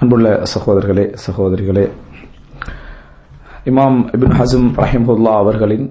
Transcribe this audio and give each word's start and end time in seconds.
அன்புள்ள 0.00 0.42
சகோதரர்களே 0.54 1.14
சகோதரிகளே 1.26 1.84
இமாம் 3.64 3.98
இபின் 4.12 4.36
ஹசம் 4.38 4.68
ரஹிமுல்லா 4.76 5.32
அவர்களின் 5.36 5.86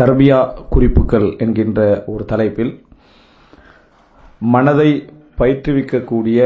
தர்பியா 0.00 0.38
குறிப்புகள் 0.68 1.36
என்கின்ற 1.36 1.80
ஒரு 2.06 2.24
தலைப்பில் 2.24 2.72
மனதை 4.38 4.90
பயிற்றுவிக்கக்கூடிய 5.38 6.40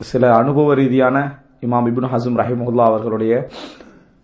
சில 0.00 0.34
அனுபவ 0.34 0.74
ரீதியான 0.74 1.16
இமாம் 1.60 1.86
இபின் 1.86 2.10
ஹசம் 2.12 2.38
ரஹிமுல்லா 2.38 2.84
அவர்களுடைய 2.84 3.34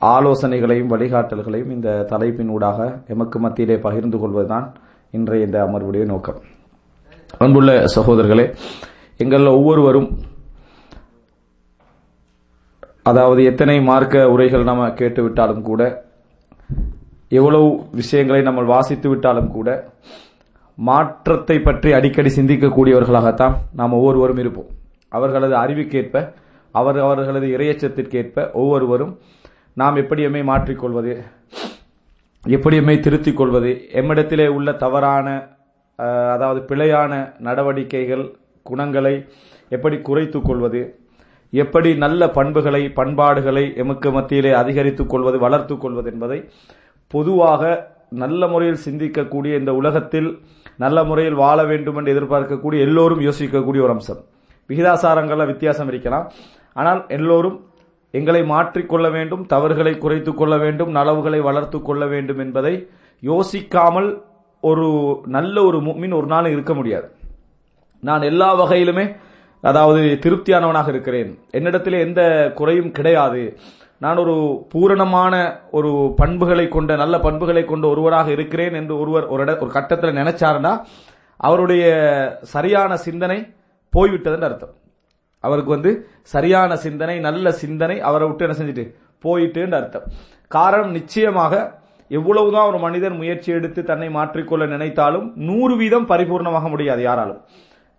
ஆலோசனைகளையும் 0.01 0.93
வழிகாட்டல்களையும் 0.93 1.71
இந்த 1.71 2.03
தலைப்பின் 2.03 2.49
ஊடாக 2.49 2.79
எமக்கு 3.09 3.39
மத்தியிலே 3.39 3.79
பகிர்ந்து 3.79 4.19
கொள்வதுதான் 4.19 4.67
இன்றைய 5.11 5.47
இந்த 5.47 5.59
அமர்வுடைய 5.65 6.05
நோக்கம். 6.05 6.41
அன்புள்ள 7.39 7.85
சகோதரர்களே 7.95 8.47
எங்கள் 9.17 9.47
ஒவ்வொருவரும் 9.47 10.09
அதாவது 13.03 13.45
எத்தனை 13.45 13.81
மார்க்க 13.81 14.31
உரைகள் 14.31 14.63
நம்ம 14.63 14.89
கேட்டுவிட்டாலும் 14.89 15.63
கூட 15.63 15.83
எவ்வளவு 17.29 17.85
விஷயங்களை 17.91 18.43
நம்ம 18.43 18.63
வாசித்து 18.63 19.09
விட்டாலும் 19.09 19.51
கூட 19.51 19.69
மாற்றத்தை 20.79 21.63
பற்றி 21.63 21.93
அடிக்கடி 21.93 22.29
சிந்திக்கக்கூடியவர்களாகத்தான் 22.29 23.55
நாம் 23.73 23.93
ஒவ்வொருவரும் 23.93 24.37
இருப்போம். 24.37 24.71
அவர்களது 25.09 25.55
அறிவுக்கேற்ப 25.55 26.33
அவர் 26.71 26.99
அவர்களது 26.99 27.47
இரையச்சத்திற்கேற்ப 27.47 28.53
ஒவ்வொருவரும் 28.53 29.19
நாம் 29.75 29.97
எப்படியுமே 29.97 30.45
மாற்றிக்கொள்வது 30.45 31.23
எப்படியுமே 32.49 33.01
திருத்திக் 33.01 33.37
கொள்வது 33.37 33.89
எம்மிடத்திலே 33.93 34.49
உள்ள 34.49 34.73
தவறான 34.73 35.29
அதாவது 36.29 36.61
பிழையான 36.61 37.13
நடவடிக்கைகள் 37.39 38.25
குணங்களை 38.63 39.29
எப்படி 39.69 40.01
குறைத்துக் 40.01 40.45
கொள்வது 40.45 40.81
எப்படி 41.55 41.97
நல்ல 41.97 42.31
பண்புகளை 42.31 42.89
பண்பாடுகளை 42.89 43.73
எமக்கு 43.77 44.11
மத்தியிலே 44.11 44.53
அதிகரித்துக் 44.53 45.09
கொள்வது 45.09 45.39
வளர்த்துக் 45.39 45.81
கொள்வது 45.81 46.11
என்பதை 46.13 46.49
பொதுவாக 47.07 47.91
நல்ல 48.11 48.47
முறையில் 48.47 48.79
சிந்திக்கக்கூடிய 48.89 49.59
இந்த 49.59 49.75
உலகத்தில் 49.75 50.41
நல்ல 50.77 51.05
முறையில் 51.05 51.35
வாழ 51.35 51.65
வேண்டும் 51.65 51.97
என்று 51.97 52.13
எதிர்பார்க்கக்கூடிய 52.15 52.81
எல்லோரும் 52.81 53.21
யோசிக்கக்கூடிய 53.21 53.83
ஒரு 53.83 53.91
அம்சம். 53.91 54.25
விகிதாசாரங்களில் 54.69 55.47
வித்தியாசம் 55.47 55.89
இருக்கலாம். 55.89 56.33
ஆனால் 56.73 57.05
எல்லோரும் 57.09 57.67
எங்களை 58.11 58.43
மாற்றிக்கொள்ள 58.43 59.11
வேண்டும் 59.11 59.47
தவறுகளை 59.47 59.99
குறைத்துக் 59.99 60.37
கொள்ள 60.37 60.57
வேண்டும் 60.57 60.91
நலவுகளை 60.91 61.41
வளர்த்துக் 61.41 61.85
கொள்ள 61.85 62.07
வேண்டும் 62.07 62.39
என்பதை 62.39 62.89
யோசிக்காமல் 63.23 64.23
ஒரு 64.61 65.21
நல்ல 65.27 65.63
ஒரு 65.63 65.81
மின் 65.81 66.13
ஒரு 66.13 66.27
நாள் 66.27 66.47
இருக்க 66.47 66.75
முடியாது. 66.75 67.11
நான் 68.01 68.23
எல்லா 68.23 68.49
வகையிலுமே 68.61 69.17
அதாவது 69.63 70.03
திருப்தியானவனாக 70.25 70.89
இருக்கிறேன். 70.89 71.31
என்னிடத்திலே 71.53 71.99
எந்த 72.09 72.23
குறையும் 72.55 72.91
கிடையாது. 72.91 73.43
நான் 73.99 74.17
ஒரு 74.17 74.35
பூரணமான 74.73 75.35
ஒரு 75.71 75.91
பண்புகளை 76.17 76.69
கொண்ட 76.69 76.93
நல்ல 76.97 77.17
பண்புகளை 77.21 77.65
கொண்ட 77.65 77.85
ஒருவராக 77.89 78.31
இருக்கிறேன் 78.31 78.75
என்று 78.81 78.95
ஒருவர் 78.99 79.27
ஒரு 79.27 79.43
இட 79.43 79.53
ஒரு 79.59 79.71
கட்டத்தில் 79.71 80.19
நினைச்சாருன்னா 80.21 80.73
அவருடைய 81.37 81.85
சரியான 82.55 82.97
சிந்தனை 82.97 83.39
போய்விட்டதுன்னு 83.93 84.49
அர்த்தம். 84.49 84.75
அவருக்கு 85.45 85.71
வந்து 85.71 85.93
சரியான 86.23 86.77
சிந்தனை 86.77 87.19
நல்ல 87.19 87.53
சிந்தனை 87.53 87.97
அவரை 88.01 88.27
விட்டு 88.29 88.47
என்ன 88.47 88.57
செஞ்சுட்டு? 88.59 88.85
போயிட்டுன்னு 89.25 89.79
அர்த்தம். 89.81 90.07
காரணம் 90.49 90.91
நிச்சயமாக 90.91 91.81
எவ்வளவுதான் 92.11 92.69
ஒரு 92.71 92.79
மனிதன் 92.79 93.17
முயற்சி 93.17 93.53
எடுத்து 93.53 93.83
தன்னை 93.83 94.09
மாற்றிக்கொள்ள 94.09 94.67
நினைத்தாலும் 94.67 95.33
நூறு 95.49 95.77
வீதம் 95.77 96.09
பரிபூர்ணமாக 96.09 96.69
முடியாது 96.69 97.03
யாராலும். 97.03 97.43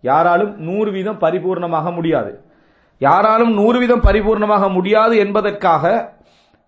யாராலும் 0.09 0.51
நூறு 0.67 0.89
வீதம் 0.95 1.21
பரிபூர்ணமாக 1.25 1.91
முடியாது. 1.97 2.31
யாராலும் 3.01 3.53
நூறு 3.59 3.77
வீதம் 3.81 4.05
பரிபூர்ணமாக 4.07 4.67
முடியாது 4.77 5.15
என்பதற்காக 5.23 5.93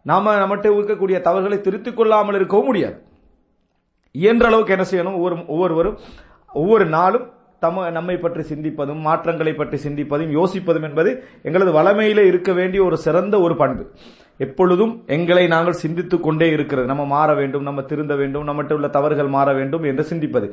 நாம 0.05 0.33
நம்மகிட்ட 0.41 0.67
இருக்கக்கூடிய 0.75 1.17
தவறுகளை 1.27 1.57
திருத்திக் 1.61 1.97
கொள்ளாமல் 1.99 2.37
இருக்கவும் 2.39 2.69
முடியாது. 2.69 2.97
இயன்ற 4.15 4.45
அளவுக்கு 4.49 4.75
என்ன 4.75 4.85
செய்யணும்? 4.91 5.17
ஒவ்வொரு 5.19 5.35
ஒவ்வொருவரும் 5.53 5.97
ஒவ்வொரு 6.61 6.85
நாளும் 6.97 7.25
தம 7.63 7.85
நம்மை 7.97 8.15
பற்றி 8.17 8.43
சிந்திப்பதும் 8.51 9.01
மாற்றங்களை 9.07 9.53
பற்றி 9.59 9.77
சிந்திப்பதும் 9.85 10.31
யோசிப்பதும் 10.37 10.85
என்பது 10.89 11.11
எங்களது 11.47 11.71
வளமையிலே 11.77 12.23
இருக்க 12.31 12.51
வேண்டிய 12.59 12.81
ஒரு 12.87 12.97
சிறந்த 13.05 13.35
ஒரு 13.45 13.55
பண்பு. 13.61 13.83
எப்பொழுதும் 14.37 15.03
எங்களை 15.07 15.47
நாங்கள் 15.47 15.77
சிந்தித்துக் 15.81 16.23
கொண்டே 16.23 16.47
இருக்கிறது. 16.49 16.87
நம்ம 16.87 17.05
மாற 17.05 17.33
வேண்டும் 17.33 17.63
நம்ம 17.63 17.81
திருந்த 17.81 18.15
வேண்டும் 18.15 18.47
நம்மகிட்ட 18.47 18.73
உள்ள 18.73 18.87
தவறுகள் 18.87 19.27
மாற 19.27 19.53
வேண்டும் 19.53 19.83
என்று 19.83 20.03
சிந்திப்பது. 20.03 20.47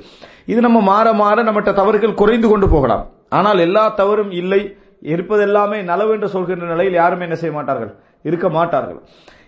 இது 0.46 0.60
நம்ம 0.60 0.80
மாற 0.80 1.12
மாற 1.12 1.42
நம்மகிட்ட 1.42 1.72
தவறுகள் 1.72 2.14
குறைந்து 2.14 2.48
கொண்டு 2.48 2.68
போகலாம். 2.68 3.04
ஆனால் 3.28 3.58
எல்லா 3.58 3.88
தவறும் 3.88 4.30
இல்லை. 4.30 4.76
இருப்பதெல்லாமே 5.02 5.78
நலவு 5.90 6.10
என்று 6.16 6.28
சொல்கின்ற 6.28 6.66
நிலையில் 6.66 7.00
யாருமே 7.00 7.22
என்ன 7.22 7.34
செய்ய 7.34 7.54
மாட்டார்கள்? 7.56 7.92
இருக்க 8.22 8.48
மாட்டார்கள். 8.48 9.00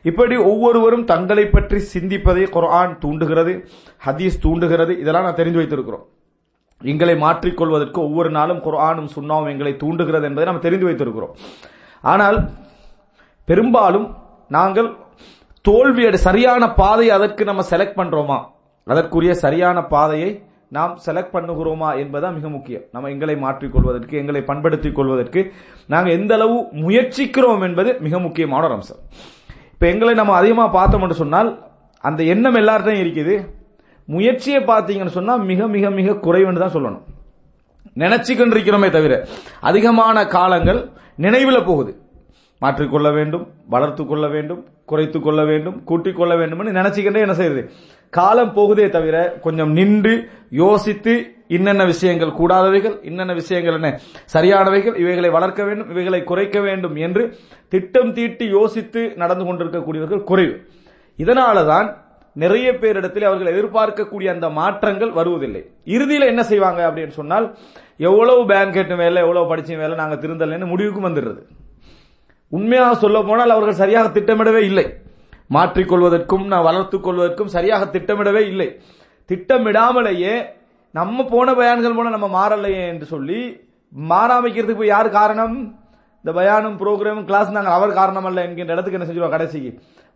இப்படி 0.03 0.37
ஒவ்வொருவரும் 0.37 1.05
தங்களை 1.05 1.45
பற்றி 1.47 1.79
சிந்திப்பதை 1.93 2.43
குரான் 2.57 2.99
தூண்டுகிறது 2.99 3.53
ஹதீஸ் 4.07 4.43
தூண்டுகிறது. 4.43 4.93
இதெல்லாம் 5.03 5.27
நான் 5.29 5.41
தெரிந்து 5.41 5.61
வைத்திருக்கிறோம். 5.61 6.05
எங்களை 6.81 7.15
மாற்றிக்கொள்வதற்கு 7.23 7.99
ஒவ்வொரு 8.09 8.31
நாளும் 8.31 8.61
குரானும் 8.67 9.09
சுண்ணாவும் 9.15 9.53
எங்களை 9.53 9.77
தூண்டுகிறது 9.77 10.27
என்பதை 10.31 10.47
நாம் 10.51 10.65
தெரிந்து 10.67 10.89
வைத்திருக்கிறோம். 10.89 11.35
ஆனால் 12.03 12.39
பெரும்பாலும் 13.49 14.07
நாங்கள் 14.57 14.89
தோல்வியடை 15.69 16.19
சரியான 16.29 16.63
பாதையை 16.81 17.13
அதற்கு 17.19 17.43
நம்ம 17.51 17.63
செலக்ட் 17.71 17.99
பண்றோமா? 18.01 18.39
அதற்குரிய 18.87 19.33
சரியான 19.45 19.79
பாதையை 19.95 20.31
நாம் 20.77 20.95
செலக்ட் 21.07 21.35
பண்ணுகிறோமா 21.35 21.89
என்பதுதான் 22.03 22.37
மிக 22.39 22.49
முக்கியம். 22.55 22.85
நம்ம 22.95 23.11
எங்களை 23.15 23.35
மாற்றிக்கொள்வதற்கு 23.45 24.15
எங்களை 24.23 24.41
பண்படுத்திக் 24.51 24.97
கொள்வதற்கு 24.99 25.41
நாங்கள் 25.93 26.17
எந்த 26.19 26.33
அளவு 26.39 26.57
முயற்சிக்கிறோம் 26.85 27.63
என்பது 27.69 27.91
மிக 28.07 28.19
முக்கியமான 28.27 28.65
ஒரு 28.69 28.77
அம்சம். 28.79 29.01
இப்போ 29.75 29.87
எங்களை 29.93 30.15
நம்ம 30.21 30.35
அதிகமாக 30.41 30.71
பார்த்தோம்னு 30.79 31.21
சொன்னால் 31.23 31.51
அந்த 32.09 32.21
எண்ணம் 32.33 32.59
எல்லார்ட்டையும் 32.61 33.03
இருக்குது. 33.05 33.35
முயற்சியை 34.15 34.61
பார்த்தீங்கன்னு 34.71 35.17
சொன்னால் 35.19 35.45
மிக 35.51 35.67
மிக 35.75 35.91
மிக 35.99 36.17
குறைவுன்னு 36.27 36.63
தான் 36.65 36.75
சொல்லணும். 36.77 37.05
நினைச்சுக்கிட்டு 38.03 38.55
இருக்கிறோமே 38.57 38.89
தவிர 38.97 39.15
அதிகமான 39.69 40.27
காலங்கள் 40.37 40.81
நினைவில் 41.25 41.67
போகுது. 41.69 41.93
மாற்றிக்கொள்ள 42.59 43.13
வேண்டும் 43.13 43.47
வளர்த்து 43.69 44.07
கொள்ள 44.07 44.29
வேண்டும் 44.29 44.65
குறைத்து 44.85 45.21
கொள்ள 45.21 45.45
வேண்டும் 45.45 45.85
கூட்டிக் 45.85 46.17
கொள்ள 46.17 46.37
வேண்டும் 46.37 46.61
நினைச்சுக்கிட்டே 46.61 47.23
என்ன 47.27 47.33
செய்யுது? 47.33 47.71
காலம் 48.11 48.53
போகுதே 48.55 48.89
தவிர 48.89 49.39
கொஞ்சம் 49.41 49.73
நின்று 49.73 50.29
யோசித்து 50.51 51.35
இன்னென்ன 51.49 51.85
விஷயங்கள் 51.85 52.29
கூடாதவைகள் 52.29 52.99
இன்னென்ன 53.03 53.33
விஷயங்கள் 53.35 53.75
என்ன 53.75 54.01
சரியானவைகள் 54.35 54.97
இவைகளை 54.97 55.31
வளர்க்க 55.31 55.65
வேண்டும் 55.65 55.91
இவைகளை 55.91 56.23
குறைக்க 56.23 56.61
வேண்டும் 56.61 56.97
என்று 56.97 57.35
திட்டம் 57.69 58.13
தீட்டி 58.13 58.47
யோசித்து 58.47 59.13
நடந்து 59.17 59.45
கொண்டிருக்கக்கூடியவர்கள் 59.45 60.25
குறைவு. 60.25 60.61
இதனாலதான் 61.19 61.97
நிறைய 62.33 62.73
பேரிடத்தில் 62.73 63.25
அவர்கள் 63.25 63.55
எதிர்பார்க்கக்கூடிய 63.55 64.29
அந்த 64.29 64.49
மாற்றங்கள் 64.49 65.13
வருவதில்லை. 65.13 65.71
இறுதியில் 65.85 66.27
என்ன 66.27 66.43
செய்வாங்க 66.43 66.91
அப்படின்னு 66.91 67.19
சொன்னால் 67.21 67.55
எவ்வளவு 67.97 68.47
பேங்க் 68.47 68.73
கேட்டு 68.73 68.97
வேலை 68.97 69.23
எவ்வளவு 69.23 69.57
படிச்ச 69.57 69.77
வேலை 69.77 69.95
நாங்கள் 69.95 70.19
திருந்தலைன்னு 70.19 70.67
முடிவுக்கு 70.67 71.09
வந்துடுறது. 71.09 71.43
உண்மையாக 72.57 72.95
சொல்ல 73.05 73.19
போனால் 73.29 73.55
அவர்கள் 73.55 73.81
சரியாக 73.83 74.09
திட்டமிடவே 74.17 74.63
இல்லை. 74.71 74.87
மாற்றிக்கொள்வதற்கும் 75.55 76.45
நான் 76.53 76.67
வளர்த்துக் 76.69 77.07
கொள்வதற்கும் 77.07 77.55
சரியாக 77.57 77.85
திட்டமிடவே 77.95 78.43
இல்லை. 78.53 78.69
திட்டமிடாமலேயே 79.31 80.35
நம்ம 80.99 81.25
போன 81.25 81.53
பயான்கள் 81.53 81.97
மூலம் 81.99 82.17
நம்ம 82.17 82.29
மாறலையே 82.39 82.83
என்று 82.93 83.07
சொல்லி 83.15 83.41
மாறாமைக்கிறதுக்கு 84.11 84.81
போய் 84.81 84.95
யார் 84.97 85.17
காரணம்? 85.19 85.57
இந்த 86.23 86.33
பயானும் 86.41 86.77
ப்ரோக்ராமும் 86.83 87.25
கிளாஸ் 87.25 87.51
நாங்கள் 87.57 87.77
அவர் 87.79 87.99
காரணம் 87.99 88.25
அல்ல 88.25 88.45
என்கின்ற 88.47 88.73
இடத்துக்கு 88.73 88.99
என்ன 88.99 89.09
செஞ்சிருவோம் 89.09 89.35
கடைசிக்கு? 89.37 89.71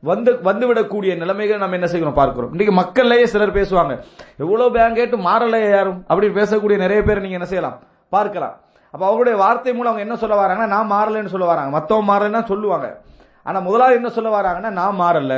வந்து 0.08 0.30
வந்துவிடக்கூடிய 0.48 1.12
நிலைமைகள் 1.22 1.62
நம்ம 1.62 1.76
என்ன 1.78 1.88
செய்யணும் 1.92 2.18
பார்க்கிறோம். 2.20 2.52
இன்னைக்கு 2.54 2.74
மக்கள்லயே 2.80 3.24
சிலர் 3.32 3.56
பேசுவாங்க 3.58 3.94
எவ்வளவு 4.38 4.74
பேங்க் 4.76 4.98
கேட்டு 5.00 5.16
மாறலையே 5.28 5.70
யாரும்? 5.70 6.00
அப்படி 6.06 6.28
பேசக்கூடிய 6.40 6.76
நிறைய 6.84 7.02
பேர் 7.02 7.24
நீங்க 7.24 7.38
என்ன 7.40 7.50
செய்யலாம்? 7.52 7.78
பார்க்கலாம். 8.08 8.56
அப்ப 8.90 9.06
அவருடைய 9.06 9.38
வார்த்தை 9.38 9.72
மூலம் 9.74 9.92
அவங்க 9.92 10.06
என்ன 10.08 10.18
சொல்ல 10.22 10.36
வராங்கன்னா 10.42 10.66
நான் 10.66 10.92
மாறலைன்னு 10.92 11.32
சொல்ல 11.34 11.46
வராங்க. 11.46 11.70
மத்தவங்க 11.70 12.08
மாறலன்னா 12.12 12.44
சொல்லுவாங்க. 12.44 13.02
ஆனா 13.42 13.58
முதலாவது 13.60 13.96
என்ன 13.96 14.08
சொல்ல 14.08 14.30
வராங்கன்னா 14.40 14.70
நான் 14.70 15.00
மாறல. 15.00 15.34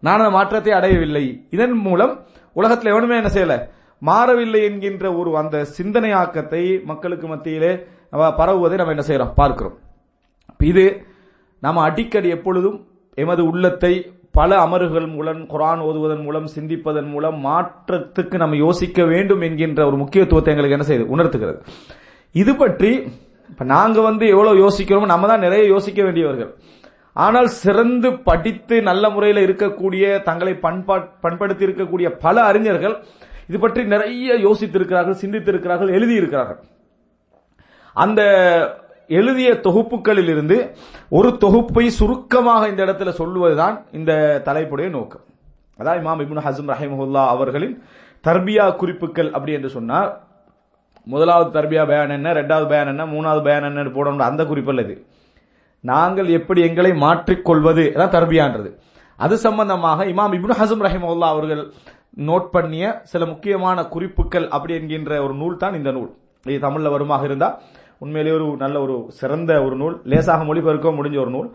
நான் 0.00 0.18
அந்த 0.18 0.30
மாற்றத்தை 0.30 0.72
அடையவில்லை. 0.72 1.46
இதன் 1.50 1.72
மூலம் 1.72 2.20
உலகத்தில் 2.52 2.92
எவனுமே 2.92 3.16
என்ன 3.16 3.30
செய்யல? 3.34 3.56
மாறவில்லை 3.98 4.62
என்கின்ற 4.64 5.14
ஒரு 5.14 5.36
அந்த 5.36 5.66
சிந்தனையாக்கத்தை 5.78 6.84
மக்களுக்கு 6.84 7.26
மத்தியிலே 7.26 7.72
நம்ம 8.10 8.34
பரவுவதை 8.34 8.78
நம்ம 8.78 8.94
என்ன 8.94 9.04
செய்யறோம்? 9.06 9.32
பார்க்கிறோம். 9.34 9.76
இது 10.58 11.06
நாம் 11.60 11.76
அடிக்கடி 11.76 12.28
எப்பொழுதும் 12.28 12.86
எமது 13.14 13.42
உள்ளத்தை 13.46 14.12
பல 14.30 14.64
அமர்வுகள் 14.64 15.14
மூலம் 15.14 15.40
குரான் 15.48 15.82
ஓதுவதன் 15.88 16.22
மூலம் 16.22 16.46
சிந்திப்பதன் 16.46 17.08
மூலம் 17.10 17.44
மாற்றத்துக்கு 17.46 18.34
நம்ம 18.34 18.56
யோசிக்க 18.56 19.04
வேண்டும் 19.04 19.40
என்கின்ற 19.40 19.86
ஒரு 19.86 19.96
முக்கியத்துவத்தை 19.96 20.54
எங்களுக்கு 20.54 20.78
என்ன 20.78 20.86
செய்யுது? 20.90 21.08
உணர்த்துகிறது. 21.08 21.62
இது 22.40 22.52
பற்றி 22.62 22.90
இப்போ 23.52 23.64
நாங்க 23.74 23.98
வந்து 24.08 24.24
எவ்வளவு 24.34 24.60
யோசிக்கிறோமோ 24.64 25.06
நம்ம 25.12 25.26
தான் 25.30 25.44
நிறைய 25.46 25.62
யோசிக்க 25.72 26.00
வேண்டியவர்கள். 26.06 26.50
ஆனால் 27.24 27.48
சிறந்து 27.62 28.08
படித்து 28.28 28.76
நல்ல 28.90 29.04
முறையில் 29.14 29.40
இருக்கக்கூடிய 29.46 30.04
தங்களை 30.28 30.54
பண்பா 30.66 30.96
பண்படுத்தி 31.24 31.66
இருக்கக்கூடிய 31.68 32.08
பல 32.24 32.36
அறிஞர்கள் 32.50 32.94
இது 33.50 33.58
பற்றி 33.64 33.82
நிறைய 33.94 34.36
யோசித்திருக்கிறார்கள் 34.46 35.20
சிந்தித்திருக்கிறார்கள் 35.22 35.94
எழுதியிருக்கிறார்கள். 35.96 36.60
அந்த 37.96 38.20
எழுதிய 39.18 39.48
தொகுப்புகளில் 39.66 40.30
இருந்து 40.34 40.56
ஒரு 41.18 41.30
தொகுப்பை 41.44 41.86
சுருக்கமாக 42.00 42.68
இந்த 42.72 42.82
இடத்துல 42.86 43.12
சொல்லுவதுதான் 43.20 43.76
இந்த 43.98 44.12
தலைப்புடைய 44.48 44.88
நோக்கம். 44.96 45.24
அதான் 45.80 45.98
இமாம் 46.00 46.22
இப்னு 46.24 46.46
ஹசம் 46.48 46.70
ரஹிமஹுல்லா 46.74 47.22
அவர்களின் 47.34 47.74
தர்பியா 48.24 48.66
குறிப்புகள் 48.80 49.30
அப்படி 49.36 49.54
என்று 49.58 49.70
சொன்னார். 49.78 50.10
முதலாவது 51.06 51.50
தர்பியா 51.56 51.82
பயன் 51.90 52.14
என்ன 52.18 52.32
ரெண்டாவது 52.40 52.66
பயன் 52.72 52.90
என்ன 52.92 53.06
மூணாவது 53.14 53.42
பயன் 53.46 53.66
என்ன 53.68 53.88
போடணும் 53.96 54.28
அந்த 54.30 54.42
குறிப்பில் 54.50 54.82
இது. 54.84 54.94
நாங்கள் 55.90 56.28
எப்படி 56.38 56.60
எங்களை 56.68 56.92
மாற்றிக்கொள்வது 57.04 57.84
தான் 58.00 58.14
தர்பியான்றது. 58.16 58.70
அது 59.18 59.34
சம்பந்தமாக 59.46 60.06
இமாம் 60.12 60.34
இப்னு 60.38 60.60
ஹசம் 60.60 60.84
ரஹிமஹுல்லா 60.86 61.30
அவர்கள் 61.34 61.62
நோட் 62.28 62.48
பண்ணிய 62.54 62.84
சில 63.12 63.22
முக்கியமான 63.32 63.84
குறிப்புகள் 63.94 64.46
அப்படி 64.56 64.72
என்கின்ற 64.78 65.12
ஒரு 65.26 65.34
நூல் 65.42 65.60
தான் 65.62 65.76
இந்த 65.78 65.90
நூல். 65.96 66.10
இது 66.46 66.58
தமிழ்ல 66.66 66.90
வருமாக 66.94 67.24
இருந்தா 67.28 67.48
உண்மையிலேயே 68.04 68.34
ஒரு 68.38 68.46
நல்ல 68.62 68.76
ஒரு 68.84 68.94
சிறந்த 69.20 69.52
ஒரு 69.66 69.76
நூல் 69.82 69.96
லேசாக 70.12 70.44
மொழிபெயர்க்க 70.48 70.98
முடிஞ்ச 70.98 71.16
ஒரு 71.24 71.32
நூல். 71.36 71.48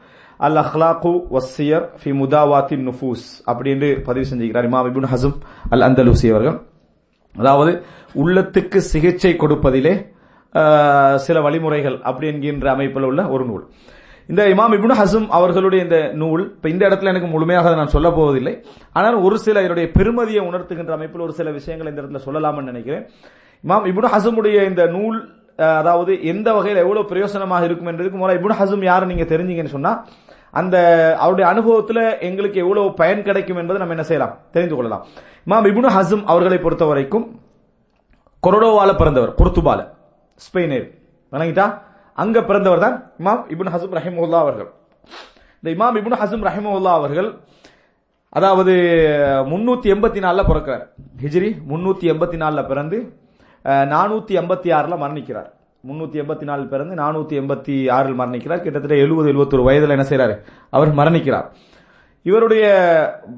அல் 0.46 0.60
அஹ்லாக்கு 0.62 1.12
வஸ்ஸியர் 1.36 1.86
ஃபி 2.02 2.12
முதாவாத்தின் 2.22 2.86
நுஃபூஸ் 2.88 3.28
அப்படின்னு 3.52 3.88
பதிவு 4.08 4.26
செஞ்சுக்கிறார் 4.32 4.68
இமாம் 4.70 4.90
இபுன் 4.92 5.10
ஹசம் 5.14 5.36
அல் 5.76 5.86
அந்தலூசி 5.88 6.28
அவர்கள். 6.34 6.58
அதாவது 7.42 7.72
உள்ளத்துக்கு 8.22 8.80
சிகிச்சை 8.92 9.34
கொடுப்பதிலே 9.44 9.94
சில 11.26 11.38
வழிமுறைகள் 11.46 11.98
அப்படி 12.10 12.28
என்கின்ற 12.32 12.68
அமைப்பில் 12.76 13.08
உள்ள 13.10 13.22
ஒரு 13.36 13.44
நூல். 13.50 13.64
இந்த 14.32 14.42
இமாம் 14.54 14.74
இப்னு 14.78 14.96
ஹசம் 15.02 15.28
அவர்களுடைய 15.38 15.82
இந்த 15.86 15.98
நூல் 16.22 16.44
இப்ப 16.56 16.70
இந்த 16.74 16.84
இடத்துல 16.90 17.12
எனக்கு 17.14 17.30
முழுமையாக 17.34 17.68
அதை 17.70 17.78
நான் 17.82 17.94
சொல்ல 17.96 18.10
போவதில்லை. 18.18 18.54
ஆனால் 19.00 19.18
ஒரு 19.26 19.36
சில 19.46 19.62
இதனுடைய 19.66 19.88
பெருமதியை 19.98 20.42
உணர்த்துகின்ற 20.50 20.94
அமைப்பில் 20.98 21.26
ஒரு 21.28 21.36
சில 21.40 21.52
விஷயங்களை 21.58 21.90
இந்த 21.92 22.02
இடத்துல 22.04 22.22
சொல்லலாம்னு 22.28 22.72
நினைக்கிறேன். 22.72 23.04
இமாம் 23.64 23.88
இப்னு 23.92 24.14
ஹசமுடைய 24.16 24.58
இந்த 24.72 24.86
நூல் 24.96 25.20
அதாவது 25.82 26.12
எந்த 26.32 26.48
வகையில் 26.56 26.82
எவ்வளவு 26.86 27.10
பிரயோசனமாக 27.12 27.68
இருக்கும் 27.68 27.90
என்றதுக்கு 27.92 28.20
முதல்ல 28.22 28.40
இப்னு 28.40 28.60
ஹசம் 28.62 28.84
யாரு 28.90 29.06
நீங்க 29.12 29.26
தெரிஞ்சீங்கன்னு 29.34 29.76
சொன்னா 29.78 29.94
அந்த 30.54 30.76
அவருடைய 31.24 31.46
அனுபவத்துல 31.54 32.00
எங்களுக்கு 32.28 32.58
எவ்வளவு 32.64 32.94
பயன் 32.94 33.26
கிடைக்கும் 33.28 33.60
என்பதை 33.62 33.80
நம்ம 33.82 33.96
என்ன 33.96 34.06
செய்யலாம்? 34.10 34.34
தெரிந்து 34.52 34.76
கொள்ளலாம். 34.76 35.04
இமாம் 35.48 35.68
இபுனு 35.72 35.90
ஹசம் 35.98 36.24
அவர்களை 36.32 36.58
பொறுத்த 36.58 36.86
வரைக்கும் 36.86 37.26
கொரடோவால 38.44 38.92
பிறந்தவர் 39.02 39.36
குர்துபால 39.40 39.80
ஸ்பெயினர் 40.46 40.88
வணங்கிட்டா 41.32 41.66
அங்க 42.24 42.38
பிறந்தவர் 42.50 42.84
தான் 42.86 42.96
இமாம் 43.22 43.44
இபுன் 43.54 43.72
ஹசம் 43.74 43.96
ரஹிமுல்லா 43.98 44.40
அவர்கள். 44.46 44.70
இந்த 45.60 45.70
இமாம் 45.76 45.98
இபுன் 46.02 46.20
ஹசம் 46.22 46.46
ரஹிமுல்லா 46.48 46.94
அவர்கள் 47.00 47.30
அதாவது 48.30 48.74
முன்னூத்தி 49.52 49.88
எண்பத்தி 49.94 50.20
நாலுல 50.26 50.44
பிறக்கிறார். 50.50 50.86
ஹிஜ்ரி 51.24 51.50
முன்னூத்தி 51.72 52.06
எண்பத்தி 52.14 52.38
நாலுல 52.44 52.64
பிறந்து 52.68 52.98
நானூத்தி 53.94 54.34
எண்பத்தி 54.42 54.70
ஆறுல 54.78 54.98
மரணிக்கிறார். 55.04 55.50
முன்னூத்தி 55.88 56.18
எண்பத்தி 56.22 56.44
நாலு 56.44 56.68
பிறந்து 56.68 56.96
நானூத்தி 56.96 57.36
எண்பத்தி 57.42 57.92
ஆறில் 57.92 58.20
மரணிக்கிறார். 58.20 58.62
கிட்டத்தட்ட 58.62 58.96
எழுபது 58.96 59.34
எழுபத்தொரு 59.34 59.64
வயதில் 59.64 59.90
என்ன 59.90 60.06
செய்றாரு? 60.10 60.36
அவர் 60.70 60.96
மரணிக்கிறார். 60.96 61.48
இவருடைய 62.24 62.66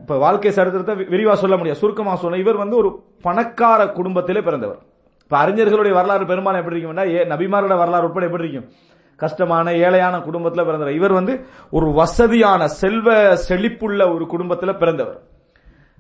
வாழ்க்கை 0.08 0.52
சரித்திரத்தை 0.52 0.96
விரிவா 0.96 1.34
சொல்ல 1.34 1.56
முடியாது. 1.56 1.80
சுருக்கமா 1.80 2.16
சொல்ல 2.16 2.38
இவர் 2.38 2.56
வந்து 2.56 2.76
ஒரு 2.78 3.04
பணக்கார 3.22 3.88
குடும்பத்திலே 3.88 4.42
பிறந்தவர். 4.42 4.80
இப்ப 5.24 5.38
அறிஞர்களுடைய 5.46 5.94
வரலாறு 5.94 6.26
பெரும்பாலும் 6.26 6.62
எப்படி 6.62 6.84
இருக்கும்னா 6.84 7.06
ஏ 7.16 7.26
நபிமாரோட 7.26 7.78
வரலாறு 7.78 8.08
உட்பட 8.08 8.26
எப்படி 8.26 8.44
இருக்கும்? 8.44 8.72
கஷ்டமான 9.16 9.72
ஏழையான 9.72 10.22
குடும்பத்தில் 10.22 10.64
பிறந்தவர். 10.64 10.94
இவர் 10.94 11.12
வந்து 11.12 11.46
ஒரு 11.72 11.92
வசதியான 11.92 12.68
செல்வ 12.68 13.36
செழிப்புள்ள 13.50 14.14
ஒரு 14.14 14.28
குடும்பத்தில் 14.28 14.76
பிறந்தவர். 14.76 15.20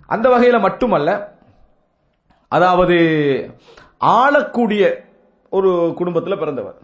அந்த 0.07 0.30
வகையில் 0.30 0.60
மட்டுமல்ல 0.60 1.38
அதாவது 2.48 2.98
ஆளக்கூடிய 3.98 4.84
ஒரு 5.50 5.94
குடும்பத்தில் 5.96 6.38
பிறந்தவர். 6.38 6.75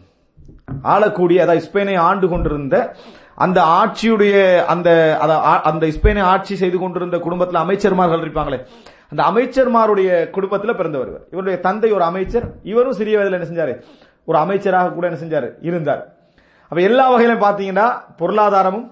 ஆளக்கூடிய 0.82 1.42
அதாவது 1.44 1.70
ஸ்பெயினை 1.74 1.98
ஆண்டு 1.98 2.28
கொண்டிருந்த 2.28 2.96
அந்த 3.36 3.62
ஆட்சியுடைய 3.62 4.66
அந்த 4.66 5.18
ஆ- 5.22 5.62
அந்த 5.62 5.88
ஸ்பெயினை 5.88 6.22
ஆட்சி 6.22 6.56
செய்து 6.56 6.78
கொண்டிருந்த 6.78 7.20
குடும்பத்தில் 7.20 7.62
அமைச்சர்மார்கள் 7.62 8.24
இருப்பாங்களே 8.24 8.66
அந்த 9.10 9.24
அமைச்சர்மாருடைய 9.24 10.30
குடும்பத்தில் 10.30 10.76
பிறந்தவர் 10.76 11.08
இவர். 11.08 11.26
இவருடைய 11.28 11.60
தந்தை 11.60 11.92
ஒரு 11.92 12.04
அமைச்சர் 12.04 12.54
இவரும் 12.64 12.94
சிறிய 12.94 13.18
வயதில் 13.18 13.40
என்ன 13.40 13.64
செஞ்சாரு? 13.64 13.82
ஒரு 14.26 14.38
அமைச்சராக 14.38 14.90
கூட 14.90 15.10
என்ன 15.10 15.20
செஞ்சாரு? 15.20 15.52
இருந்தார். 15.62 16.16
அப்ப 16.64 16.82
எல்லா 16.82 17.10
வகையிலும் 17.10 17.42
பாத்தீங்கன்னா 17.42 17.94
பொருளாதாரமும் 18.18 18.92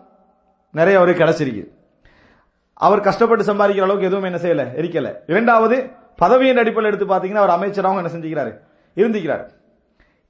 நிறைய 0.71 0.99
அவருக்கு 0.99 1.23
கிடைச்சிருக்கு. 1.23 1.67
அவர் 2.73 2.99
கஷ்டப்பட்டு 2.99 3.43
சம்பாதிக்கிற 3.43 3.81
அளவுக்கு 3.81 4.05
எதுவும் 4.05 4.23
என்ன 4.23 4.37
செய்யல 4.37 4.65
இருக்கல 4.65 5.15
இரண்டாவது 5.27 5.89
பதவியின் 6.15 6.57
அடிப்படையில் 6.57 6.99
எடுத்து 6.99 7.15
பாத்தீங்கன்னா 7.15 7.45
அவர் 7.45 7.59
அமைச்சராகவும் 7.59 8.05
என்ன 8.05 8.09
செஞ்சுக்கிறாரு? 8.09 8.59
இருந்திக்கிறார். 8.95 9.47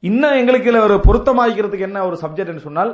இன்னும் 0.08 0.38
எங்களுக்கு 0.40 0.70
இல்லை 0.70 0.82
ஒரு 0.88 0.96
பொருத்தமாக்கிறதுக்கு 1.08 1.88
என்ன 1.88 2.06
ஒரு 2.08 2.18
சப்ஜெக்ட் 2.22 2.64
சொன்னால் 2.64 2.92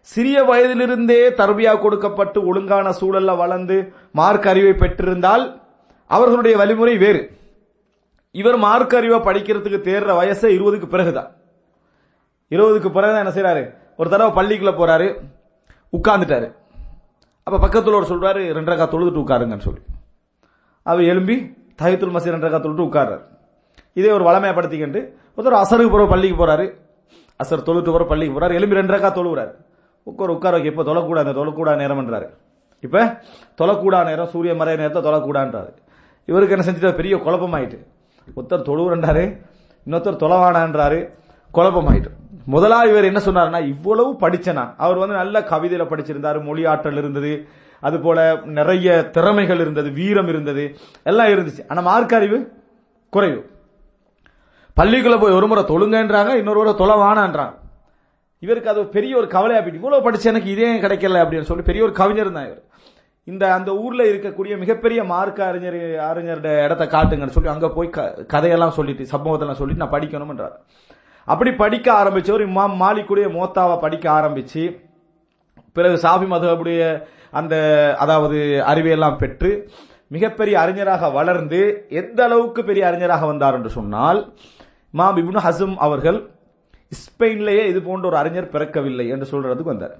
சிறிய 0.00 0.38
வயதிலிருந்தே 0.48 1.18
தர்பியா 1.40 1.72
கொடுக்கப்பட்டு 1.80 2.38
ஒழுங்கான 2.46 2.90
சூழல்ல 3.00 3.36
வளர்ந்து 3.42 3.76
மார்க் 4.20 4.48
அறிவை 4.52 4.72
பெற்றிருந்தால் 4.72 5.44
அவர்களுடைய 6.06 6.54
வழிமுறை 6.60 6.94
வேறு. 7.04 7.22
இவர் 8.30 8.58
மார்க் 8.64 8.96
அறிவை 8.98 9.18
படிக்கிறதுக்கு 9.28 9.78
தேர்ற 9.88 10.10
வயசு 10.20 10.46
இருபதுக்கு 10.56 10.88
பிறகுதான். 10.94 11.30
இருபதுக்கு 12.50 12.90
பிறகுதான் 12.96 13.22
என்ன 13.24 13.34
செய்யறாரு 13.36 13.64
ஒரு 13.96 14.10
தடவை 14.10 14.32
பள்ளிக்குள்ள 14.38 14.72
போறாரு 14.80 15.08
உட்கார்ந்துட்டாரு. 15.96 16.48
அப்ப 17.46 17.56
பக்கத்துல 17.66 17.98
ஒரு 18.00 18.06
சொல்றாரு 18.12 18.42
ரெண்டரை 18.58 18.76
கா 18.76 18.86
தொழுதுட்டு 18.92 19.22
உட்காருங்கன்னு 19.24 19.66
சொல்லி. 19.68 19.82
அவர் 20.82 21.10
எழும்பி 21.12 21.36
தஹித்துல் 21.82 22.14
மசி 22.16 22.32
ரெண்டரை 22.34 22.50
கா 22.50 22.62
தொழுட்டு 22.62 22.86
உட்கார்றாரு. 22.88 23.24
இதே 24.00 24.10
ஒரு 24.18 24.24
வளமையை 24.24 24.54
படுத்திக்கிட்டு 24.58 25.02
ஒருத்தர் 25.36 25.62
அசருக்கு 25.64 25.90
போற 25.90 26.06
பள்ளிக்கு 26.06 26.46
போறாரு. 26.46 26.66
அசர் 27.42 27.66
தொழுட்டு 27.68 27.92
போற 27.94 28.04
பள்ளிக்கு 28.04 28.34
போறாரு. 28.36 28.56
எலும்பி 28.58 28.78
ரெண்டரைக்கா 28.78 29.10
தொழுகிறாரு 29.18 29.52
உட்கார் 30.04 30.30
உட்கார 30.36 30.52
வைக்க. 30.56 30.72
இப்போ 30.72 30.84
தொழக்கூடாது 30.90 31.24
அந்த 31.24 31.36
தொழக்கூடா 31.40 31.72
நேரம்ன்றாரு 31.82 32.28
இப்ப 32.80 33.20
தொழக்கூடா 33.60 34.04
நேரம் 34.04 34.26
சூரிய 34.26 34.52
மறைய 34.54 34.76
நேரத்தை 34.80 35.02
தொழக்கூடான்றாரு 35.02 35.72
இவருக்கு 36.24 36.54
என்ன 36.56 36.64
செஞ்சுட்டு 36.68 36.94
பெரிய 36.94 37.16
குழப்பமாயிட்டு. 37.16 37.78
ஒருத்தர் 38.36 38.66
தொழுவுறன்றாரு 38.68 39.24
இன்னொருத்தர் 39.86 40.22
தொலைவானான்றாரு 40.24 40.98
குழப்பமாயிட்டு. 41.54 42.10
முதலாவது 42.44 42.90
இவர் 42.90 43.04
என்ன 43.04 43.20
சொன்னாருன்னா 43.24 43.60
இவ்வளவு 43.66 44.12
படிச்ச 44.20 44.52
நான் 44.52 44.74
அவர் 44.78 44.96
வந்து 44.96 45.14
நல்ல 45.14 45.40
கவிதையில 45.40 45.84
படிச்சிருந்தாரு 45.92 46.44
மொழி 46.44 46.66
ஆற்றல் 46.66 46.96
இருந்தது 46.96 47.32
அது 47.80 48.00
போல 48.00 48.18
நிறைய 48.44 48.88
திறமைகள் 49.16 49.60
இருந்தது 49.60 49.90
வீரம் 49.90 50.28
இருந்தது 50.28 50.64
எல்லாம் 51.02 51.26
இருந்துச்சு. 51.26 51.62
ஆனா 51.68 51.80
மார்க் 51.82 52.14
அறிவு 52.14 52.38
குறைவு. 53.10 53.40
பள்ளிக்குள்ள 54.76 55.16
போய் 55.18 55.36
ஒரு 55.38 55.46
முறை 55.46 55.62
தொழுங்கன்றாங்க 55.64 56.32
இன்னொரு 56.36 56.60
முறை 56.60 56.74
தொலைவானான்றாங்க 56.74 57.56
இவருக்கு 58.42 58.70
அது 58.70 58.82
பெரிய 58.88 59.12
ஒரு 59.16 59.26
கவலை 59.28 59.56
அப்படி 59.56 59.76
இவ்வளவு 59.76 60.04
படிச்ச 60.06 60.24
எனக்கு 60.24 60.48
இதே 60.50 60.66
ஏன் 60.68 60.82
கிடைக்கல 60.84 61.20
அப்படின்னு 61.22 61.48
சொல்லி 61.50 61.62
பெரிய 61.62 61.82
ஒரு 61.84 61.92
கவிஞர் 61.92 62.32
தான் 62.32 62.46
இவர். 62.46 62.62
இந்த 63.28 63.44
அந்த 63.54 63.70
ஊர்ல 63.82 64.02
இருக்கக்கூடிய 64.08 64.54
மிகப்பெரிய 64.58 65.00
மார்க்க 65.04 65.40
அறிஞர் 65.44 65.76
அறிஞரோட 66.06 66.48
இடத்த 66.64 66.84
காட்டுங்கன்னு 66.94 67.34
சொல்லி 67.34 67.48
அங்க 67.48 67.68
போய் 67.70 67.90
க- 67.90 68.06
கதையெல்லாம் 68.26 68.76
சொல்லிட்டு 68.78 69.04
சம்பவத்தெல்லாம் 69.12 69.60
சொல்லிட்டு 69.60 69.84
நான் 69.84 69.94
படிக்கணும்ன்றார். 69.94 70.56
அப்படி 71.28 71.50
படிக்க 71.56 71.88
ஆரம்பிச்சவர் 71.94 72.46
இமாம் 72.46 72.74
மாலிக்குடைய 72.80 73.28
மோத்தாவை 73.32 73.76
படிக்க 73.80 74.06
ஆரம்பிச்சு 74.12 74.64
பிறகு 75.76 75.96
சாஃபி 76.02 76.26
மதுஹபுடைய 76.26 76.80
அந்த 77.32 77.54
அதாவது 77.98 78.38
அறிவையெல்லாம் 78.66 79.16
பெற்று 79.16 79.50
மிகப்பெரிய 80.10 80.56
அறிஞராக 80.60 81.08
வளர்ந்து 81.10 81.60
எந்த 81.96 82.20
அளவுக்கு 82.24 82.60
பெரிய 82.64 82.86
அறிஞராக 82.86 83.26
வந்தார் 83.26 83.54
என்று 83.54 83.70
சொன்னால் 83.70 84.20
மா 84.92 85.16
இப்னு 85.16 85.42
ஹசம் 85.44 85.76
அவர்கள் 85.76 86.30
ஸ்பெயின்லேயே 86.88 87.66
இது 87.66 87.82
போன்ற 87.82 88.08
ஒரு 88.08 88.16
அறிஞர் 88.16 88.48
பிறக்கவில்லை 88.48 89.08
என்று 89.08 89.26
சொல்றதுக்கு 89.30 89.62
வந்தார். 89.62 89.96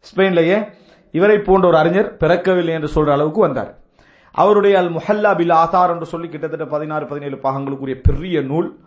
ஸ்பெயின்லேயே 0.00 0.68
இவரை 1.10 1.38
போன்ற 1.38 1.68
ஒரு 1.68 1.76
அறிஞர் 1.76 2.16
பிறக்கவில்லை 2.16 2.74
என்று 2.74 2.88
சொல்ற 2.94 3.10
அளவுக்கு 3.10 3.40
வந்தார். 3.40 3.78
அவருடைய 4.32 4.78
அல் 4.78 4.90
முஹல்லா 4.90 5.36
பில் 5.36 5.50
ஆசார் 5.50 5.90
என்று 5.90 6.06
சொல்லி 6.06 6.28
கிட்டத்தட்ட 6.28 6.64
பதினாறு 6.64 7.06
பதினேழு 7.06 7.38
பாகங்களுக்குரிய 7.42 7.94
பெரிய 8.02 8.40
நூல். 8.40 8.78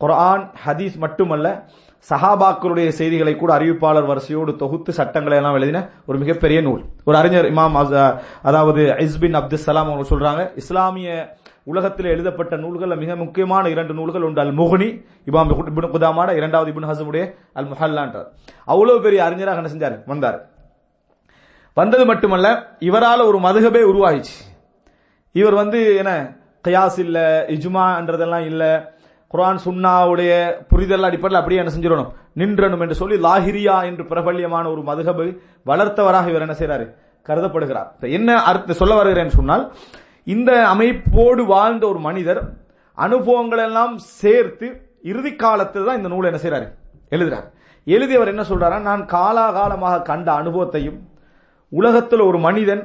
குரான் 0.00 0.50
ஹதீஸ் 0.66 0.96
மட்டுமல்ல 0.96 1.68
சஹாபாக்களுடைய 2.10 2.88
செய்திகளை 2.88 3.36
கூட 3.36 3.58
அறிவிப்பாளர் 3.58 4.06
வரிசையோடு 4.06 4.56
தொகுத்து 4.56 4.92
சட்டங்களை 4.92 5.38
எல்லாம் 5.38 5.54
எழுதின 5.54 5.88
ஒரு 6.06 6.18
மிகப்பெரிய 6.18 6.60
நூல். 6.60 6.84
ஒரு 7.04 7.16
அறிஞர் 7.16 7.52
இமாம் 7.52 7.76
அஸ்- 7.76 8.18
அதாவது 8.42 8.86
இஸ்பின் 8.86 9.32
அப்துல் 9.32 9.58
சலாம் 9.58 9.90
அவங்க 9.90 10.16
சொல்றாங்க 10.16 10.56
இஸ்லாமிய 10.56 11.36
உலகத்தில் 11.66 12.06
எழுதப்பட்ட 12.06 12.54
நூல்கள் 12.56 12.94
மிக 13.02 13.16
முக்கியமான 13.16 13.64
இரண்டு 13.68 13.92
நூல்கள் 13.94 14.24
ஒன்று 14.28 14.40
அல் 14.40 14.54
முகுனி 14.60 14.88
இபாம் 15.30 15.50
இப்னு 15.52 15.90
குதாமாட 15.94 16.30
இரண்டாவது 16.36 16.70
இபின் 16.72 16.88
ஹசமுடைய 16.90 17.24
அல் 17.52 17.68
முஹல்லான்றார் 17.72 18.28
அவ்வளவு 18.64 18.98
பெரிய 19.00 19.20
அறிஞராக 19.24 19.60
என்ன 19.62 19.70
செஞ்சார்? 19.74 19.96
வந்தார். 20.06 20.38
வந்தது 21.76 22.04
மட்டுமல்ல 22.04 22.48
இவரால் 22.78 23.28
ஒரு 23.30 23.38
மதுகபே 23.38 23.82
உருவாயிச்சு 23.90 24.36
இவர் 25.34 25.54
வந்து 25.54 25.78
என்ன 25.96 26.10
கயாஸ் 26.64 26.98
இல்ல 26.98 27.18
இஜ்மான்றதெல்லாம் 27.48 28.46
இல்ல 28.50 28.64
குரான் 29.34 29.62
சுன்னாவுடைய 29.66 30.32
புரிதல் 30.68 31.06
அடிப்படையில் 31.08 31.40
அப்படியே 31.40 31.60
என்ன 31.62 31.72
செஞ்சிடணும். 31.76 32.10
நின்றணும் 32.36 32.82
என்று 32.84 32.94
சொல்லி 32.94 33.16
லாஹிரியா 33.26 33.76
என்று 33.84 34.04
பிரபல்யமான 34.06 34.64
ஒரு 34.70 34.82
மதுகபை 34.90 35.28
வளர்த்தவராக 35.66 36.28
இவர் 36.28 36.44
என்ன 36.46 36.56
செய்யறாரு 36.58 36.86
கருதப்படுகிறார். 37.26 37.88
என்ன 38.18 38.30
அர்த்த 38.42 38.72
சொல்ல 38.72 38.94
வருகிறேன் 38.94 39.36
சொன்னால் 39.38 39.64
இந்த 40.26 40.50
அமைப்போடு 40.74 41.42
வாழ்ந்த 41.46 41.86
ஒரு 41.88 41.98
மனிதர் 41.98 42.40
அனுபவங்கள் 42.98 43.58
எல்லாம் 43.58 43.98
சேர்த்து 43.98 44.66
இறுதி 45.02 45.36
காலத்தில் 45.36 45.84
தான் 45.84 45.96
இந்த 45.96 46.08
நூலை 46.08 46.28
என்ன 46.30 46.40
செய்றாரு? 46.42 46.66
எழுதுறார். 47.10 47.46
எழுதியவர் 47.86 48.28
என்ன 48.28 48.42
சொல்றாரா 48.42 48.80
நான் 48.80 49.02
காலாகாலமாக 49.06 50.02
கண்ட 50.02 50.32
அனுபவத்தையும் 50.32 50.98
உலகத்தில் 51.68 52.20
ஒரு 52.20 52.38
மனிதன் 52.38 52.82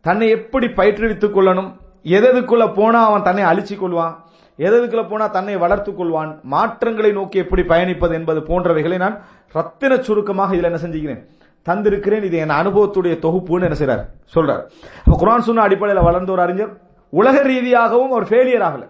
தன்னை 0.00 0.28
எப்படி 0.28 0.66
பயிற்றுவித்துக் 0.66 1.36
கொள்ளணும் 1.36 1.70
எதற்குள்ள 2.16 2.64
போனா 2.74 3.00
அவன் 3.04 3.22
தன்னை 3.22 3.44
அழிச்சு 3.44 3.76
கொள்வான் 3.76 4.14
எதற்குள்ள 4.58 5.08
போனா 5.08 5.26
தன்னை 5.26 5.56
வளர்த்துக் 5.56 5.98
கொள்வான் 6.00 6.32
மாற்றங்களை 6.42 7.12
நோக்கி 7.12 7.38
எப்படி 7.38 7.62
பயணிப்பது 7.62 8.12
என்பது 8.12 8.40
போன்றவைகளை 8.40 8.98
நான் 8.98 9.16
ரத்தின 9.52 9.96
சுருக்கமாக 9.96 10.54
இதில் 10.54 10.70
என்ன 10.70 10.80
செஞ்சுக்கிறேன். 10.82 11.22
தந்திருக்கிறேன். 11.68 12.24
இது 12.28 12.36
என் 12.44 12.58
அனுபவத்துடைய 12.60 13.14
தொகுப்புன்னு 13.26 13.66
என்ன 13.68 13.78
செய்யறாரு 13.80 14.04
சொல்றார். 14.34 14.62
அப்ப 15.04 15.16
குரான் 15.22 15.46
சொன்ன 15.48 15.64
அடிப்படையில் 15.68 16.06
வளர்ந்த 16.08 16.30
ஒரு 16.36 16.44
அறிஞர் 16.46 16.72
உலக 17.20 17.36
ரீதியாகவும் 17.52 18.12
அவர் 18.14 18.28
ஃபெயிலியர் 18.30 18.66
ஆகல. 18.68 18.84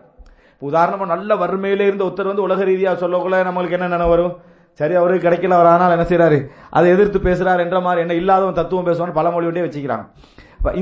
உதாரணமா 0.69 1.07
நல்ல 1.14 1.31
வறுமையில 1.43 1.87
இருந்த 1.88 2.02
ஒருத்தர் 2.09 2.31
வந்து 2.31 2.47
உலக 2.49 2.61
ரீதியாக 2.71 2.97
சொல்லக்குள்ள 3.04 3.38
நம்மளுக்கு 3.49 3.76
என்ன 3.78 3.88
நினைவு 3.95 4.12
வரும்? 4.14 4.35
சரி 4.81 4.95
அவருக்கு 5.00 5.26
கிடைக்கல 5.26 5.57
அவர் 5.57 5.73
ஆனால் 5.73 5.95
என்ன 5.97 6.07
செய்யறாரு 6.11 6.38
அதை 6.76 6.87
எதிர்த்து 6.95 7.19
பேசுறாரு 7.26 7.61
என்ற 7.64 7.78
மாதிரி 7.87 8.02
என்ன 8.04 8.14
இல்லாதவன் 8.21 8.59
தத்துவம் 8.61 8.88
பேசுவான்னு 8.88 9.19
பழமொழி 9.19 9.47
விட்டே 9.49 9.66
வச்சுக்கிறாங்க 9.66 10.07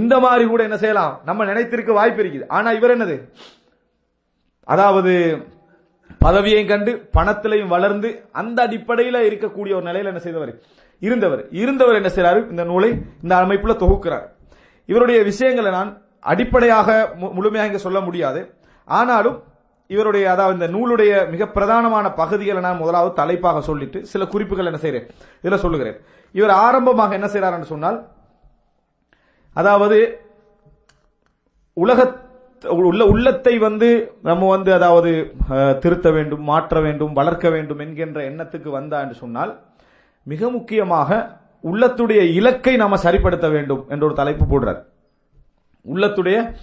இந்த 0.00 0.14
மாதிரி 0.24 0.44
கூட 0.50 0.62
என்ன 0.68 0.76
செய்யலாம்? 0.82 1.12
நம்ம 1.28 1.44
நினைத்திருக்க 1.50 1.92
வாய்ப்பு 1.98 2.20
இருக்குது. 2.22 2.46
ஆனா 2.56 2.68
இவர் 2.78 2.94
என்னது? 2.96 3.16
அதாவது 4.74 5.12
பதவியையும் 6.24 6.70
கண்டு 6.70 6.92
பணத்திலையும் 7.16 7.72
வளர்ந்து 7.74 8.08
அந்த 8.40 8.58
அடிப்படையில 8.66 9.22
இருக்கக்கூடிய 9.28 9.72
ஒரு 9.78 9.86
நிலையில 9.90 10.12
என்ன 10.12 10.22
செய்தவர்? 10.26 10.52
இருந்தவர். 11.02 11.48
இருந்தவர் 11.50 11.94
என்ன 11.94 12.08
செய்யறாரு 12.08 12.50
இந்த 12.50 12.64
நூலை 12.64 13.02
இந்த 13.22 13.36
அமைப்புல 13.36 13.76
தொகுக்கிறார். 13.76 14.26
இவருடைய 14.86 15.22
விஷயங்களை 15.22 15.70
நான் 15.70 16.02
அடிப்படையாக 16.20 17.12
மு- 17.20 17.32
முழுமையாக 17.32 17.66
இங்க 17.66 17.82
சொல்ல 17.82 18.00
முடியாது. 18.00 18.54
ஆனாலும் 18.84 19.42
இவருடைய 19.86 20.30
அதாவது 20.30 20.54
இந்த 20.58 20.78
நூலுடைய 20.78 21.30
மிக 21.30 21.44
பிரதானமான 21.44 22.14
பகுதிகளை 22.14 22.62
நான் 22.62 22.76
முதலாவது 22.76 23.14
தலைப்பாக 23.14 23.60
சொல்லிட்டு 23.60 24.06
சில 24.06 24.26
குறிப்புகள் 24.26 24.64
என்ன 24.64 24.78
செய்யறேன் 24.78 25.08
இதுல 25.42 25.54
சொல்லுகிறேன். 25.54 26.00
இவர் 26.32 26.50
ஆரம்பமாக 26.50 27.12
என்ன 27.12 27.26
செய்றாருன்னு 27.26 27.70
சொன்னால் 27.72 28.06
அதாவது 29.54 30.20
உலக 31.72 32.20
உள்ள 32.68 33.04
உள்ளத்தை 33.04 33.58
வந்து 33.58 34.12
நம்ம 34.22 34.48
வந்து 34.48 34.72
அதாவது 34.72 35.32
திருத்த 35.80 36.10
வேண்டும் 36.10 36.42
மாற்ற 36.42 36.80
வேண்டும் 36.80 37.12
வளர்க்க 37.12 37.50
வேண்டும் 37.50 37.78
என்கின்ற 37.78 38.30
எண்ணத்துக்கு 38.30 38.68
வந்தா 38.68 39.00
என்று 39.00 39.14
சொன்னால் 39.14 39.62
மிக 40.22 40.50
முக்கியமாக 40.50 41.40
உள்ளத்துடைய 41.64 42.32
இலக்கை 42.34 42.76
நாம 42.76 43.02
சரிப்படுத்த 43.02 43.50
வேண்டும் 43.50 43.84
என்ற 43.88 44.06
ஒரு 44.06 44.14
தலைப்பு 44.14 44.44
போடுறார். 44.44 44.82
உள்ளத்துடைய 45.94 46.54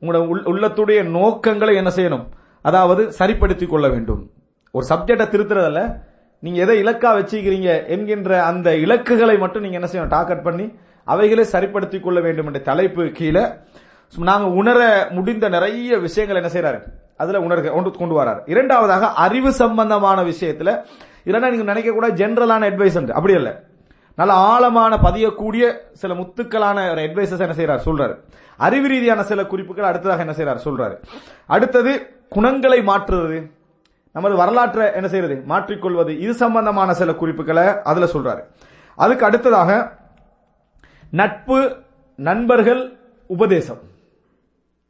உங்களோட 0.00 0.26
உள்- 0.26 0.44
உள்ளத்துடைய 0.44 1.04
நோக்கங்களை 1.04 1.76
என்ன 1.76 1.92
செய்யணும்? 1.96 2.26
அதாவது 2.62 3.12
சரிப்படுத்திக் 3.12 3.70
கொள்ள 3.70 3.88
வேண்டும். 3.88 4.30
ஒரு 4.70 4.86
சப்ஜெக்டை 4.88 5.28
திருத்துறதல்ல. 5.28 5.96
நீங்க 6.40 6.60
எதை 6.60 6.82
இலக்கா 6.82 7.12
வச்சுக்கிறீங்க 7.18 7.86
என்கின்ற 7.86 8.44
அந்த 8.44 8.76
இலக்குகளை 8.76 9.38
மட்டும் 9.38 9.62
நீங்க 9.62 9.78
என்ன 9.78 9.90
செய்யணும்? 9.92 10.08
டார்கெட் 10.08 10.42
பண்ணி 10.42 10.72
அவைகளை 11.04 11.44
சரிப்படுத்திக் 11.44 12.02
கொள்ள 12.02 12.20
வேண்டும் 12.20 12.46
என்ற 12.46 12.58
தலைப்பு 12.58 13.10
கீழே. 13.12 13.46
நாங்க 14.18 14.48
உணர 14.48 15.06
முடிந்த 15.10 15.48
நிறைய 15.48 15.98
விஷயங்கள் 15.98 16.42
என்ன 16.42 16.52
செய்யறாரு 16.52 16.82
அதுல 17.16 17.40
உணர்க 17.40 17.72
ஒன்று 17.72 17.90
கொண்டு 17.90 18.22
வராரு. 18.22 18.40
இரண்டாவதாக 18.46 19.08
அறிவு 19.08 19.52
சம்பந்தமான 19.52 20.22
விஷயத்துல 20.22 20.84
இல்லைன்னா 21.24 21.48
நீங்க 21.48 21.62
நினைக்க 21.62 21.90
கூட 21.92 22.08
ஜென்ரலான 22.08 22.62
அட்வைஸ் 22.70 23.10
அப்படி 23.10 23.32
இல்ல 23.32 23.62
நல்ல 24.16 24.32
ஆழமான 24.32 24.96
பதியக்கூடிய 24.96 25.78
சில 25.92 26.14
முத்துக்களான 26.14 26.76
அட்வைசஸ் 26.94 27.38
என்ன 27.38 27.54
செய்யறாரு 27.54 27.78
சொல்றாரு. 27.84 28.18
அறிவு 28.56 28.88
ரீதியான 28.88 29.22
சில 29.22 29.46
குறிப்புகள் 29.46 29.84
அடுத்ததாக 29.84 30.24
என்ன 30.24 30.34
செய்யறாரு 30.36 30.56
சொல்றாரு. 30.64 30.96
அடுத்தது 31.46 32.22
குணங்களை 32.28 32.80
மாற்றுறது 32.80 33.50
நமது 34.12 34.36
வரலாற்றை 34.36 34.92
என்ன 34.92 35.08
செய்யறது 35.08 35.42
மாற்றிக்கொள்வது. 35.46 36.18
இது 36.18 36.34
சம்பந்தமான 36.34 36.94
சில 36.94 37.14
குறிப்புகளை 37.14 37.82
அதுல 37.82 38.06
சொல்றாரு. 38.06 38.42
அதுக்கு 38.96 39.24
அடுத்ததாக 39.24 39.92
நட்பு 41.10 41.76
நண்பர்கள் 42.16 42.98
உபதேசம். 43.26 43.78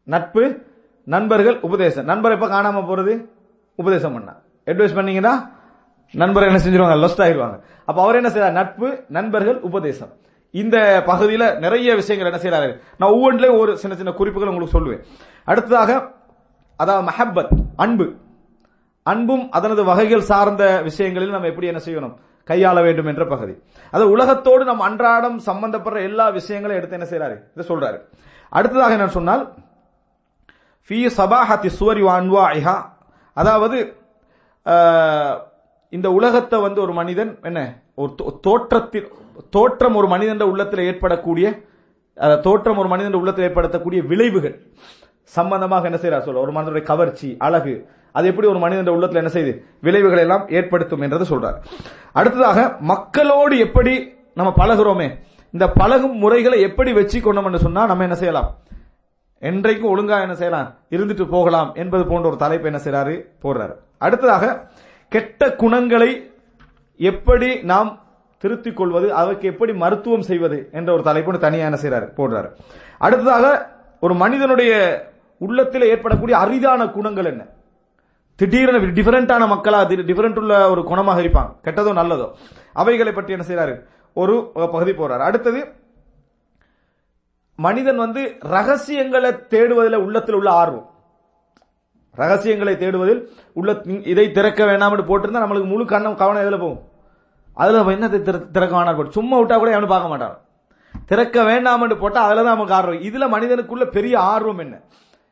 நட்பு 0.05 0.63
நண்பர்கள் 1.05 1.61
உபதேசம். 1.61 2.05
நண்பர் 2.05 2.33
எப்ப 2.33 2.47
காணாம 2.47 2.85
போறது? 2.85 3.29
உபதேசம் 3.75 4.13
பண்ண. 4.13 4.35
அட்வைஸ் 4.67 4.95
பண்ணீங்கன்னா 4.95 5.51
நண்பர் 6.23 6.49
என்ன 6.49 6.61
செஞ்சிருவாங்க? 6.65 6.97
லொஸ்ட் 7.05 7.23
ஆயிடுவாங்க 7.25 7.57
அப்ப 7.89 7.99
அவர் 8.05 8.19
என்ன 8.21 8.31
செய்யறார் 8.35 8.59
நட்பு 8.61 8.89
நண்பர்கள் 9.17 9.59
உபதேசம். 9.69 10.13
இந்த 10.55 10.77
பகுதியில 11.07 11.45
நிறைய 11.65 11.95
விஷயங்கள் 12.01 12.29
என்ன 12.31 12.41
செய்யறாரு 12.43 12.73
நான் 12.99 13.15
ஒவ்வொன்றிலையும் 13.15 13.61
ஒரு 13.63 13.73
சின்ன 13.83 13.95
சின்ன 14.01 14.13
குறிப்புகள் 14.19 14.51
உங்களுக்கு 14.51 14.77
சொல்லுவேன். 14.77 15.03
அடுத்ததாக 15.51 15.91
அதாவது 16.83 17.05
மஹப்பத் 17.11 17.51
அன்பு. 17.85 18.07
அன்பும் 19.07 19.45
அதனது 19.57 19.83
வகைகள் 19.91 20.29
சார்ந்த 20.31 20.63
விஷயங்களில் 20.89 21.35
நம்ம 21.35 21.49
எப்படி 21.53 21.71
என்ன 21.73 21.81
செய்யணும்? 21.87 22.15
கையாள 22.49 22.77
வேண்டும் 22.87 23.09
என்ற 23.13 23.25
பகுதி. 23.33 23.55
அது 23.95 24.05
உலகத்தோடு 24.15 24.63
நம் 24.71 24.87
அன்றாடம் 24.89 25.37
சம்பந்தப்படுற 25.49 25.99
எல்லா 26.09 26.27
விஷயங்களையும் 26.39 26.81
எடுத்து 26.81 26.99
என்ன 26.99 27.09
செய்யறாரு 27.11 27.37
இதை 27.55 27.65
சொல்றாரு. 27.71 27.99
அடுத்ததாக 28.57 28.97
என்ன 28.99 29.09
சொன்னால் 29.19 29.45
ஃபி 30.89 30.99
சபாஹத்தி 31.19 31.69
சுவரி 31.81 32.03
அன்வாஹா 32.17 32.77
அதாவது 33.37 33.79
இந்த 35.95 36.11
உலகத்தை 36.11 36.61
வந்து 36.61 36.81
ஒரு 36.81 36.93
மனிதன் 36.93 37.39
என்ன? 37.43 37.83
ஒரு 37.95 38.15
தோ- 38.23 38.41
தோற்றத்தில் 38.41 39.13
தோற்றம் 39.51 39.95
ஒரு 39.95 40.07
மனிதன் 40.07 40.41
உள்ளத்தில் 40.41 40.85
ஏற்படக்கூடிய 40.85 41.61
தோற்றம் 42.43 42.79
ஒரு 42.79 42.89
மனிதன் 42.89 43.15
உள்ளத்தில் 43.15 43.49
ஏற்படுத்தக்கூடிய 43.49 44.07
விளைவுகள். 44.07 44.67
சம்பந்தமாக 45.23 45.89
என்ன 45.89 45.99
செய்யறா 46.03 46.21
சொல்ற 46.21 46.29
ஒரு 46.29 46.53
மனிதனுடைய 46.53 46.87
கவர்ச்சி 46.87 47.37
அழகு 47.39 47.89
அது 48.13 48.27
எப்படி 48.27 48.47
ஒரு 48.47 48.59
மனிதன் 48.59 48.95
உள்ளத்தில் 48.95 49.25
என்ன 49.25 49.33
செய்யுது 49.33 49.65
விளைவுகளை 49.81 50.23
எல்லாம் 50.23 50.49
ஏற்படுத்தும் 50.49 51.01
என்றது 51.01 51.25
சொல்றாரு. 51.25 51.55
அடுத்ததாக 52.13 52.77
மக்களோடு 52.81 53.59
எப்படி 53.59 54.15
நம்ம 54.35 54.53
பழகுறோமே 54.57 55.11
இந்த 55.51 55.69
பழகும் 55.69 56.17
முறைகளை 56.17 56.61
எப்படி 56.61 56.93
வச்சு 56.93 57.21
கொண்டோம்னு 57.21 57.57
சொன்னா 57.57 57.87
நம்ம 57.87 58.03
என்ன 58.03 58.15
செய்யலாம்? 58.15 58.59
என்றைக்கும் 59.41 59.91
ஒழுங்கா 59.95 60.21
என்ன 60.21 60.35
செய்யலாம்? 60.35 60.75
இருந்துட்டு 60.91 61.29
போகலாம் 61.29 61.73
என்பது 61.75 62.07
போன்ற 62.07 62.29
ஒரு 62.29 62.37
தலைப்பு 62.37 62.67
என்ன 62.67 62.81
செய்யறாரு 62.85 63.25
போடுறாரு. 63.43 63.75
அடுத்ததாக 63.99 64.71
கெட்ட 65.15 65.51
குணங்களை 65.63 66.11
எப்படி 67.11 67.49
நாம் 67.73 67.91
திருத்திக் 68.43 68.79
கொள்வது 68.79 69.09
அதற்கு 69.21 69.45
எப்படி 69.53 69.73
மருத்துவம் 69.83 70.27
செய்வது 70.29 70.59
என்ற 70.79 70.89
ஒரு 70.95 71.03
தலைப்பு 71.09 71.39
தனியான 71.45 71.77
செய்கிறார் 71.83 72.07
செய்யறாரு 72.07 72.07
போடுறாரு. 72.19 72.49
அடுத்ததாக 72.99 73.45
ஒரு 74.01 74.15
மனிதனுடைய 74.23 74.73
உள்ளத்தில் 75.45 75.91
ஏற்படக்கூடிய 75.93 76.35
அரிதான 76.45 76.87
குணங்கள் 76.97 77.31
என்ன? 77.33 77.43
திடீரென 78.41 78.79
டிஃபரெண்டான 78.99 79.43
மக்களா 79.53 79.81
டிஃபரெண்ட் 80.11 80.41
உள்ள 80.43 80.55
ஒரு 80.71 80.83
குணமாக 80.91 81.23
இருப்பாங்க. 81.25 81.51
கெட்டதோ 81.67 81.93
நல்லதோ. 82.01 82.27
அவைகளை 82.73 83.13
பற்றி 83.13 83.35
என்ன 83.37 83.47
செய்யறாரு 83.51 83.75
ஒரு 84.13 84.35
பகுதி 84.55 84.93
போறார் 84.93 85.27
அடுத்தது 85.29 85.61
மனிதன் 87.57 87.97
வந்து 87.97 88.23
ரகசியங்களை 88.55 89.31
தேடுவதில் 89.53 90.03
உள்ளத்தில் 90.07 90.35
உள்ள 90.35 90.51
ஆர்வம். 90.63 90.89
ரகசியங்களை 92.15 92.77
தேடுவதில் 92.77 93.29
உள்ள 93.53 93.81
இதை 93.85 94.33
திறக்க 94.33 94.65
வேண்டாம்னு 94.65 95.05
போட்டிருந்தா 95.09 95.43
நம்மளுக்கு 95.43 95.65
முழு 95.65 95.85
கண்ணம் 95.85 96.15
கவனம் 96.15 96.47
எதில் 96.47 96.59
போகும்? 96.59 96.81
அதில் 97.55 97.87
என்ன 97.87 98.09
திற- 98.09 98.51
திறக்க 98.51 98.77
வேணாம் 98.77 98.97
போட்டு 98.97 99.13
சும்மா 99.13 99.39
விட்டா 99.39 99.57
கூட 99.57 99.71
எவனும் 99.71 99.89
பார்க்க 99.89 100.09
மாட்டான் 100.09 100.39
திறக்க 101.07 101.43
வேண்டாம்னு 101.43 101.99
போட்டால் 101.99 102.25
அதில் 102.25 102.37
தான் 102.37 102.45
நமக்கு 102.45 102.75
ஆர்வம். 102.75 103.01
இதில் 103.01 103.33
மனிதனுக்குள்ள 103.33 103.85
பெரிய 103.85 104.19
ஆர்வம் 104.19 104.59
என்ன? 104.59 104.81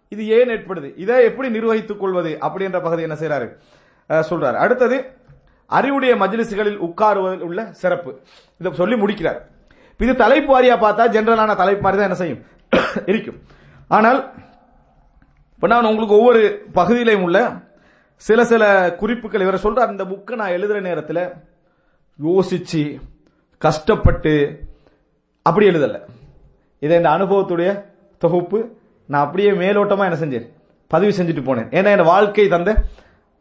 இது 0.08 0.28
ஏன் 0.28 0.48
ஏற்படுது? 0.48 0.92
இதை 0.96 1.24
எப்படி 1.24 1.50
நிர்வகித்துக் 1.50 2.00
கொள்வது? 2.00 2.38
அப்படின்ற 2.40 2.82
பகுதி 2.82 3.02
என்ன 3.02 3.14
செய்யறாரு 3.14 3.56
சொல்றாரு. 4.08 4.54
அடுத்தது 4.54 5.16
அறிவுடைய 5.66 6.16
மஜ்லிசுகளில் 6.16 6.78
உட்காருவதில் 6.78 7.40
உள்ள 7.40 7.72
சிறப்பு. 7.72 8.20
இதை 8.58 8.72
சொல்லி 8.72 8.96
முடிக்கிறார். 8.96 9.48
இது 9.98 10.16
தலைப்பு 10.16 10.60
வாரியா 10.60 10.64
பார்த்தா 10.64 11.08
ஜென்ரலான 11.08 11.56
தலைப்பு 11.56 11.82
மாதிரி 11.82 11.82
தான் 11.82 12.00
என்ன 12.00 12.14
செய்யும்? 12.14 12.44
இருக்கும். 13.06 13.36
ஆனால் 13.88 14.32
இப்ப 15.62 15.74
நான் 15.74 15.84
உங்களுக்கு 15.84 16.16
ஒவ்வொரு 16.16 16.66
பகுதியிலையும் 16.74 17.22
உள்ள 17.22 17.62
சில 18.16 18.44
சில 18.44 18.94
குறிப்புகள் 18.94 19.40
இவரை 19.40 19.60
சொல்ற 19.62 19.74
அந்த 19.74 20.04
புக்கை 20.04 20.34
நான் 20.34 20.50
எழுதுற 20.50 20.80
நேரத்தில் 20.80 21.20
யோசிச்சு 22.22 23.00
கஷ்டப்பட்டு 23.58 24.60
அப்படி 25.42 25.68
எழுதலை. 25.68 26.00
இதை 26.78 26.96
இந்த 26.96 27.08
அனுபவத்துடைய 27.08 27.84
தொகுப்பு 28.18 28.76
நான் 29.06 29.24
அப்படியே 29.24 29.50
மேலோட்டமாக 29.50 30.12
என்ன 30.12 30.14
செஞ்சேன்? 30.14 30.48
பதிவு 30.88 31.22
செஞ்சுட்டு 31.22 31.44
போனேன். 31.44 31.68
ஏன்னா 31.68 31.98
என் 31.98 32.04
வாழ்க்கை 32.04 32.48
தந்த 32.48 32.82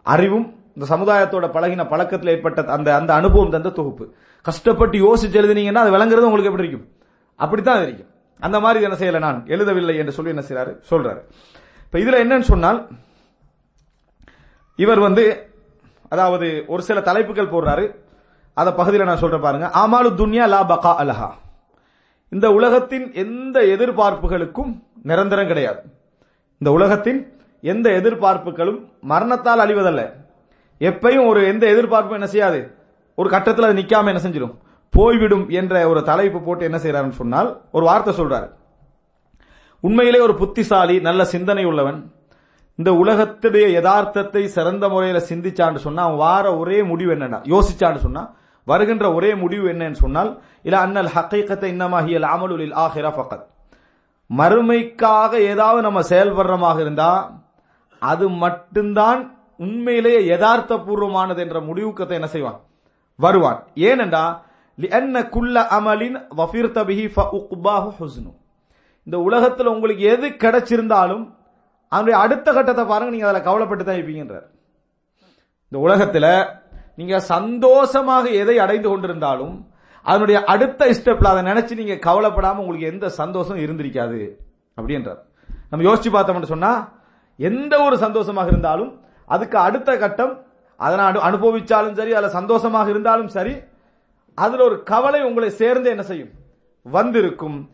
அறிவும் 0.04 0.60
இந்த 0.76 0.96
சமுதாயத்தோட 0.96 1.44
பழகின 1.44 1.88
பழக்கத்தில் 1.88 2.30
ஏற்பட்ட 2.30 2.66
அந்த 2.66 2.96
அந்த 2.96 3.14
அனுபவம் 3.14 3.50
தந்த 3.50 3.70
தொகுப்பு. 3.70 4.14
கஷ்டப்பட்டு 4.44 4.98
யோசிச்சு 4.98 5.30
எழுதினீங்கன்னா 5.30 5.84
அது 5.84 5.92
விளங்குறது 5.92 6.30
உங்களுக்கு 6.30 6.52
எப்படி 6.52 6.68
இருக்கும்? 6.68 6.90
அப்படித்தான் 7.36 7.82
இருக்கும். 7.82 8.10
அந்த 8.40 8.60
மாதிரி 8.60 8.84
என்ன 8.84 8.96
செய்யலை 8.96 9.20
நான்? 9.20 9.44
எழுதவில்லை 9.48 9.98
என்று 9.98 10.12
சொல்லி 10.12 10.32
என்ன 10.32 10.44
செய்யறாரு 10.50 10.80
சொல்றாரு. 10.90 11.22
இப்ப 11.94 12.04
இதுல 12.04 12.20
என்னன்னு 12.24 12.40
சொன்னால் 12.40 12.88
இவர் 14.76 15.00
வந்து 15.00 15.24
அதாவது 16.10 16.64
ஒரு 16.68 16.82
சில 16.82 17.02
தலைப்புகள் 17.02 17.50
போடுறாரு. 17.50 17.96
அத 18.54 18.74
பகுதியில் 18.74 19.08
நான் 19.08 19.18
சொல்றேன் 19.18 19.42
பாருங்க. 19.42 19.68
ஆமாலு 19.82 20.10
துன்யா 20.22 20.46
லா 20.48 20.62
பகா 20.70 20.92
அலஹா. 21.04 21.30
இந்த 22.30 22.52
உலகத்தின் 22.52 23.14
எந்த 23.14 23.60
எதிர்பார்ப்புகளுக்கும் 23.60 24.72
நிரந்தரம் 25.04 25.48
கிடையாது. 25.48 25.82
இந்த 26.58 26.72
உலகத்தின் 26.72 27.38
எந்த 27.62 27.90
எதிர்பார்ப்புகளும் 27.90 28.80
மரணத்தால் 29.02 29.64
அழிவதல்ல. 29.66 30.14
எப்பையும் 30.80 31.28
ஒரு 31.28 31.48
எந்த 31.48 31.68
எதிர்பார்ப்பும் 31.68 32.14
என்ன 32.14 32.28
செய்யாது? 32.28 32.76
ஒரு 33.16 33.30
கட்டத்தில் 33.30 33.66
அது 33.66 33.80
நிக்காம 33.82 34.14
என்ன 34.14 34.24
செஞ்சிடும் 34.24 34.56
போய்விடும் 34.90 35.50
என்ற 35.50 35.90
ஒரு 35.90 36.04
தலைப்பு 36.04 36.42
போட்டு 36.42 36.64
என்ன 36.64 36.78
செய்யறாருன்னு 36.78 37.22
சொன்னால் 37.22 37.62
ஒரு 37.72 37.86
வார்த்தை 37.86 38.14
சொல்றாரு. 38.18 38.50
உண்மையிலே 39.84 40.20
ஒரு 40.20 40.34
புத்திசாலி 40.36 40.96
நல்ல 41.00 41.22
சிந்தனை 41.26 41.64
உள்ளவன். 41.66 42.00
இந்த 42.76 42.92
உலகத்துடைய 42.92 43.66
யதார்த்தத்தை 43.78 44.44
சிறந்த 44.46 44.90
முறையில 44.90 45.20
சிந்திச்சான்னு 45.30 45.80
சொன்னா 45.86 46.04
அவன் 46.04 46.18
வார 46.18 46.46
ஒரே 46.58 46.84
முடிவு 46.84 47.12
என்னன்னா 47.16 47.40
யோசிச்சான்னு 47.54 48.02
சொன்னா 48.06 48.24
வருகின்ற 48.68 49.14
ஒரே 49.14 49.36
முடிவு 49.36 49.68
என்னன்னு 49.74 50.00
சொன்னால் 50.04 50.32
இல்ல 50.64 50.80
அன்னல் 50.80 51.12
ஹக்கீக்கத்தை 51.16 51.68
இன்னமாகியல் 51.74 52.28
அமலுலில் 52.34 52.76
ஆஹிரா 52.84 53.12
ஃபகத். 53.18 53.46
மறுமைக்காக 54.30 55.32
ஏதாவது 55.52 55.82
நம்ம 55.82 56.02
செயல்படுறமாக 56.02 56.78
இருந்தா 56.80 57.12
அது 58.00 58.30
மட்டும்தான் 58.44 59.22
உண்மையிலேயே 59.58 60.20
யதார்த்த 60.26 60.78
பூர்வமானது 60.78 61.38
என்ற 61.38 61.60
முடிவுக்கத்தை 61.60 62.16
என்ன 62.20 62.28
செய்வான்? 62.28 62.60
வருவான். 63.16 63.60
ஏனென்றா 63.76 64.24
லிஅன்ன 64.78 65.24
குல்ல 65.36 65.66
அமலின் 65.78 66.18
வஃபிர்த 66.38 66.78
பிஹி 66.90 67.06
ஃபஉக்பாஹு 67.16 67.92
ஹுஸ்னு. 68.00 68.32
இந்த 69.04 69.20
உலகத்தில் 69.20 69.68
உங்களுக்கு 69.68 70.04
எது 70.04 70.28
கிடைச்சிருந்தாலும் 70.28 71.34
அதனுடைய 71.88 72.20
அடுத்த 72.20 72.54
கட்டத்தை 72.54 72.86
பாருங்க 72.86 73.12
நீங்க 73.12 73.28
அதில் 73.28 73.44
கவலைப்பட்டு 73.44 73.86
தான் 73.86 73.96
இருப்பீங்கன்றார். 73.96 74.46
இந்த 75.68 75.80
உலகத்தில் 75.80 76.46
நீங்க 76.96 77.20
சந்தோஷமாக 77.20 78.30
எதை 78.30 78.60
அடைந்து 78.60 78.98
கொண்டிருந்தாலும் 78.98 79.64
அதனுடைய 80.04 80.44
அடுத்த 80.44 80.86
ஸ்டெப்ல 80.86 81.24
அதை 81.24 81.52
நினைச்சு 81.52 81.76
நீங்க 81.76 81.94
கவலைப்படாம 81.94 82.56
உங்களுக்கு 82.56 82.88
எந்த 82.88 83.10
சந்தோஷம் 83.10 83.58
இருந்திருக்காது 83.58 84.30
அப்படின்றார். 84.78 85.20
நம்ம 85.70 85.94
யோசிச்சு 85.94 86.10
பார்த்தோம்னு 86.10 86.44
சொன்னா 86.44 86.92
எந்த 87.38 87.84
ஒரு 87.84 87.98
சந்தோஷமாக 87.98 88.48
இருந்தாலும் 88.48 89.02
அதுக்கு 89.26 89.58
அடுத்த 89.58 89.98
கட்டம் 89.98 90.46
அதனை 90.78 91.06
அனு- 91.06 91.26
அனுபவிச்சாலும் 91.30 91.94
சரி 91.94 92.14
அதில் 92.14 92.30
சந்தோஷமாக 92.30 92.90
இருந்தாலும் 92.90 93.28
சரி 93.28 93.54
அதுல 94.36 94.64
ஒரு 94.64 94.84
கவலை 94.84 95.24
உங்களை 95.24 95.50
சேர்ந்து 95.50 95.90
என்ன 95.90 96.04
செய்யும்? 96.04 96.30
வந்திருக்கும். 96.82 97.70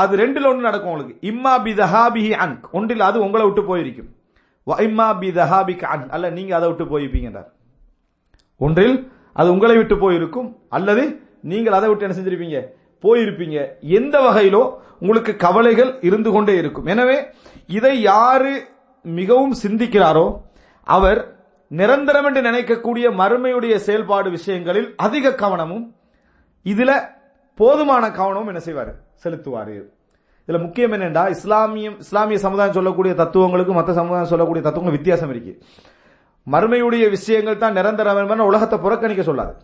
அது 0.00 0.12
ரெண்டுல 0.22 0.48
ஒன்று 0.50 0.68
நடக்கும் 0.68 0.92
உங்களுக்கு. 0.92 1.16
இம்மா 1.30 1.54
பி 1.64 1.72
தஹாபிஹி 1.80 2.32
அன் 2.44 2.54
ஒன்றில் 2.78 3.04
அது 3.08 3.18
உங்களை 3.26 3.44
விட்டு 3.46 3.62
போயிருக்கும். 3.70 4.10
வ 4.66 4.76
இம்மா 4.86 5.08
பி 5.22 5.28
தஹாபிக் 5.40 5.84
அன் 5.94 6.06
அல்ல 6.14 6.30
நீங்க 6.38 6.52
அதை 6.58 6.68
விட்டு 6.70 6.84
போயிருப்பீங்கன்றார். 6.92 7.50
ஒன்றில் 8.66 8.96
அது 9.40 9.48
உங்களை 9.54 9.76
விட்டு 9.76 9.96
போயிருக்கும். 10.04 10.48
அல்லது 10.76 11.04
நீங்கள் 11.52 11.76
அதை 11.78 11.88
விட்டு 11.88 12.06
என்ன 12.06 12.16
செஞ்சிருப்பீங்க? 12.18 12.58
போயிருப்பீங்க. 13.04 13.58
எந்த 13.98 14.16
வகையிலோ 14.26 14.62
உங்களுக்கு 15.02 15.32
கவலைகள் 15.36 15.90
இருந்து 16.08 16.30
கொண்டே 16.32 16.54
இருக்கும். 16.62 16.86
எனவே 16.94 17.16
இதை 17.78 17.94
யாரு 18.02 18.52
மிகவும் 19.04 19.54
சிந்திக்கிறாரோ 19.62 20.26
அவர் 20.96 21.20
நிரந்தரம் 21.80 22.26
என்று 22.28 22.40
நினைக்கக்கூடிய 22.48 23.06
மறுமையுடைய 23.20 23.74
செயல்பாடு 23.86 24.28
விஷயங்களில் 24.30 24.88
அதிக 25.06 25.34
கவனமும் 25.42 25.84
இதுல 26.72 26.90
போதுமான 27.60 28.04
கவனமும் 28.18 28.50
என்ன 28.52 28.60
செய்வார்? 28.66 28.92
செலுத்துவார். 29.24 29.74
இதுல 30.48 30.58
முக்கியம் 30.66 30.92
என்னன்னா 30.92 31.24
இஸ்லாமியம் 31.36 31.96
இஸ்லாமிய 32.04 32.38
சமுதாயம் 32.44 32.78
சொல்லக்கூடிய 32.78 33.12
தத்துவங்களுக்கும் 33.20 33.78
மற்ற 33.80 33.92
சமுதாயம் 34.00 34.30
சொல்லக்கூடிய 34.32 34.62
தத்துவங்களும் 34.64 34.98
வித்தியாசம் 34.98 35.32
இருக்கு. 35.34 35.52
மறுமையுடைய 36.46 37.04
விஷயங்கள் 37.16 37.60
தான் 37.64 37.76
நிரந்தரம் 37.78 38.48
உலகத்தை 38.50 38.78
புறக்கணிக்க 38.86 39.22
சொல்லாது. 39.22 39.54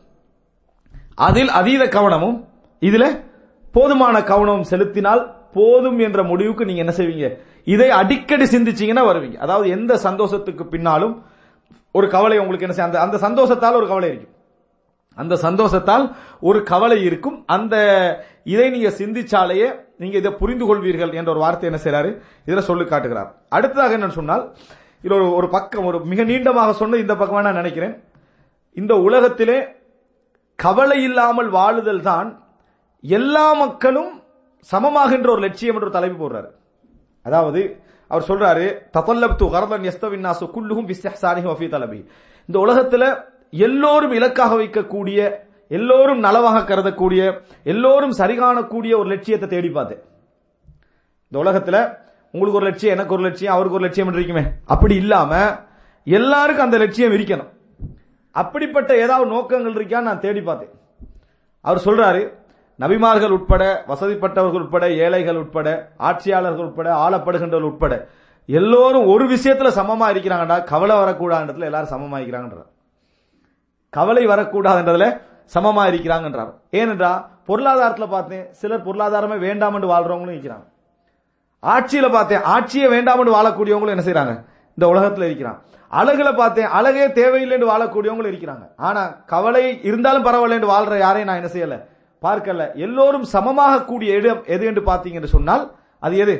அதில் 1.15 1.51
அதீத 1.61 1.85
கவனமும் 1.97 2.37
இதுல 2.83 3.05
போதுமான 3.75 4.17
கவனமும் 4.23 4.69
செலுத்தினால் 4.73 5.23
போதும் 5.57 5.99
என்ற 6.07 6.21
முடிவுக்கு 6.23 6.69
நீங்க 6.69 6.83
என்ன 6.85 6.95
செய்வீங்க? 6.97 7.29
இதை 7.75 7.89
அடிக்கடி 8.01 8.45
சிந்திச்சீங்கன்னா 8.45 9.05
வருவீங்க. 9.11 9.37
அதாவது 9.45 9.69
எந்த 9.77 9.93
சந்தோஷத்துக்கு 9.97 10.65
பின்னாலும் 10.75 11.15
ஒரு 11.99 12.07
கவலை 12.15 12.39
உங்களுக்கு 12.39 12.67
என்ன 12.67 12.77
செய்ய 12.77 12.91
அந்த 12.91 13.01
அந்த 13.07 13.17
சந்தோஷத்தால் 13.27 13.79
ஒரு 13.81 13.87
கவலை 13.93 14.09
இருக்கும் 14.09 14.35
அந்த 15.23 15.35
சந்தோஷத்தால் 15.47 16.05
ஒரு 16.49 16.59
கவலை 16.73 16.99
இருக்கும். 17.09 17.39
அந்த 17.57 17.75
இதை 18.53 18.67
நீங்க 18.75 18.91
சிந்திச்சாலேயே 19.01 19.69
நீங்க 20.03 20.17
இதை 20.23 20.33
புரிந்து 20.41 20.65
கொள்வீர்கள் 20.69 21.17
என்ற 21.21 21.31
ஒரு 21.35 21.41
வார்த்தை 21.45 21.67
என்ன 21.71 21.81
செய்யறாரு 21.85 22.11
இதுல 22.47 22.63
சொல்லி 22.69 22.85
காட்டுகிறார். 22.91 23.31
அடுத்ததாக 23.57 23.97
என்ன 23.99 24.17
சொன்னால் 24.19 24.45
இது 25.07 25.15
ஒரு 25.19 25.27
ஒரு 25.39 25.49
பக்கம் 25.57 25.89
ஒரு 25.89 25.99
மிக 26.13 26.23
நீண்டமாக 26.31 26.71
சொன்ன 26.83 27.01
இந்த 27.05 27.15
பக்கம் 27.21 27.47
நான் 27.49 27.61
நினைக்கிறேன். 27.63 27.97
இந்த 28.77 28.95
உலகத்திலே 29.09 29.59
கவலை 30.59 30.99
இல்லாமல் 31.09 31.51
வாழுதல் 31.57 32.05
தான் 32.11 32.29
எல்லா 33.05 33.47
மக்களும் 33.65 34.13
சமமாகின்ற 34.71 35.29
ஒரு 35.35 35.43
லட்சியம் 35.47 35.77
என்ற 35.77 35.87
ஒரு 35.89 35.97
தலைப்பு 35.97 36.19
போடுறாரு. 36.23 36.49
அதாவது 37.27 37.61
அவர் 38.11 38.27
சொல்றாரு 38.31 38.67
தத்தல்லப்து 38.97 39.47
கரதன் 39.55 39.87
எஸ்தவின் 39.91 40.27
குல்லுகும் 40.55 40.89
விஸ்தஹ்சானிஹி 40.91 41.49
அஃபி 41.55 41.67
தலபி. 41.75 42.01
இந்த 42.49 42.57
உலகத்துல 42.65 43.05
எல்லோரும் 43.51 44.13
இலக்காக 44.13 44.55
வைக்கக்கூடிய 44.55 45.33
எல்லோரும் 45.69 46.25
நலவாக 46.25 46.61
கருதக்கூடிய 46.65 47.41
எல்லோரும் 47.65 48.13
சரி 48.13 48.39
காணக்கூடிய 48.39 48.97
ஒரு 48.97 49.05
லட்சியத்தை 49.05 49.49
தேடி 49.49 49.71
பார்த்தேன் 49.71 50.03
இந்த 51.31 51.51
உலகத்துல 51.51 51.97
உங்களுக்கு 52.31 52.59
ஒரு 52.59 52.67
லட்சியம் 52.67 52.95
எனக்கு 52.97 53.15
ஒரு 53.15 53.23
லட்சியம் 53.23 53.55
அவருக்கு 53.55 53.77
ஒரு 53.77 53.85
லட்சியம் 53.85 54.13
இருக்குமே. 54.13 54.43
அப்படி 54.67 54.95
இல்லாம 54.95 55.35
எல்லாருக்கும் 56.05 56.65
அந்த 56.65 56.79
லட்சியம் 56.79 57.13
இருக்கணும். 57.13 57.49
அப்படிப்பட்ட 58.31 58.97
ஏதாவது 58.97 59.31
நோக்கங்கள் 59.31 59.75
இருக்கான்னு 59.75 60.01
நான் 60.01 60.21
தேடி 60.21 60.41
பார்த்தேன் 60.41 60.71
அவர் 61.61 61.83
சொல்றாரு 61.85 62.33
நபிமார்கள் 62.81 63.31
உட்பட 63.31 63.85
வசதிப்பட்டவர்கள் 63.89 64.61
உட்பட 64.61 64.91
ஏழைகள் 64.91 65.37
உட்பட 65.37 65.93
ஆட்சியாளர்கள் 65.97 66.67
உட்பட 66.67 67.09
ஆளப்படுகின்றவர்கள் 67.09 67.71
உட்பட 67.71 68.09
எல்லோரும் 68.47 69.07
ஒரு 69.07 69.29
விஷயத்துல 69.29 69.71
சமமா 69.79 70.07
இருக்கிறாங்கடா 70.15 70.65
கவலை 70.65 70.97
வரக்கூடாதுன்றதுல 70.97 71.65
எல்லாரும் 71.65 71.89
சமமா 71.89 72.17
இருக்கிறாங்கன்றார். 72.17 72.71
கவலை 73.93 74.25
வரக்கூடாதுன்றதுல 74.27 75.07
சமமா 75.55 75.83
இருக்கிறாங்கன்றார் 75.91 76.51
ஏனென்றா 76.79 77.13
பொருளாதாரத்தில் 77.49 78.13
பார்த்தேன் 78.15 78.45
சிலர் 78.61 78.87
பொருளாதாரமே 78.87 79.39
வேண்டாம் 79.39 79.75
என்று 79.75 79.89
வாழ்றவங்களும் 79.93 80.37
இருக்கிறாங்க. 80.37 80.67
ஆட்சியில 81.63 82.07
பார்த்தேன் 82.13 82.43
ஆட்சியை 82.55 82.89
வேண்டாம் 82.95 83.21
என்று 83.23 83.37
வாழக்கூடியவங்களும் 83.37 83.95
என்ன 83.95 84.05
செய்யறாங்க 84.09 84.35
இந்த 84.79 84.87
உலகத்தில் 84.93 85.27
இருக்கிறாங்க. 85.29 85.61
அழகுல 85.93 86.31
பார்த்தேன் 86.37 86.69
அழகே 86.79 87.07
தேவையில்லை 87.13 87.55
என்று 87.57 87.71
வாழக்கூடியவங்களும் 87.73 88.33
இருக்கிறாங்க. 88.33 88.65
ஆனா 88.89 89.03
கவலை 89.33 89.65
இருந்தாலும் 89.89 90.27
பரவாயில்ல 90.29 90.59
என்று 90.59 90.73
வாழ்ற 90.75 90.99
யாரையும் 90.99 91.31
நான் 91.31 91.41
என்ன 91.43 91.51
செய்யல? 91.55 91.77
பார்க்கல. 92.23 92.63
எல்லோரும் 92.75 93.27
சமமாக 93.35 93.83
கூடிய 93.85 94.17
இடம் 94.21 94.45
எது 94.55 94.65
என்று 94.67 94.83
பார்த்தீங்க 94.91 95.19
என்று 95.21 95.35
சொன்னால் 95.37 95.65
அது 96.07 96.17
எது? 96.17 96.37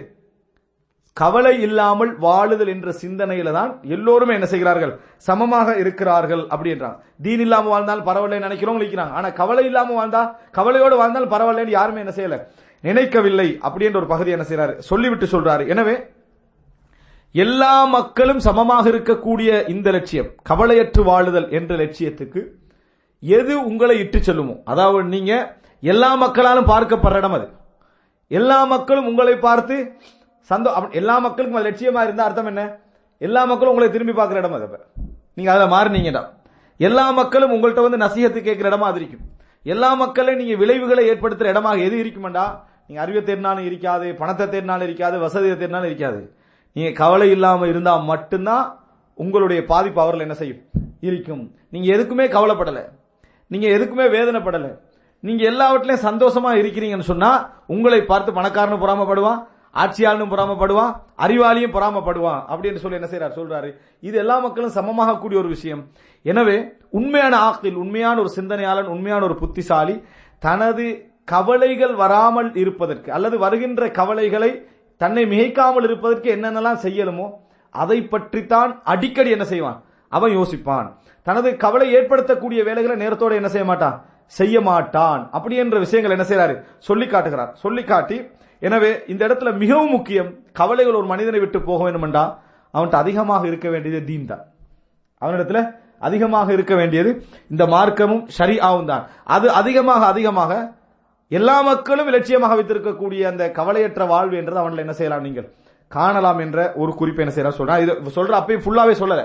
கவலை 1.21 1.53
இல்லாமல் 1.67 2.11
வாழுதல் 2.25 2.73
என்ற 2.75 2.89
சிந்தனையில 3.03 3.53
தான் 3.57 3.71
எல்லோருமே 3.95 4.33
என்ன 4.39 4.47
செய்கிறார்கள்? 4.53 4.93
சமமாக 5.29 5.69
இருக்கிறார்கள் 5.83 6.43
அப்படின்றாங்க 6.55 6.99
தீன் 7.25 7.43
இல்லாம 7.47 7.69
வாழ்ந்தால் 7.75 8.05
பரவாயில்ல 8.09 8.45
நினைக்கிறவங்க 8.47 8.81
நினைக்கிறாங்க 8.81 9.15
ஆனா 9.21 9.29
கவலை 9.41 9.65
இல்லாம 9.71 9.95
வாழ்ந்தா 9.99 10.23
கவலையோடு 10.59 10.97
வாழ்ந்தால் 11.01 11.33
பரவாயில்லன்னு 11.35 11.77
யாருமே 11.79 12.03
என்ன 12.05 12.15
செய்யல. 12.19 12.39
நினைக்கவில்லை 12.85 13.49
அப்படின்ற 13.67 13.97
ஒரு 14.03 14.09
பகுதி 14.13 14.31
என்ன 14.37 14.45
செய்யறாரு 14.49 14.75
சொல்லிவிட்டு 14.91 15.27
சொல்றாரு. 15.33 15.65
எனவே 15.75 15.97
எல்லா 17.35 17.73
மக்களும் 17.97 18.43
சமமாக 18.47 18.85
இருக்கக்கூடிய 18.93 19.51
இந்த 19.73 19.89
லட்சியம் 19.97 20.29
கவலையற்று 20.51 21.03
வாழுதல் 21.09 21.49
என்ற 21.59 21.73
லட்சியத்துக்கு 21.81 22.41
எது 23.23 23.55
உங்களை 23.71 23.97
இட்டு 24.03 24.19
செல்லுமோ 24.29 24.55
அதாவது 24.73 25.05
நீங்க 25.15 25.33
எல்லா 25.83 26.11
மக்களாலும் 26.23 26.71
பார்க்கப்படுற 26.71 27.21
இடம் 27.23 27.37
அது. 27.39 27.47
எல்லா 28.31 28.61
மக்களும் 28.75 29.11
உங்களை 29.11 29.35
பார்த்து 29.49 29.77
சந்தோ 30.51 30.91
எல்லா 30.91 31.19
மக்களுக்கும் 31.19 31.61
அது 31.61 31.71
லட்சியமா 31.71 32.03
இருந்தா 32.03 32.25
அர்த்தம் 32.25 32.47
என்ன? 32.47 32.63
எல்லா 33.19 33.45
மக்களும் 33.45 33.73
உங்களை 33.73 33.93
திரும்பி 33.93 34.15
பார்க்குற 34.21 34.43
இடம் 34.43 34.53
அது 34.53 34.79
நீங்க 35.35 35.51
அதில் 35.55 35.75
மாறினீங்கடா. 35.75 36.23
எல்லா 36.77 37.11
மக்களும் 37.11 37.53
உங்கள்கிட்ட 37.55 37.83
வந்து 37.87 38.05
நசியத்து 38.07 38.41
கேட்கிற 38.43 38.69
இடமா 38.71 38.89
அது 38.91 38.99
இருக்கும். 39.01 39.25
எல்லா 39.63 39.95
மக்களையும் 39.95 40.43
நீங்க 40.43 40.57
விளைவுகளை 40.57 41.11
ஏற்படுத்துற 41.11 41.47
இடமாக 41.53 41.79
எது 41.79 41.97
இருக்குமெண்டா? 42.05 42.45
நீங்க 42.87 43.01
அறிவை 43.03 43.23
தேடினாலும் 43.23 43.65
இருக்காது 43.65 44.15
பணத்தை 44.15 44.47
தேடினாலும் 44.47 44.83
இருக்காது 44.83 45.19
வசதியை 45.19 45.57
தேடினாலும் 45.57 45.85
இருக்காது. 45.85 46.21
நீங்க 46.73 46.91
கவலை 46.91 47.31
இல்லாம 47.31 47.67
இருந்தா 47.67 47.97
மட்டும்தான் 47.97 48.65
உங்களுடைய 49.15 49.65
பாதிப்பு 49.65 50.01
அவர்கள் 50.01 50.25
என்ன 50.27 50.35
செய்யும்? 50.35 50.61
இருக்கும். 51.01 51.55
நீங்க 51.71 51.89
எதுக்குமே 51.97 52.27
கவலைப்படலை. 52.37 52.85
நீங்க 53.47 53.67
எதுக்குமே 53.67 54.07
வேதனைப்படலை. 54.17 54.71
நீங்க 55.21 55.51
எல்லாவற்றிலையும் 55.51 56.07
சந்தோஷமா 56.09 56.51
இருக்கிறீங்கன்னு 56.63 57.11
சொன்னா 57.13 57.31
உங்களை 57.67 58.03
பார்த்து 58.03 58.33
பணக்காரனு 58.33 58.83
பொறாமப்படுவான் 58.85 59.41
ஆட்சியாளனும் 59.83 60.33
பொறாமப்படுவான் 60.35 60.93
அறிவாளியும் 61.25 61.75
பொறாமப்படுவான் 61.77 62.41
அப்படின்னு 62.53 62.83
சொல்லி 62.83 62.99
என்ன 63.01 63.09
செய்யறார் 63.11 63.39
சொல்றாரு. 63.41 63.71
இது 64.09 64.17
எல்லா 64.23 64.37
மக்களும் 64.45 64.77
சமமாக 64.79 65.17
கூடிய 65.23 65.39
ஒரு 65.43 65.51
விஷயம். 65.57 65.83
எனவே 66.31 66.57
உண்மையான 66.99 67.35
ஆக்கில் 67.49 67.79
உண்மையான 67.83 68.17
ஒரு 68.25 68.33
சிந்தனையாளன் 68.39 68.93
உண்மையான 68.95 69.23
ஒரு 69.29 69.37
புத்திசாலி 69.43 69.97
தனது 70.47 70.87
கவலைகள் 71.35 71.95
வராமல் 72.03 72.51
இருப்பதற்கு 72.63 73.09
அல்லது 73.17 73.37
வருகின்ற 73.45 73.91
கவலைகளை 73.99 74.51
தன்னை 75.01 75.23
மிகைக்காமல் 75.33 75.87
இருப்பதற்கு 75.89 76.29
என்னென்னலாம் 76.37 76.83
செய்யணுமோ 76.85 77.27
அதை 77.75 77.99
பற்றித்தான் 78.13 78.71
அடிக்கடி 78.93 79.31
என்ன 79.37 79.47
செய்வான்? 79.53 79.79
அவன் 80.13 80.33
யோசிப்பான். 80.39 80.87
தனது 81.27 81.49
கவலை 81.65 81.87
ஏற்படுத்தக்கூடிய 81.97 82.61
வேலைகளை 82.69 82.95
நேரத்தோட 83.03 83.33
என்ன 83.41 83.49
செய்ய 83.55 83.67
மாட்டான்? 83.71 83.97
செய்ய 84.39 84.61
மாட்டான். 84.69 85.23
அப்படி 85.37 85.55
என்ற 85.63 85.77
விஷயங்கள் 85.85 86.15
என்ன 86.17 86.27
செய்யறாரு 86.31 86.55
சொல்லி 86.89 87.07
காட்டுகிறார். 87.07 87.51
சொல்லி 87.65 87.83
காட்டி 87.91 88.17
எனவே 88.67 88.91
இந்த 89.13 89.23
இடத்துல 89.29 89.51
மிகவும் 89.63 89.93
முக்கியம் 89.97 90.31
கவலைகள் 90.61 90.99
ஒரு 91.01 91.09
மனிதனை 91.13 91.41
விட்டு 91.43 91.59
போக 91.69 91.81
வேண்டுமென்றா? 91.87 92.25
அவன்கிட்ட 92.75 92.99
அதிகமாக 93.05 93.43
இருக்க 93.51 93.69
வேண்டியது 93.75 94.01
தீன் 94.09 94.31
தான். 94.33 94.43
அவனிடத்துல 95.23 95.61
அதிகமாக 96.07 96.49
இருக்க 96.57 96.75
வேண்டியது 96.81 97.11
இந்த 97.53 97.65
மார்க்கமும் 97.75 98.25
ஷரியாவும் 98.39 98.91
தான். 98.91 99.05
அது 99.37 99.47
அதிகமாக 99.61 100.03
அதிகமாக 100.13 100.53
எல்லா 101.39 101.57
மக்களும் 101.69 102.09
இலட்சியமாக 102.11 102.55
வைத்திருக்கக்கூடிய 102.59 103.23
அந்த 103.31 103.45
கவலையற்ற 103.59 104.03
வாழ்வு 104.13 104.37
என்றது 104.41 104.61
அவனில் 104.63 104.85
என்ன 104.85 104.95
செய்யலாம் 104.99 105.27
நீங்கள்? 105.27 105.49
காணலாம் 105.97 106.41
என்ற 106.45 106.59
ஒரு 106.83 106.93
குறிப்பை 107.01 107.23
என்ன 107.25 107.35
செய்யலாம் 107.35 107.59
சொல்றேன். 107.59 107.83
இது 107.85 108.17
சொல்ற 108.19 108.35
அப்பயும் 108.41 108.65
ஃபுல்லாவே 108.65 108.95
சொல்லல. 109.03 109.25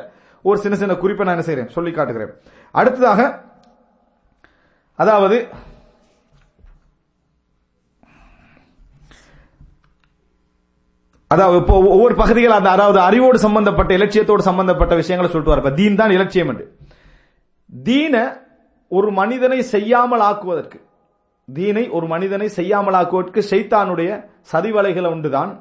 ஒரு 0.49 0.57
சின்ன 0.63 0.75
சின்ன 0.81 0.93
குறிப்பை 1.03 1.23
நான் 1.25 1.35
என்ன 1.37 1.45
செய்யறேன் 1.47 1.71
சொல்லி 1.75 1.91
காட்டுகிறேன். 1.97 2.31
அடுத்ததாக 2.79 3.21
அதாவது 4.99 5.37
அதாவது 11.33 11.57
இப்போ 11.61 11.75
ஒவ்வொரு 11.95 12.15
பகுதிகள் 12.21 12.55
அந்த 12.59 12.69
அதாவது 12.75 12.99
அறிவோடு 13.07 13.37
சம்பந்தப்பட்ட 13.45 13.91
இலட்சியத்தோடு 13.97 14.43
சம்பந்தப்பட்ட 14.49 14.93
விஷயங்களை 15.01 15.29
சொல்லிட்டு 15.29 15.53
வரப்ப 15.53 15.71
தீன் 15.79 15.99
தான் 16.01 16.15
இலட்சியம் 16.17 16.49
என்று. 16.53 16.65
தீன 17.69 18.15
ஒரு 18.91 19.09
மனிதனை 19.19 19.59
செய்யாமல் 19.73 20.23
ஆக்குவதற்கு 20.29 20.79
தீனை 21.47 21.83
ஒரு 21.97 22.05
மனிதனை 22.13 22.47
செய்யாமல் 22.57 22.97
ஆக்குவதற்கு 22.99 23.41
சைத்தானுடைய 23.51 24.09
சதிவலைகளை 24.51 25.09
உண்டுதான். 25.15 25.51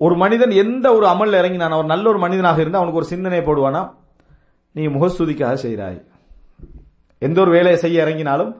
ஒரு 0.00 0.14
மனிதன் 0.22 0.52
எந்த 0.64 0.86
ஒரு 0.96 1.06
அமல் 1.12 1.38
இறங்கினான் 1.40 1.74
அவர் 1.76 1.92
நல்ல 1.92 2.04
ஒரு 2.12 2.20
மனிதனாக 2.24 2.60
இருந்தால் 2.62 2.82
அவனுக்கு 2.82 3.00
ஒரு 3.02 3.12
சிந்தனை 3.12 3.40
போடுவானா? 3.48 3.82
நீ 4.76 4.82
முகஸ்துதிக்காக 4.96 5.56
செய்கிறாய். 5.64 5.98
எந்த 7.22 7.38
ஒரு 7.44 7.50
வேலையை 7.56 7.78
செய்ய 7.84 8.04
இறங்கினாலும் 8.04 8.52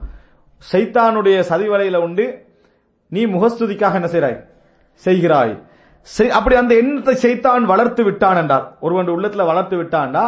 சைத்தானுடைய 0.63 1.37
சதிவலையில 1.51 1.97
உண்டு 2.07 2.25
நீ 3.11 3.21
முகஸ்துதிக்காக 3.35 3.99
என்ன 3.99 4.09
செய்கிறாய்? 4.13 4.37
செய்கிறாய். 5.03 5.53
அப்படி 6.37 6.55
அந்த 6.61 6.73
எண்ணத்தை 6.81 7.15
செய்தான் 7.15 7.65
வளர்த்து 7.71 8.01
விட்டான் 8.03 8.39
என்றார். 8.41 8.65
ஒருவன் 8.79 9.13
உள்ளத்துல 9.15 9.45
வளர்த்து 9.51 9.75
விட்டான்டா 9.81 10.25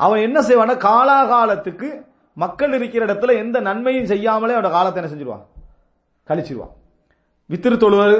அவன் 0.00 0.24
என்ன 0.26 0.38
செய்வான்னா 0.48 0.76
காலாகாலத்துக்கு 0.88 1.88
மக்கள் 2.36 2.74
இருக்கிற 2.78 3.02
இடத்துல 3.06 3.32
எந்த 3.44 3.56
நன்மையும் 3.68 4.10
செய்யாமலே 4.12 4.54
அவனோட 4.54 4.70
காலத்தை 4.76 4.98
என்ன 5.00 5.10
செஞ்சிருவான்? 5.12 5.44
கழிச்சிருவான். 6.28 6.74
வித்திரு 7.50 7.76
தொழுவது 7.84 8.18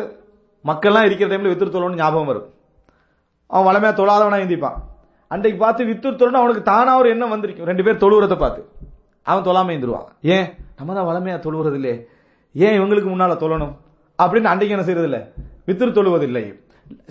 மக்கள்லாம் 0.64 1.07
இருக்கிற 1.09 1.29
டைம்ல 1.31 1.53
வித்திரு 1.53 1.75
தொழுவன்னு 1.75 2.01
ஞாபகம் 2.03 2.31
வரும். 2.31 2.49
அவன் 3.51 3.69
வளமையா 3.69 3.93
தொழாதவனா 4.01 4.38
எந்திப்பான். 4.45 4.79
அன்றைக்கு 5.31 5.59
பார்த்து 5.64 5.88
வித்திரு 5.90 6.14
தொழுன்னு 6.21 6.40
அவனுக்கு 6.43 6.62
தானா 6.62 6.93
ஒரு 7.01 7.09
எண்ணம் 7.14 7.33
வந்திருக்கும். 7.35 7.69
ரெண்டு 7.71 7.85
பேர் 7.85 8.03
தொழுவுறத 8.03 8.37
பார்த்து. 8.43 8.62
அவன் 9.27 9.47
தொழாம 9.49 9.73
எந்திருவான் 9.77 10.09
ஏன்? 10.35 10.47
நம்ம 10.79 10.95
தான் 10.99 11.09
வளமையா 11.11 11.37
தொழுவுறது 11.47 11.79
இல்லையே 11.79 11.97
ஏன் 12.55 12.77
இவங்களுக்கு 12.79 13.11
முன்னால 13.12 13.35
தொழணும்? 13.45 13.75
அப்படின்னு 14.19 14.51
அன்றைக்கு 14.53 14.75
என்ன 14.77 14.87
செய்யறது 14.88 15.09
இல்லை 15.11 15.23
வித்திரு 15.68 15.90
தொழுவதில்லை. 15.99 16.44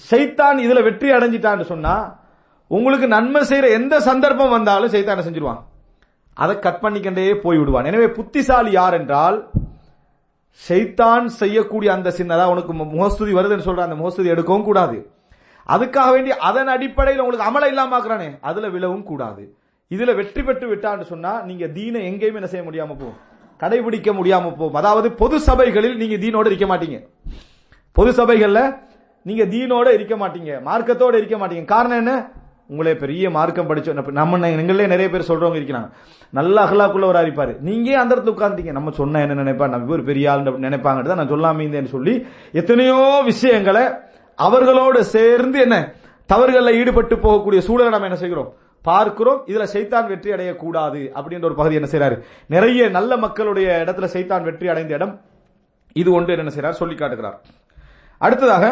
சைத்தான் 0.09 0.57
இதுல 0.65 0.79
வெற்றி 0.87 1.09
அடைஞ்சிட்டான்னு 1.17 1.65
சொன்னா 1.73 1.95
உங்களுக்கு 2.71 3.07
நன்மை 3.15 3.41
செய்யற 3.49 3.67
எந்த 3.79 3.95
சந்தர்ப்பம் 4.07 4.55
வந்தாலும் 4.55 4.93
சைத்தான 4.95 5.23
செஞ்சிருவான். 5.27 5.61
அதை 6.37 6.53
கட் 6.65 6.81
பண்ணிக்கண்டே 6.83 7.25
போய் 7.45 7.59
விடுவான் 7.61 7.89
எனவே 7.91 8.07
புத்திசாலி 8.17 8.71
யார் 8.79 8.97
என்றால் 8.99 9.37
ஷைத்தான் 10.61 11.25
செய்யக்கூடிய 11.39 11.89
அந்த 11.95 12.09
சின்னதா 12.19 12.45
உனக்கு 12.53 12.73
முகஸ்துதி 12.93 13.33
வருதுன்னு 13.37 13.67
சொல்ற 13.67 13.83
அந்த 13.87 13.97
முகஸ்துதி 14.01 14.29
எடுக்கவும் 14.33 14.67
கூடாது. 14.69 14.97
அதுக்காக 15.73 16.09
வேண்டி 16.15 16.31
அதன் 16.49 16.71
அடிப்படையில் 16.75 17.23
உங்களுக்கு 17.23 17.49
அமலை 17.49 17.67
இல்லாம 17.73 17.95
ஆக்குறானே 17.97 18.29
அதுல 18.49 18.69
விழவும் 18.75 19.07
கூடாது. 19.09 19.43
இதுல 19.91 20.13
வெற்றி 20.19 20.41
பெற்று 20.47 20.65
விட்டான்னு 20.71 21.05
சொன்னா 21.11 21.31
நீங்க 21.49 21.65
தீனை 21.75 22.01
எங்கேயுமே 22.09 22.39
என்ன 22.41 22.49
செய்ய 22.53 22.63
முடியாம 22.67 22.95
போகும் 23.01 23.19
கடைபிடிக்க 23.59 24.09
முடியாம 24.19 24.51
போகும் 24.59 24.79
அதாவது 24.81 25.07
பொது 25.21 25.37
சபைகளில் 25.47 25.99
நீங்க 26.01 26.17
தீனோடு 26.23 26.51
இருக்க 26.51 26.67
மாட்டீங்க. 26.71 26.99
பொது 27.99 28.11
சபைகள்ல 28.19 28.61
நீங்க 29.27 29.43
தீனோட 29.53 29.87
இருக்க 29.97 30.15
மாட்டீங்க 30.19 30.51
மார்க்கத்தோட 30.67 31.13
இருக்க 31.21 31.35
மாட்டீங்க. 31.39 31.65
காரணம் 31.73 31.99
என்ன? 32.03 32.13
உங்களே 32.71 32.91
பெரிய 33.01 33.29
மார்க்கம் 33.35 33.69
படிச்சோம் 33.69 33.97
நம்ம 34.17 34.49
எங்களே 34.49 34.85
நிறைய 34.91 35.07
பேர் 35.13 35.29
சொல்றவங்க 35.29 35.57
இருக்கிறாங்க 35.59 35.89
நல்ல 36.37 36.55
அகலாக்குள்ள 36.65 37.05
ஒரு 37.11 37.19
அறிப்பாரு 37.21 37.53
நீங்க 37.67 37.87
அந்த 38.01 38.11
இடத்துல 38.15 38.33
உட்கார்ந்தீங்க 38.33 38.73
நம்ம 38.77 38.91
சொன்ன 38.99 39.21
என்ன 39.25 39.37
நினைப்பா 39.41 39.67
நம்ம 39.73 39.93
ஒரு 39.97 40.03
பெரிய 40.09 40.25
ஆள் 40.31 40.43
நினைப்பாங்க 40.65 41.15
நான் 41.19 41.31
சொல்லாமீந்தேன்னு 41.33 41.91
சொல்லி 41.95 42.13
எத்தனையோ 42.61 42.99
விஷயங்களை 43.29 43.83
அவர்களோடு 44.47 44.99
சேர்ந்து 45.15 45.59
என்ன? 45.65 45.77
தவறுகளில் 46.29 46.77
ஈடுபட்டு 46.81 47.15
போகக்கூடிய 47.25 47.61
சூழலை 47.67 47.91
நம்ம 47.93 48.07
என்ன 48.09 48.19
செய்கிறோம்? 48.23 48.49
பார்க்கிறோம். 48.89 49.39
இதுல 49.51 49.65
சைத்தான் 49.73 50.09
வெற்றி 50.11 50.29
அடையக்கூடாது 50.35 51.01
அப்படின்ற 51.19 51.47
ஒரு 51.49 51.57
பகுதி 51.61 51.79
என்ன 51.79 51.89
செய்யறாரு 51.93 52.17
நிறைய 52.55 52.89
நல்ல 52.97 53.17
மக்களுடைய 53.25 53.67
இடத்துல 53.85 54.09
சைத்தான் 54.15 54.45
வெற்றி 54.49 54.67
அடைந்த 54.73 54.93
இடம். 54.99 55.15
இது 56.01 56.09
ஒன்று 56.17 56.37
என்ன 56.43 56.53
செய்யறார் 56.55 56.79
சொல்லி 56.81 56.95
காட்டுகிறார். 56.97 57.39
அடுத்ததாக 58.25 58.65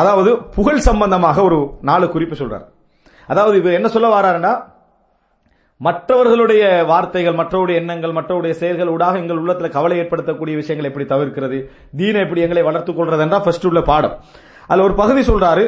அதாவது 0.00 0.30
புகழ் 0.56 0.86
சம்பந்தமாக 0.88 1.42
ஒரு 1.48 1.58
நாலு 1.88 2.06
குறிப்பு 2.10 2.36
சொல்றார். 2.40 2.66
அதாவது 3.32 3.56
இவர் 3.60 3.76
என்ன 3.78 3.88
சொல்ல 3.94 4.08
வராருன்னா 4.16 4.52
மற்றவர்களுடைய 5.86 6.62
வார்த்தைகள் 6.90 7.38
மற்றவருடைய 7.40 7.76
எண்ணங்கள் 7.80 8.14
மற்றவருடைய 8.18 8.54
செயல்கள் 8.60 8.92
ஊடாக 8.94 9.18
எங்கள் 9.22 9.40
உள்ளத்தில் 9.42 9.74
கவலை 9.76 9.96
ஏற்படுத்தக்கூடிய 10.02 10.54
விஷயங்களை 10.60 10.88
எப்படி 10.90 11.06
தவிர்க்கிறது 11.12 11.58
தீன 11.98 12.20
எப்படி 12.24 12.44
எங்களை 12.46 12.62
வளர்த்துக் 12.68 12.98
கொள்றது 12.98 13.24
என்றா 13.26 13.38
ஃபர்ஸ்ட் 13.44 13.66
உள்ள 13.70 13.82
பாடம். 13.90 14.14
அதுல 14.68 14.86
ஒரு 14.88 14.94
பகுதி 15.02 15.22
சொல்றாரு 15.32 15.64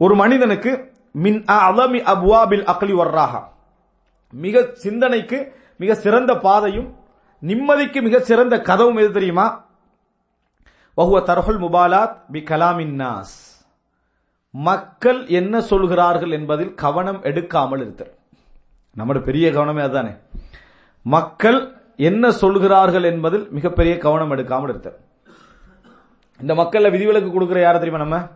ஒரு 0.00 0.14
மனிதனுக்கு 0.22 0.72
மின் 1.24 1.40
அலமி 1.58 2.00
அப்வாபில் 2.14 2.64
அக்லி 2.72 2.94
வர்றாகா. 3.02 3.40
மிக 4.32 4.64
சிந்தனைக்கு 4.84 5.40
மிக 5.82 5.94
சிறந்த 6.04 6.32
பாதையும் 6.46 6.88
நிம்மதிக்கு 7.42 8.02
மிக 8.02 8.20
சிறந்த 8.20 8.56
கதவும் 8.56 8.98
எது 8.98 9.12
தெரியுமா? 9.12 9.64
வஹுவ 10.96 11.20
தர்ஹுல் 11.20 11.60
முபாலாத் 11.60 12.16
பி 12.32 12.40
கலாமின் 12.40 12.96
நாஸ். 13.00 13.64
மக்கள் 14.50 15.26
என்ன 15.26 15.60
சொல்கிறார்கள் 15.60 16.30
என்பதில் 16.30 16.74
கவனம் 16.74 17.22
எடுக்காமல் 17.22 17.80
இருத்தல். 17.80 18.14
நம்மளோட 18.98 19.20
பெரிய 19.20 19.50
கவனமே 19.50 19.80
அதுதானே. 19.80 20.10
மக்கள் 21.02 21.74
என்ன 21.96 22.30
சொல்கிறார்கள் 22.30 23.02
என்பதில் 23.02 23.48
மிகப்பெரிய 23.50 23.98
கவனம் 23.98 24.30
எடுக்காமல் 24.30 24.68
இருத்தல். 24.68 24.96
இந்த 26.40 26.54
மக்கள்ல 26.54 26.90
விதிவிலக்கு 26.90 27.32
கொடுக்கிற 27.32 27.70
யார 27.70 27.72
தெரியுமா 27.72 27.98
நம்ம? 27.98 28.28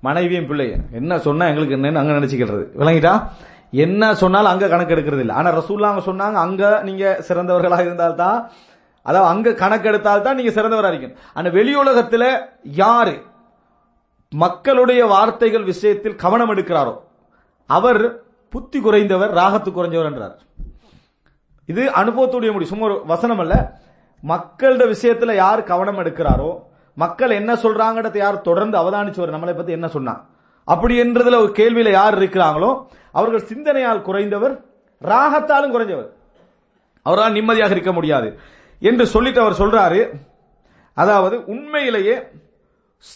மனைவியும் 0.00 0.46
பிள்ளையும். 0.46 0.84
என்ன 0.92 1.18
சொன்னா 1.18 1.46
எங்களுக்கு 1.46 1.76
என்னன்னு 1.76 1.94
அங்க 1.94 2.12
நினைச்சுக்கிறது. 2.12 2.66
விளங்கிட்டா? 2.78 3.28
என்ன 3.70 4.14
சொன்னாலும் 4.14 4.52
அங்க 4.52 4.68
கணக்கு 4.68 4.94
எடுக்கிறது 4.96 5.24
இல்லை. 5.24 5.36
ஆனா 5.36 5.50
ரசூல்லா 5.50 5.90
அவங்க 5.90 6.04
சொன்னாங்க 6.10 6.38
அங்க 6.46 6.82
நீங்க 6.84 7.04
சிறந்தவர்களாக 7.28 7.80
இருந்தால்தான் 7.80 8.50
அதாவது 9.02 9.30
அங்க 9.32 9.54
கணக்கு 9.54 9.88
எடுத்தால் 9.88 10.22
தான் 10.22 10.34
நீங்க 10.34 10.52
சிறந்தவராக 10.60 10.92
இருக்கணும். 10.92 11.18
ஆனா 11.34 11.48
வெளி 11.48 11.74
உலகத்துல 11.76 12.24
யாரு 12.62 13.16
மக்களுடைய 14.32 15.06
வார்த்தைகள் 15.06 15.64
விஷயத்தில் 15.64 16.16
கவனம் 16.16 16.52
எடுக்கிறாரோ 16.54 16.94
அவர் 17.66 18.00
புத்தி 18.50 18.80
குறைந்தவர் 18.80 19.34
ராகத்து 19.34 19.70
குறைஞ்சவர் 19.70 20.10
என்றார். 20.10 20.36
இது 21.66 21.82
அனுபவத்துடைய 22.00 22.52
முடி 22.52 22.64
சும்மா 22.64 22.86
ஒரு 22.86 22.96
வசனம் 23.06 23.38
அல்ல. 23.38 23.54
மக்களோட 24.22 24.84
விஷயத்துல 24.94 25.34
யார் 25.34 25.62
கவனம் 25.62 25.98
எடுக்கிறாரோ 26.02 26.50
மக்கள் 26.94 27.30
என்ன 27.30 27.54
சொல்றாங்கன்றத 27.54 28.16
யார் 28.16 28.40
தொடர்ந்து 28.40 28.76
அவதானிச்சவர் 28.78 29.34
நம்மளை 29.34 29.54
பத்தி 29.56 29.72
என்ன 29.72 29.88
சொன்னா? 29.88 30.14
அப்படி 30.68 30.94
என்றதுல 31.02 31.40
ஒரு 31.44 31.52
கேள்வியில 31.58 31.90
யார் 31.96 32.16
இருக்கிறாங்களோ 32.20 32.70
அவர்கள் 33.18 33.48
சிந்தனையால் 33.50 34.06
குறைந்தவர் 34.08 34.54
ராகத்தாலும் 35.02 35.74
குறைஞ்சவர். 35.74 36.10
அவரால் 37.06 37.36
நிம்மதியாக 37.38 37.74
இருக்க 37.76 37.92
முடியாது. 37.98 38.28
என்று 38.82 39.04
சொல்லிட்டு 39.14 39.40
அவர் 39.44 39.60
சொல்றாரு 39.62 40.00
அதாவது 40.96 41.36
உண்மையிலேயே 41.54 42.16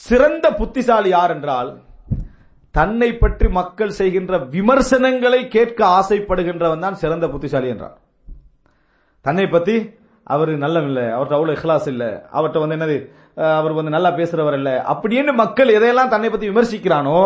சிறந்த 0.06 0.46
புத்திசாலி 0.60 1.10
யார் 1.14 1.32
என்றால் 1.34 1.70
தன்னை 2.74 3.08
பற்றி 3.12 3.46
மக்கள் 3.58 3.96
செய்கின்ற 4.00 4.32
விமர்சனங்களை 4.56 5.40
கேட்க 5.54 5.80
ஆசைப்படுகின்றவன் 5.98 6.84
தான் 6.84 7.00
சிறந்த 7.02 7.26
புத்திசாலி 7.28 7.68
என்றார். 7.74 7.96
தன்னை 9.24 9.46
பத்தி 9.54 9.76
அவர் 10.26 10.52
நல்லவில்லை 10.64 11.06
அவர்கிட்ட 11.14 11.38
அவ்வளவு 11.38 11.56
இஹ்லாஸ் 11.58 11.88
இல்லை 11.92 12.10
அவர்கிட்ட 12.36 12.60
வந்து 12.62 12.76
என்னது 12.78 12.98
அவர் 13.58 13.76
வந்து 13.78 13.94
நல்லா 13.96 14.10
பேசுறவர் 14.18 14.56
இல்ல. 14.60 14.70
அப்படின்னு 14.92 15.32
மக்கள் 15.42 15.74
எதையெல்லாம் 15.78 16.12
தன்னை 16.14 16.30
பத்தி 16.30 16.50
விமர்சிக்கிறானோ 16.50 17.18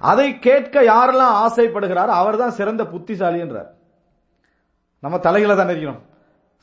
அதை 0.00 0.26
கேட்க 0.46 0.82
யாரெல்லாம் 0.92 1.36
ஆசைப்படுகிறாரோ 1.44 2.12
அவர் 2.20 2.42
தான் 2.42 2.56
சிறந்த 2.58 2.82
புத்திசாலி 2.92 3.38
என்றார். 3.44 3.70
நம்ம 5.02 5.16
தலைகளை 5.26 5.54
தான் 5.56 5.72
இருக்கிறோம் 5.72 6.02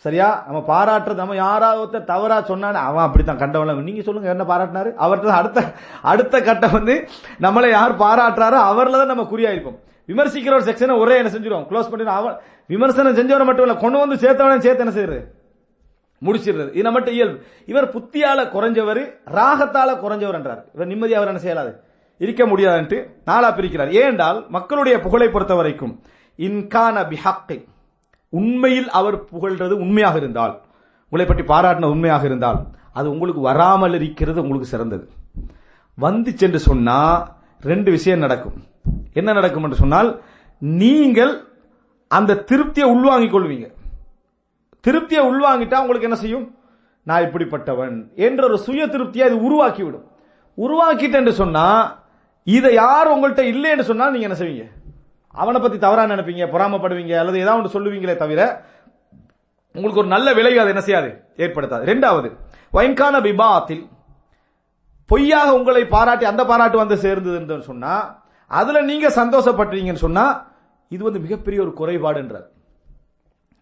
சரியா? 0.06 0.28
நம்ம 0.48 0.60
பாராட்டுறது 0.71 1.21
நம்ம 1.24 1.36
யாராவது 1.36 2.00
தவறா 2.12 2.38
சொன்னானே 2.50 2.80
அவன் 2.88 3.06
அப்படித்தான் 3.08 3.41
கண்டவன் 3.41 3.86
நீங்க 3.89 4.02
சொல்லுங்க 4.08 4.30
என்ன 4.34 4.45
பாராட்டினாரு? 4.50 4.89
அவர்கிட்ட 5.06 5.36
அடுத்த 5.41 5.60
அடுத்த 6.12 6.41
கட்டம் 6.48 6.76
வந்து 6.78 6.95
நம்மளை 7.45 7.69
யார் 7.78 7.93
பாராட்டுறாரோ 8.04 8.60
அவர்ல 8.71 9.00
தான் 9.02 9.13
நம்ம 9.13 9.26
குறியாயிருப்போம். 9.34 9.78
விமர்சிக்கிற 10.10 10.54
ஒரு 10.60 10.67
செக்ஷனை 10.69 10.95
ஒரே 11.04 11.15
என்ன 11.21 11.30
செஞ்சிருவோம்? 11.36 11.67
க்ளோஸ் 11.69 11.89
பண்ணி 11.91 12.12
அவன் 12.19 12.36
விமர்சனம் 12.74 13.17
செஞ்சவன 13.19 13.45
மட்டும் 13.50 13.65
இல்ல 13.67 13.76
கொண்டு 13.84 13.98
வந்து 14.04 14.17
சேர்த்தவன 14.24 14.60
சேர்த்து 14.65 14.86
என்ன 14.86 14.95
செய்யறது? 14.98 15.21
முடிச்சிடுறது. 16.21 16.69
இது 16.75 16.86
நம்மகிட்ட 16.88 17.12
இயல்பு. 17.17 17.38
இவர் 17.71 17.88
புத்தியால 17.95 18.39
குறைஞ்சவர் 18.56 19.01
ராகத்தால 19.38 19.89
குறைஞ்சவர் 20.04 20.38
என்றார். 20.39 20.62
இவர் 20.75 20.91
நிம்மதியாக 20.91 21.21
அவர் 21.21 21.32
என்ன 21.34 21.43
செய்யலாது? 21.45 21.71
இருக்க 22.17 22.43
முடியாதுன்ட்டு 22.45 22.97
நாளா 23.25 23.49
பிரிக்கிறார். 23.58 23.91
ஏனென்றால் 23.99 24.45
மக்களுடைய 24.56 24.99
புகழை 25.06 25.28
பொறுத்த 25.30 25.56
வரைக்கும் 25.56 25.93
இன்கான 26.39 26.95
பிஹக்கை 27.12 27.58
உண்மையில் 28.30 28.89
அவர் 28.89 29.17
புகழ்றது 29.32 29.73
உண்மையாக 29.84 30.15
இருந்தால் 30.17 30.54
உங்களை 31.10 31.25
பற்றி 31.28 31.43
பாராட்டின 31.51 31.89
உண்மையாக 31.95 32.25
இருந்தால் 32.25 32.60
அது 32.93 33.08
உங்களுக்கு 33.12 33.41
வராமல் 33.41 33.93
இருக்கிறது 33.93 34.39
உங்களுக்கு 34.41 34.67
சிறந்தது. 34.73 35.06
வந்து 35.97 36.32
சென்று 36.38 36.60
சொன்னா 36.60 36.99
ரெண்டு 37.62 37.91
விஷயம் 37.91 38.23
நடக்கும். 38.25 38.58
என்ன 39.13 39.34
நடக்கும் 39.34 39.63
என்று 39.63 39.78
சொன்னால் 39.84 40.10
நீங்கள் 40.60 41.34
அந்த 42.08 42.41
திருப்தியை 42.49 42.88
உள்வாங்கிக் 42.93 43.34
கொள்வீங்க. 43.36 43.67
திருப்தியை 44.86 45.21
உள்வாங்கிட்டா 45.30 45.78
உங்களுக்கு 45.84 46.08
என்ன 46.10 46.19
செய்யும்? 46.24 46.45
நான் 47.08 47.26
இப்படிப்பட்டவன் 47.26 47.95
என்ற 48.26 48.41
ஒரு 48.48 48.58
சுய 48.65 48.84
திருப்தியை 48.93 49.26
அது 49.30 49.38
உருவாக்கிவிடும். 49.48 50.06
உருவாக்கிட்டேன்னு 50.58 51.34
சொன்னா 51.41 51.65
இதை 52.43 52.74
யார் 52.74 53.12
உங்கள்கிட்ட 53.13 53.43
இல்லைன்னு 53.54 53.86
சொன்னா 53.89 54.06
நீங்க 54.10 54.28
என்ன 54.30 54.38
செய்வீங்க? 54.41 54.65
அவனை 55.41 55.60
பத்தி 55.62 55.78
தவறா 55.78 56.04
நினைப்பீங்க 56.12 56.45
பொறாமப்படுவீங்க 56.54 57.13
அல்லது 57.21 57.41
ஏதாவது 57.43 57.60
ஒன்று 57.60 57.76
சொல்லுவீங்களே 57.76 58.15
தவிர 58.24 58.41
உங்களுக்கு 59.76 60.02
ஒரு 60.04 60.12
நல்ல 60.15 60.28
விளைவு 60.34 60.60
அது 60.63 60.74
என்ன 60.74 60.84
செய்யாது? 60.88 61.10
ஏற்படுத்தாது. 61.43 61.84
ரெண்டாவது 61.91 62.30
வைன்கான 62.76 63.15
விபாத்தில் 63.28 63.84
பொய்யாக 65.10 65.50
உங்களை 65.58 65.86
பாராட்டி 65.95 66.26
அந்த 66.26 66.43
பாராட்டு 66.45 66.78
வந்து 66.78 66.95
சேர்ந்ததுன்னு 66.95 67.69
சொன்னா 67.71 67.95
அதுல 68.52 68.82
நீங்க 68.82 69.08
சந்தோஷப்பட்டீங்கன்னு 69.21 70.06
சொன்னா 70.08 70.26
இது 70.91 71.02
வந்து 71.04 71.24
மிகப்பெரிய 71.26 71.62
ஒரு 71.65 71.74
குறைபாடுன்றார். 71.80 72.48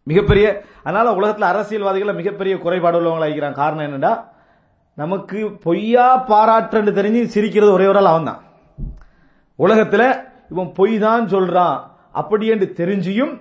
மிகப்பெரிய 0.03 0.45
அதனால 0.83 1.13
உலகத்தில் 1.13 1.49
அரசியல்வாதிகளை 1.51 2.13
மிகப்பெரிய 2.15 2.57
குறைபாடு 2.57 2.97
உள்ளவங்களா 2.99 3.29
இருக்கிறாங்க 3.29 3.61
காரணம் 3.61 3.85
என்னென்னா 3.87 4.13
நமக்கு 5.01 5.39
பொய்யா 5.65 6.07
பாராட்டுன்னு 6.31 6.91
தெரிஞ்சு 6.99 7.21
சிரிக்கிறது 7.35 7.71
ஒரே 7.71 7.85
ஒரு 7.85 7.99
ஆள் 8.01 8.11
அவன் 8.13 8.29
தான் 8.29 8.41
உலகத்தில் 9.55 10.07
இவன் 10.49 10.71
பொய் 10.71 10.97
தான் 10.99 11.25
சொல்றான். 11.27 11.77
அப்படி 12.11 12.45
என்று 12.47 12.67
தெரிஞ்சியும் 12.77 13.33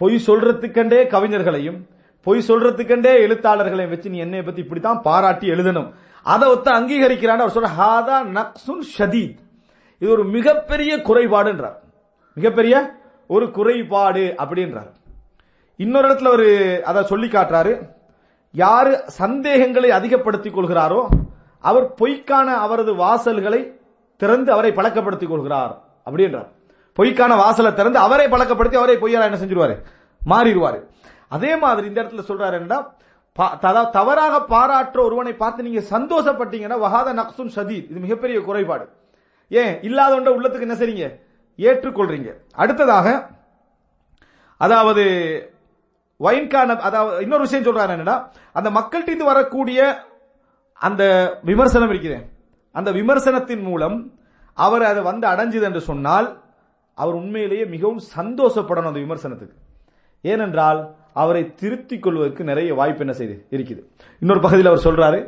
பொய் 0.00 0.16
சொல்றதுக்கண்டே 0.26 1.00
கவிஞர்களையும் 1.14 1.78
பொய் 2.26 2.46
சொல்றதுக்கண்டே 2.48 3.12
எழுத்தாளர்களையும் 3.24 3.92
வச்சு 3.94 4.10
நீ 4.10 4.18
என்னை 4.18 4.42
பத்தி 4.42 4.60
இப்படித்தான் 4.60 5.02
பாராட்டி 5.02 5.46
எழுதணும். 5.50 5.88
அதை 6.22 6.46
ஒத்த 6.48 6.70
அங்கீகரிக்கிறான் 6.78 7.42
அவர் 7.42 7.56
சொல்ற 7.56 7.70
ஹாதா 7.80 8.16
நக்சுன் 8.38 8.84
ஷதீத். 8.98 9.38
இது 9.98 10.10
ஒரு 10.12 10.24
மிகப்பெரிய 10.24 10.92
குறைபாடுன்றார். 11.08 11.76
மிகப்பெரிய 12.34 12.74
ஒரு 13.26 13.50
குறைபாடு 13.50 14.34
அப்படின்றார். 14.38 14.90
இன்னொரு 15.82 16.06
இடத்துல 16.08 16.28
ஒரு 16.36 16.46
அதை 16.90 17.02
சொல்லி 17.10 17.28
காட்டுறாரு. 17.28 17.72
யாரு 18.54 18.92
சந்தேகங்களை 19.20 19.90
அதிகப்படுத்திக் 19.98 20.56
கொள்கிறாரோ 20.56 21.00
அவர் 21.70 21.86
பொய்க்கான 22.00 22.48
அவரது 22.64 22.92
வாசல்களை 23.04 23.60
திறந்து 24.22 24.50
அவரை 24.56 24.70
பழக்கப்படுத்திக் 24.78 25.32
கொள்கிறார் 25.32 25.72
அப்படின்றார். 26.08 26.48
பொய்க்கான 26.98 27.32
வாசலை 27.42 27.70
திறந்து 27.74 27.98
அவரை 28.06 28.26
பழக்கப்படுத்தி 28.34 28.78
அவரை 28.80 28.96
பொய்யாரா 29.02 29.28
என்ன 29.28 29.40
செஞ்சிருவாரு? 29.42 29.76
மாறிடுவாரு. 30.32 30.78
அதே 31.36 31.52
மாதிரி 31.64 31.86
இந்த 31.90 32.00
இடத்துல 32.02 32.24
சொல்றாரு 32.30 32.56
என்னடா 32.60 33.82
தவறாக 33.96 34.34
பாராட்டுற 34.54 35.00
ஒருவனை 35.08 35.32
பார்த்து 35.42 35.66
நீங்க 35.66 35.82
சந்தோஷப்பட்டீங்கன்னா 35.94 36.78
வகாத 36.84 37.12
நக்சுன் 37.20 37.54
சதி 37.56 37.78
இது 37.90 38.00
மிகப்பெரிய 38.04 38.38
குறைபாடு. 38.48 38.84
ஏன்? 39.48 39.74
இல்லாதவன்ற 39.88 40.30
உள்ளத்துக்கு 40.36 40.66
என்ன 40.68 40.76
செய்றீங்க? 40.80 41.06
ஏற்றுக்கொள்றீங்க. 41.68 42.30
அடுத்ததாக 42.62 43.06
அதாவது 44.66 45.04
வைன்கான 46.24 46.76
அதாவது 46.88 47.22
இன்னொரு 47.24 47.46
விஷயம் 47.46 47.66
சொல்றாரு 47.68 47.92
என்னன்னா 47.96 48.16
அந்த 48.58 48.68
மக்கள்கிட்ட 48.78 49.24
வரக்கூடிய 49.32 49.80
அந்த 50.80 51.02
விமர்சனம் 51.50 51.92
இருக்குது. 51.92 52.18
அந்த 52.74 52.90
விமர்சனத்தின் 52.98 53.64
மூலம் 53.68 53.96
அவர் 54.58 54.84
அதை 54.90 55.02
வந்து 55.10 55.26
அடைஞ்சது 55.32 55.66
என்று 55.68 55.82
சொன்னால் 55.90 56.28
அவர் 56.98 57.18
உண்மையிலேயே 57.20 57.64
மிகவும் 57.74 58.02
சந்தோஷப்படணும் 58.16 58.90
அந்த 58.92 59.02
விமர்சனத்துக்கு. 59.04 59.56
ஏனென்றால் 60.24 60.80
அவரை 61.22 61.42
திருத்திக் 61.60 62.02
கொள்வதற்கு 62.04 62.42
நிறைய 62.50 62.70
வாய்ப்பு 62.80 63.02
என்ன 63.04 63.14
செய்து 63.20 63.36
இருக்குது. 63.56 63.80
இன்னொரு 64.22 64.40
பகுதியில் 64.46 64.70
அவர் 64.72 64.86
சொல்றாரு 64.88 65.20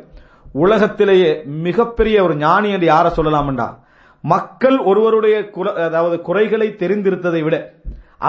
உலகத்திலேயே 0.63 1.31
மிகப்பெரிய 1.67 2.17
ஒரு 2.25 2.33
ஞானி 2.43 2.69
என்று 2.75 2.87
யாரை 2.93 3.11
சொல்லலாம்டா? 3.17 3.67
மக்கள் 4.23 4.77
ஒருவருடைய 4.89 5.35
அதாவது 5.87 6.17
குறைகளை 6.27 6.67
தெரிந்திருந்ததை 6.81 7.41
விட 7.45 7.57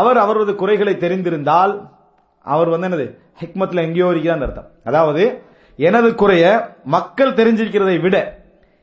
அவர் 0.01 0.19
அவரது 0.23 0.53
குறைகளை 0.63 0.95
தெரிந்திருந்தால் 1.05 1.75
அவர் 2.45 2.69
வந்து 2.69 2.89
என்னது? 2.89 3.07
ஹிக்மத்ல 3.41 3.83
எங்கேயோ 3.87 4.07
இருக்கிறான்னு 4.07 4.47
அர்த்தம். 4.47 4.71
அதாவது 4.85 5.25
எனது 5.77 6.15
குறைய 6.15 6.45
மக்கள் 6.85 7.39
தெரிஞ்சிருக்கிறதை 7.39 8.01
விட 8.01 8.17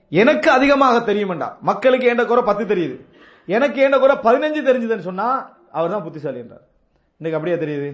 எனக்கு 0.09 0.51
அதிகமாக 0.51 1.13
தெரியும்டா 1.13 1.47
மக்களுக்கு 1.61 2.07
ஏண்ட 2.07 2.23
குறை 2.25 2.43
பத்து 2.43 2.63
தெரியுது. 2.65 2.95
எனக்கு 3.45 3.77
ஏண்ட 3.83 3.97
குறை 3.99 4.15
பதினஞ்சு 4.23 4.61
தெரிஞ்சதுன்னு 4.69 5.07
சொன்னா 5.09 5.27
அவர் 5.71 5.89
தான் 5.89 6.03
புத்திசாலி 6.03 6.39
என்றார் 6.39 6.65
இன்னைக்கு 7.19 7.37
அப்படியே 7.39 7.57
தெரியுது? 7.63 7.89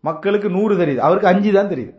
மக்களுக்கு 0.00 0.48
நூறு 0.50 0.74
தெரியுது. 0.76 0.96
அவருக்கு 0.96 1.28
அஞ்சு 1.28 1.52
தான் 1.52 1.70
தெரியுது. 1.70 1.92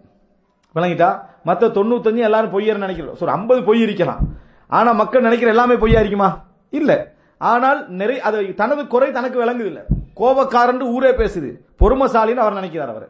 விளங்கிட்டா? 0.75 1.09
மற்ற 1.43 1.67
தொண்ணூத்தஞ்சு 1.67 2.23
எல்லாரும் 2.27 2.53
பொய்யர் 2.53 2.83
நினைக்கிறோம். 2.85 3.17
ஒரு 3.21 3.31
ஐம்பது 3.31 3.63
பொய் 3.63 3.81
இருக்கலாம். 3.81 4.21
ஆனா 4.67 4.91
மக்கள் 4.91 5.21
நினைக்கிற 5.21 5.51
எல்லாமே 5.51 5.75
பொய்யா 5.75 5.99
இருக்குமா? 5.99 6.29
இல்ல. 6.69 6.91
ஆனால் 7.38 7.79
நிறைய 7.89 8.21
அது 8.21 8.53
தனது 8.55 8.88
குறை 8.88 9.12
தனக்கு 9.12 9.38
விளங்குது 9.43 9.69
இல்லை 9.71 9.83
கோபக்காரன் 10.19 10.82
ஊரே 10.82 11.12
பேசுது. 11.12 11.53
பொறுமசாலின்னு 11.79 12.36
அவர் 12.36 12.53
நினைக்கிறார் 12.53 12.89
அவர். 12.89 13.10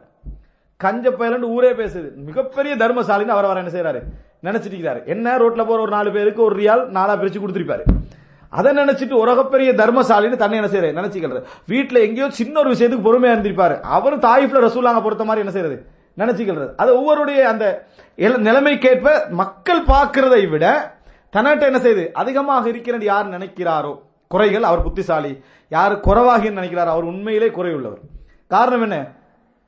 கஞ்ச 0.76 1.10
பயலன் 1.10 1.42
ஊரே 1.42 1.72
பேசுது. 1.72 2.14
மிகப்பெரிய 2.14 2.76
தர்மசாலின்னு 2.76 3.26
அவர் 3.26 3.44
அவர் 3.44 3.64
என்ன 3.64 3.70
செய்யறாரு 3.70 4.02
நினைச்சிட்டு 4.42 4.74
இருக்கிறாரு 4.74 5.06
என்ன 5.06 5.38
ரோட்ல 5.38 5.66
போற 5.66 5.80
ஒரு 5.80 5.90
நாலு 5.90 6.12
பேருக்கு 6.12 6.42
ஒரு 6.42 6.56
ரியால் 6.56 6.88
நாலா 6.88 7.18
பிரிச்சு 7.18 7.38
கொடுத்துருப்பாரு. 7.38 7.82
அதை 8.48 8.76
நினைச்சிட்டு 8.76 9.12
உலகப்பெரிய 9.12 9.72
தர்மசாலின்னு 9.72 10.36
தன்னை 10.36 10.58
என்ன 10.58 10.68
செய்யறது 10.68 11.00
நினைச்சுக்கிறது 11.00 11.42
வீட்டுல 11.68 12.00
எங்கேயோ 12.00 12.30
சின்ன 12.30 12.58
ஒரு 12.58 12.70
விஷயத்துக்கு 12.70 13.04
பொறுமையா 13.04 13.30
இருந்திருப்பாரு. 13.30 13.80
அவரு 13.80 14.16
தாயிஃப்ல 14.16 14.68
ரசூலாங்க 14.68 15.02
பொறுத்த 15.02 15.24
மாதிரி 15.24 15.48
என்ன 15.48 15.50
செய்யறது 15.50 15.86
நினைச்சுக்கிறது 16.18 16.72
அது 16.76 17.00
ஒவ்வொருடைய 17.00 17.42
அந்த 17.42 17.86
எல- 18.16 18.38
நிலைமைக்கேற்ப 18.38 19.28
மக்கள் 19.28 19.84
பார்க்கிறதை 19.84 20.48
விட 20.48 20.94
தன்னாட்ட 21.32 21.60
என்ன 21.60 21.78
செய்யுது? 21.78 22.10
அதிகமாக 22.12 22.68
இருக்கிறது 22.68 23.04
யார் 23.04 23.38
நினைக்கிறாரோ? 23.38 24.08
குறைகள் 24.30 24.66
அவர் 24.70 24.84
புத்திசாலி. 24.86 25.32
யார் 25.72 25.94
குறைவாகி 26.06 26.48
நினைக்கிறார் 26.58 26.90
அவர் 26.94 27.06
உண்மையிலே 27.12 27.48
குறையுள்ளவர். 27.56 28.02
காரணம் 28.50 28.84
என்ன? 28.86 28.96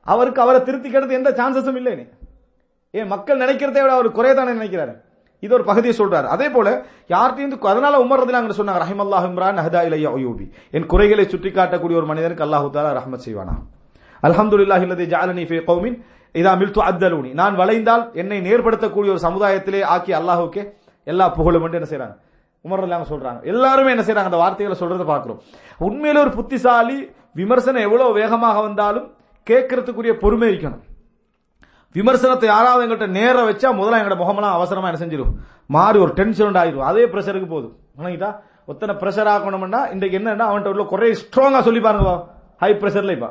அவருக்கு 0.07 0.39
அவரை 0.45 0.59
திருத்திக்கிறது 0.67 1.17
எந்த 1.19 1.29
சான்சஸும் 1.39 1.77
இல்லைன்னு 1.79 2.05
ஏன் 2.93 3.09
மக்கள் 3.13 3.41
நினைக்கிறதை 3.43 3.81
விட 3.83 3.91
அவர் 3.97 4.09
குறையதானே 4.17 4.53
நினைக்கிறாரு? 4.59 4.93
இது 5.43 5.53
ஒரு 5.57 5.63
பகுதியை 5.69 5.93
சொல்றாரு. 5.99 6.27
அதே 6.35 6.47
போல 6.55 6.67
யார்கிட்டையும் 7.13 7.69
அதனால 7.71 7.93
உமர் 8.03 8.21
ரதிலாங்க 8.23 8.55
சொன்னாங்க 8.59 8.81
ரஹிமல்லாஹ் 8.85 9.25
இம்ரான் 9.29 9.61
ஹதா 9.65 9.81
இலையா 9.87 10.09
ஒயூபி 10.17 10.45
என் 10.77 10.89
குறைகளை 10.91 11.25
சுட்டி 11.33 11.49
காட்டக்கூடிய 11.57 11.95
ஒரு 12.01 12.07
மனிதனுக்கு 12.11 12.45
அல்லாஹு 12.47 12.67
தாலா 12.75 12.91
ரஹமத் 12.99 13.25
செய்வானா? 13.27 13.55
அல்ஹம்துலில்லாஹி 14.23 14.85
இல்லதி 14.87 15.05
ஜாலனி 15.13 15.43
ஃபே 15.49 15.57
கௌமின் 15.69 15.97
இதா 16.35 16.51
மில்து 16.61 16.81
அத்தலூனி 16.89 17.31
நான் 17.39 17.55
வளைந்தால் 17.61 18.03
என்னை 18.21 18.37
நேர்படுத்தக்கூடிய 18.47 19.09
ஒரு 19.15 19.21
சமுதாயத்திலே 19.27 19.81
ஆக்கி 19.95 20.11
அல்லாஹுக்கே 20.19 20.63
எல்லா 21.07 21.25
புகழும் 21.37 21.65
என்று 21.67 21.79
என்ன 21.79 21.89
செய்யறாங்க 21.91 22.15
உமர் 22.63 22.81
இல்லாம 22.81 23.05
சொல்றாங்க. 23.09 23.43
எல்லாருமே 23.43 23.89
என்ன 23.89 24.03
செய்யறாங்க 24.03 24.23
அந்த 24.23 24.37
வார்த்தைகளை 24.37 24.77
சொல்றதை 24.81 25.07
பாக்குறோம் 25.07 25.39
உண்மையில 25.79 26.17
ஒரு 26.17 26.29
புத்திசாலி 26.29 27.09
விமர்சனம் 27.33 27.81
எவ்வளவு 27.81 28.13
வேகமாக 28.13 28.61
வந்தாலும் 28.61 29.13
கேட்கறதுக்குரிய 29.49 30.13
பொறுமை 30.13 30.47
இருக்கணும். 30.49 30.83
விமர்சனத்தை 31.93 32.45
யாராவது 32.45 32.85
எங்கள்கிட்ட 32.85 33.07
நேர 33.07 33.51
வச்சா 33.51 33.69
முதல்ல 33.79 33.99
எங்கட 34.01 34.15
முகமெல்லாம் 34.15 34.53
அவசரமா 34.53 34.89
என்ன 34.89 35.05
செஞ்சிடும் 35.05 35.33
மாறி 35.67 35.99
ஒரு 35.99 36.11
டென்ஷன் 36.11 36.53
ஆயிரும் 36.53 36.87
அதே 36.91 37.05
பிரஷருக்கு 37.05 37.47
போதும். 37.47 37.75
வணங்கிட்டா 37.97 38.35
ஒத்தனை 38.67 38.95
பிரஷர் 38.95 39.31
ஆக்கணும்னா 39.33 39.91
இன்றைக்கு 39.91 40.19
என்னன்னா 40.19 40.47
அவன்கிட்ட 40.51 40.67
உள்ள 40.67 40.83
குறைய 40.83 41.15
ஸ்ட்ராங்கா 41.15 41.61
சொல்லி 41.61 41.79
பாருங்க 41.79 42.27
ஹை 42.57 42.71
பிரஷர்ல 42.71 43.11
இப்ப. 43.11 43.29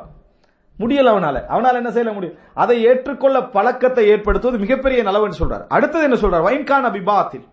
முடியல 0.79 1.09
அவனால. 1.15 1.37
அவனால 1.49 1.73
என்ன 1.73 1.89
செய்யல 1.89 2.13
முடியும்? 2.13 2.37
அதை 2.53 2.83
ஏற்றுக்கொள்ள 2.83 3.41
பழக்கத்தை 3.41 4.07
ஏற்படுத்துவது 4.07 4.59
மிகப்பெரிய 4.59 5.03
நலவுன்னு 5.03 5.39
சொல்றாரு. 5.39 5.65
அடுத்தது 5.67 6.03
என்ன 6.03 6.15
சொல்றாரு? 6.15 6.41
வைன்கான் 6.41 6.87
அபிபாத்தில் 6.89 7.45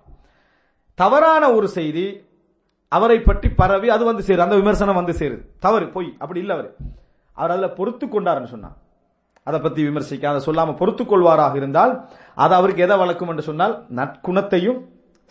தவறான 1.01 1.45
ஒரு 1.57 1.69
செய்தி 1.79 2.07
அவரை 2.97 3.19
பற்றி 3.27 3.49
பரவி 3.61 3.89
அது 3.95 4.05
வந்து 4.09 4.23
சேருது. 4.27 4.45
அந்த 4.47 4.57
விமர்சனம் 4.61 4.99
வந்து 5.01 5.15
சேருது. 5.21 5.43
தவறு 5.65 5.87
பொய் 5.97 6.09
அப்படி 6.23 6.41
இல்லை 6.43 6.55
அவர். 6.57 6.71
அவர் 7.37 7.53
அதில் 7.55 7.77
பொறுத்து 7.79 8.07
கொண்டாருன்னு 8.07 8.53
சொன்னார். 8.55 8.77
அதை 9.49 9.59
பற்றி 9.65 9.81
விமர்சிக்க 9.89 10.25
அதை 10.31 10.41
சொல்லாமல் 10.47 10.79
பொறுத்து 10.81 11.05
கொள்வாராக 11.05 11.55
இருந்தால் 11.61 11.93
அது 12.45 12.53
அவருக்கு 12.59 12.85
எதை 12.87 12.97
வளர்க்கும் 13.03 13.31
என்று 13.33 13.45
சொன்னால் 13.49 13.75
நற்குணத்தையும் 13.99 14.81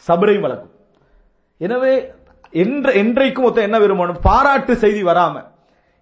சபரையும் 0.07 0.45
வளர்க்கும் 0.45 0.73
எனவே 1.65 1.93
என்ற 2.63 2.87
என்றைக்கும் 3.01 3.45
மொத்தம் 3.45 3.67
என்ன 3.67 3.77
விரும்பணும்? 3.83 4.19
பாராட்டு 4.27 4.73
செய்தி 4.83 5.01
வராம. 5.09 5.35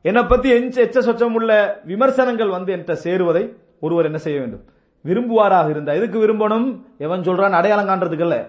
என்னை 0.05 0.21
பத்தி 0.31 0.47
எஞ்ச 0.57 0.75
எச்ச 0.85 0.97
சொச்சம் 1.07 1.35
உள்ள 1.37 1.51
விமர்சனங்கள் 1.91 2.53
வந்து 2.55 2.73
என்கிட்ட 2.73 2.95
சேருவதை 3.05 3.43
ஒருவர் 3.85 4.07
என்ன 4.09 4.19
செய்ய 4.25 4.37
வேண்டும்? 4.41 4.63
விரும்புவாராக 5.05 5.67
இருந்தா 5.73 5.97
எதுக்கு 5.99 6.17
விரும்பணும்? 6.23 6.67
எவன் 7.05 7.25
சொல்றான் 7.27 7.57
அடையாளம் 7.59 7.89
காண்றதுக்கு 7.89 8.27
இல்லை. 8.27 8.41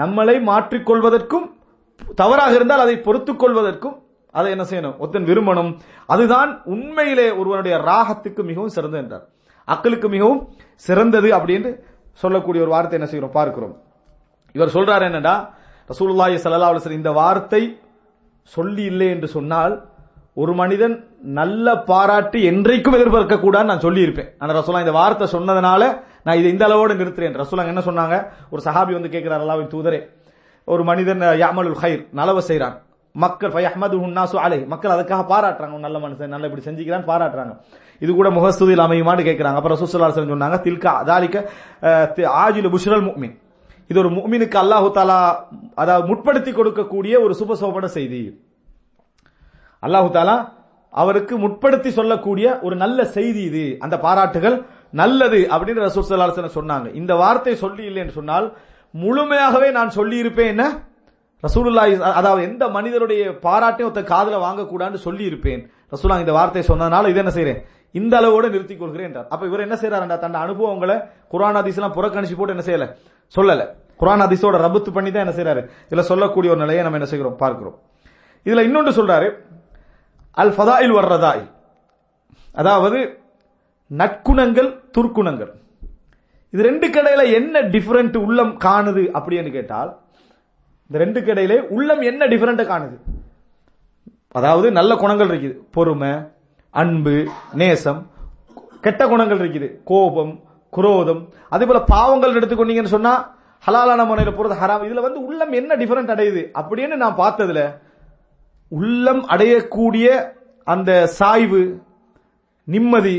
நம்மளை 0.00 0.36
மாற்றிக்கொள்வதற்கும் 0.50 1.46
தவறாக 2.20 2.52
இருந்தால் 2.58 2.84
அதை 2.86 2.96
பொறுத்துக் 3.06 3.40
கொள்வதற்கும் 3.42 3.96
அதை 4.38 4.48
என்ன 4.54 4.64
செய்யணும்? 4.70 4.96
ஒத்தன் 5.04 5.28
விரும்பணும். 5.30 5.70
அதுதான் 6.06 6.50
உண்மையிலே 6.74 7.28
ஒருவனுடைய 7.40 7.76
ராகத்துக்கு 7.90 8.42
மிகவும் 8.50 8.74
சிறந்தது 8.76 9.02
என்றார். 9.02 9.24
அக்களுக்கு 9.68 10.08
மிகவும் 10.14 10.40
சிறந்தது 10.86 11.28
அப்படின்னு 11.38 11.70
சொல்லக்கூடிய 12.22 12.62
ஒரு 12.64 12.72
வார்த்தை 12.74 12.96
என்ன 12.98 13.08
செய்கிறோம்? 13.10 13.36
பார்க்கிறோம். 13.38 13.74
இவர் 14.56 14.74
சொல்றாரு 14.76 15.04
என்னடா? 15.10 15.36
ரசூல்லாய் 15.90 16.36
சல்லா 16.44 16.70
அலைஹி 16.72 16.98
இந்த 17.02 17.12
வார்த்தை 17.20 17.62
சொல்லி 18.42 18.84
இல்லை 18.90 19.08
என்று 19.14 19.28
சொன்னால் 19.36 19.74
ஒரு 20.42 20.52
மனிதன் 20.60 20.94
நல்ல 21.38 21.66
பாராட்டு 21.90 22.38
என்றைக்கும் 22.50 22.96
எதிர்பார்க்க 22.98 23.38
கூடாது 23.38 23.70
நான் 23.70 23.86
சொல்லியிருப்பேன். 23.86 24.30
ஆனால் 24.38 24.62
ஆனா 24.68 24.80
இந்த 24.84 24.94
வார்த்தை 25.00 25.26
சொன்னதுனால 25.32 25.82
நான் 26.28 26.40
இதை 26.42 26.50
இந்த 26.54 26.64
அளவோடு 26.68 27.00
நிறுத்துறேன். 27.00 27.38
ரசூலாங்க 27.42 27.74
என்ன 27.74 27.84
சொன்னாங்க? 27.88 28.16
ஒரு 28.52 28.60
சஹாபி 28.68 28.92
வந்து 28.98 29.14
கேட்கிறார் 29.14 29.44
அல்லாவின் 29.46 29.72
தூதரே 29.74 30.02
ஒரு 30.68 30.82
மனிதன் 30.90 31.22
யாமலுல் 31.44 31.80
ஹைர் 31.82 32.04
நலவை 32.20 32.44
செய்கிறான் 32.50 32.76
மக்கள் 33.22 33.52
அஹமது 33.58 33.96
உன்னாசு 34.06 34.36
அலை 34.46 34.58
மக்கள் 34.72 34.92
அதுக்காக 34.94 35.22
பாராட்டுறாங்க. 35.30 35.76
நல்ல 35.84 35.98
மனுஷன் 36.02 36.34
நல்ல 36.34 36.48
இப்படி 36.48 36.64
செஞ்சுக்கிறான் 36.66 37.06
பாராட்டுறாங்க. 37.10 37.54
இது 38.04 38.10
கூட 38.18 38.28
முகஸ்துதியில் 38.36 38.84
அமையுமான்னு 38.86 39.24
கேட்கிறாங்க. 39.28 39.58
அப்புறம் 39.58 39.76
ரசூலுல்லாஹி 39.76 40.32
சொன்னாங்க 40.34 40.58
தில்கா 40.66 40.92
தாலிக்க 41.10 41.36
ஆஜில 42.44 42.68
புஷ்ரல் 42.74 43.06
முக்மின். 43.08 43.34
இது 43.90 43.98
ஒரு 44.02 44.10
முக்மினுக்கு 44.18 44.58
அல்லாஹு 44.64 44.88
தாலா 44.98 45.18
அதாவது 45.82 46.06
முற்படுத்தி 46.10 46.52
கொடுக்கக்கூடிய 46.58 47.14
ஒரு 47.24 47.34
சுபசோபன 47.40 47.90
செய்தி. 47.96 48.20
அல்லாஹு 49.86 50.08
தாலா 50.18 50.36
அவருக்கு 50.94 51.34
முற்படுத்தி 51.44 51.90
சொல்லக்கூடிய 51.98 52.46
ஒரு 52.66 52.74
நல்ல 52.84 52.98
செய்தி 53.16 53.42
இது. 53.50 53.64
அந்த 53.84 53.96
பாராட்டுகள் 54.06 54.56
நல்லது 54.92 55.40
அப்படின்னு 55.54 55.86
ரசூல் 55.86 56.06
ஸல்லல்லாஹு 56.08 56.58
சொன்னாங்க. 56.60 56.88
இந்த 57.00 57.12
வார்த்தை 57.22 57.54
சொல்லி 57.64 57.84
இல்லைன்னு 57.90 58.18
சொன்னால் 58.18 58.46
முழுமையாகவே 58.94 59.68
நான் 59.78 59.96
சொல்லி 59.96 60.16
இருப்பேன் 60.24 60.52
என்ன? 60.54 60.64
ரசூலுல்லாஹி 61.44 61.92
அதாவது 62.18 62.42
எந்த 62.50 62.64
மனிதருடைய 62.76 63.22
பாராட்டையும் 63.46 63.88
ஒருத்த 63.88 64.02
காதல 64.12 64.38
வாங்கக்கூடாதுன்னு 64.44 65.06
சொல்லி 65.08 65.24
இருப்பேன். 65.30 65.60
ரசூலா 65.94 66.16
இந்த 66.22 66.32
வார்த்தை 66.38 66.62
சொன்னதுனால 66.70 67.10
இது 67.12 67.20
என்ன 67.24 67.32
செய்யறேன் 67.36 67.60
இந்த 67.94 68.14
அளவோட 68.20 68.46
நிறுத்திக் 68.54 68.80
கொள்கிறேன் 68.80 69.08
என்றார். 69.08 69.28
அப்ப 69.32 69.42
இவர் 69.50 69.64
என்ன 69.66 69.76
செய்யறாருடா 69.82 70.16
தன் 70.24 70.42
அனுபவங்களை 70.44 70.96
குரான் 71.32 71.58
ஹதீஸ் 71.58 71.78
எல்லாம் 71.80 71.94
புறக்கணிச்சு 71.98 72.36
போட்டு 72.38 72.54
என்ன 72.56 72.64
செய்யல? 72.68 72.86
சொல்லல. 73.34 73.62
குரான் 74.00 74.24
அதிசோட 74.26 74.56
ரபுத்து 74.64 74.90
பண்ணி 74.96 75.10
தான் 75.10 75.24
என்ன 75.26 75.34
செய்யறாரு 75.38 75.62
இதுல 75.88 76.02
சொல்லக்கூடிய 76.10 76.48
ஒரு 76.54 76.60
நிலையை 76.64 76.82
நம்ம 76.84 76.98
என்ன 77.00 77.08
செய்கிறோம்? 77.12 77.36
பார்க்கிறோம். 77.42 77.76
இதுல 78.46 78.64
இன்னொன்று 78.68 78.92
சொல்றாரு 78.98 79.28
அல் 80.42 80.54
ஃபதாயில் 80.56 80.94
வர்றதாய் 80.98 81.44
அதாவது 82.54 82.98
நற்குணங்கள் 83.90 84.68
துர்க்குணங்கள். 84.96 85.52
இது 86.52 86.62
ரெண்டு 86.68 86.86
கடையில 86.88 87.22
என்ன 87.38 87.60
டிஃபரெண்ட் 87.74 88.16
உள்ளம் 88.24 88.52
காணுது 88.64 89.02
அப்படின்னு 89.18 89.50
கேட்டால் 89.56 89.90
இந்த 90.90 90.98
ரெண்டு 91.04 91.20
கடையிலே 91.20 91.56
உள்ளம் 91.76 92.02
என்ன 92.10 92.26
டிஃபரெண்ட் 92.32 92.62
காணுது? 92.72 92.96
அதாவது 94.38 94.68
நல்ல 94.78 94.92
குணங்கள் 95.02 95.30
இருக்குது. 95.30 95.56
பொறுமை 95.76 96.12
அன்பு 96.70 97.16
நேசம் 97.60 98.00
கெட்ட 98.80 99.02
குணங்கள் 99.08 99.40
இருக்குது. 99.42 99.68
கோபம் 99.90 100.32
குரோதம். 100.76 101.22
அதே 101.54 101.66
போல 101.66 101.80
பாவங்கள் 101.94 102.36
எடுத்துக்கொண்டீங்கன்னு 102.38 102.96
சொன்னா 102.96 103.12
ஹலாலான 103.66 104.06
முறையில் 104.08 104.36
போறது 104.38 104.56
ஹராம். 104.62 104.84
இதுல 104.88 105.04
வந்து 105.06 105.20
உள்ளம் 105.28 105.52
என்ன 105.52 105.76
டிஃபரெண்ட் 105.76 106.14
அடையுது 106.14 106.42
அப்படின்னு 106.60 106.96
நான் 107.02 107.20
பார்த்ததுல 107.22 107.62
உள்ளம் 108.68 109.22
அடையக்கூடிய 109.34 110.06
அந்த 110.64 111.06
சாய்வு 111.06 111.62
நிம்மதி 112.64 113.16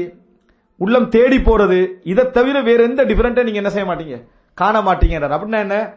உள்ளம் 0.79 1.09
தேடி 1.09 1.37
போறது 1.37 1.93
இதை 2.03 2.31
தவிர 2.31 2.61
வேற 2.61 2.83
எந்த 2.83 3.05
டிஃபரெண்டா 3.05 3.43
நீங்க 3.43 3.51
என்ன 3.51 3.69
செய்ய 3.69 3.93
மாட்டீங்க? 3.93 4.27
காண 4.53 4.81
மாட்டீங்கிறார் 4.81 5.37
அப்படின்னா 5.37 5.59
என்ன? 5.59 5.93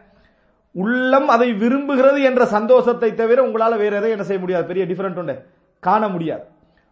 உள்ளம் 0.71 1.27
அதை 1.27 1.51
விரும்புகிறது 1.51 2.23
என்ற 2.23 2.45
சந்தோஷத்தை 2.45 3.13
தவிர 3.13 3.45
உங்களால 3.47 3.77
வேற 3.77 3.97
எதை 3.97 4.09
என்ன 4.09 4.23
செய்ய 4.23 4.41
முடியாது. 4.41 4.65
பெரிய 4.65 4.85
டிஃபரெண்ட் 4.85 5.15
உண்டு. 5.15 5.45
காண 5.79 6.07
முடியாது. 6.07 6.43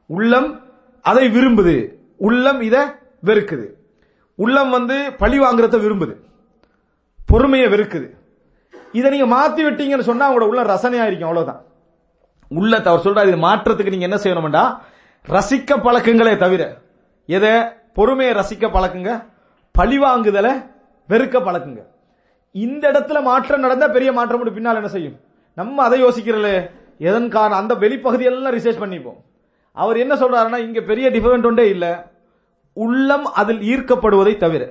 உள்ளம் 0.05 0.61
அதை 1.01 1.27
விரும்புது. 1.27 1.93
உள்ளம் 2.17 2.61
இதை 2.61 2.79
வெறுக்குது. 3.25 3.67
உள்ளம் 4.35 4.69
வந்து 4.69 5.13
பழி 5.17 5.39
வாங்குறத 5.39 5.79
விரும்புது. 5.85 6.15
பொறுமையை 7.25 7.69
வெறுக்குது. 7.69 8.09
இதை 8.91 9.11
நீங்க 9.11 9.35
மாத்தி 9.35 9.61
விட்டீங்கன்னு 9.61 10.07
சொன்னா 10.09 10.31
உங்களோட 10.31 10.47
உள்ள 10.53 10.63
ரசனையா 10.63 11.05
இருக்கும். 11.05 11.29
அவ்வளவுதான். 11.29 11.61
உள்ளத்தை 12.47 12.93
அவர் 12.93 13.05
சொல்றாரு 13.05 13.27
இது 13.27 13.37
மாற்றத்துக்கு 13.37 13.97
நீங்க 13.97 14.07
என்ன 14.07 14.15
செய்யணும்டா? 14.15 14.79
ரசிக்க 15.29 15.77
பழக்கங்களே 15.77 16.37
தவிர 16.37 16.77
எதை? 17.25 17.51
பொறுமையை 17.93 18.33
ரசிக்க 18.35 18.65
பழக்குங்க. 18.75 19.11
பழிவாங்குதலை 19.79 20.53
வெறுக்க 21.09 21.37
பழக்குங்க. 21.39 21.81
இந்த 22.51 22.91
இடத்துல 22.91 23.21
மாற்றம் 23.21 23.59
நடந்தா 23.59 23.87
பெரிய 23.87 24.11
மாற்றம் 24.11 24.53
பின்னால் 24.53 24.75
என்ன 24.75 24.87
செய்யும்? 24.87 25.17
நம்ம 25.57 25.83
அதை 25.83 26.03
யோசிக்கிறல. 26.03 26.49
எதன் 26.97 27.29
காரணம்? 27.29 27.57
அந்த 27.57 27.73
வெளிப்பகுதி 27.75 28.25
எல்லாம் 28.31 28.53
ரிசர்ச் 28.53 28.81
பண்ணிப்போம். 28.83 29.19
அவர் 29.77 29.97
என்ன 29.97 30.13
சொல்றாருன்னா 30.15 30.57
இங்க 30.57 30.81
பெரிய 30.81 31.09
டிஃபரெண்ட் 31.09 31.45
ஒன்றே 31.45 31.69
இல்ல. 31.69 31.85
உள்ளம் 32.73 33.25
அதில் 33.25 33.61
ஈர்க்கப்படுவதை 33.71 34.37
தவிர. 34.37 34.63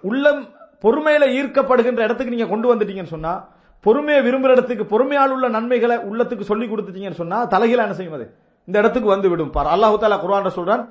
உள்ளம் 0.00 0.42
பொறுமையில 0.84 1.24
ஈர்க்கப்படுகின்ற 1.38 2.00
இடத்துக்கு 2.06 2.34
நீங்க 2.34 2.46
கொண்டு 2.46 2.74
வந்துட்டீங்கன்னு 2.74 3.14
சொன்னா 3.16 3.32
பொறுமையை 3.80 4.20
விரும்புற 4.26 4.50
இடத்துக்கு 4.50 4.84
பொறுமையால் 4.84 5.32
உள்ள 5.34 5.48
நன்மைகளை 5.48 5.96
உள்ளத்துக்கு 5.96 6.40
சொல்லி 6.40 6.66
கொடுத்துட்டீங்கன்னு 6.66 7.20
சொன்னா 7.22 7.38
தலைகீழ 7.46 7.80
என்ன 7.86 7.94
செய்யும் 7.94 8.14
அது? 8.14 8.26
இந்த 8.64 8.78
இடத்துக்கு 8.78 9.08
வந்து 9.08 9.28
விடும் 9.28 9.50
பார் 9.50 9.66
அல்லாஹு 9.66 9.96
தாலா 10.02 10.18
குர்ஆன்ல 10.24 10.50
சொல்றான் 10.58 10.82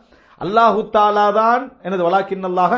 அல்லாஹு 0.43 0.79
தாலா 0.95 1.27
தான் 1.41 1.63
எனது 1.87 2.01
வலாக்கின் 2.07 2.47
அல்லாஹ 2.49 2.73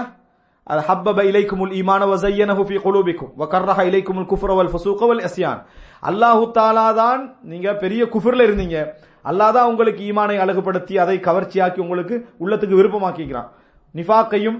அது 0.72 0.82
ஹப்பப 0.90 1.18
இலைக்குமுல் 1.30 1.74
ஈமான 1.80 2.02
வஸய்யனஹு 2.12 2.64
ஃபீ 2.68 2.76
குலூபிக்கும் 2.86 3.32
வகர்ரஹ 3.42 3.80
இலைக்குமுல் 3.90 4.28
குஃப்ர 4.32 4.52
வல் 4.60 4.72
ஃபுசூக 4.74 5.08
வல் 5.10 5.24
அல்லாஹு 6.10 6.44
தாலா 6.58 6.88
தான் 7.02 7.22
நீங்க 7.52 7.68
பெரிய 7.84 8.02
குஃபர்ல 8.14 8.46
இருந்தீங்க. 8.48 8.78
அல்லாஹ் 9.30 9.54
தான் 9.58 9.70
உங்களுக்கு 9.72 10.02
ஈமானை 10.10 10.38
அழகுபடுத்தி 10.44 10.94
அதை 11.04 11.16
கவர்ச்சியாக்கி 11.28 11.80
உங்களுக்கு 11.86 12.16
உள்ளத்துக்கு 12.44 12.80
விருப்பமாக்கிக்கிறான். 12.80 13.50
நிஃபாக்கையும் 13.96 14.58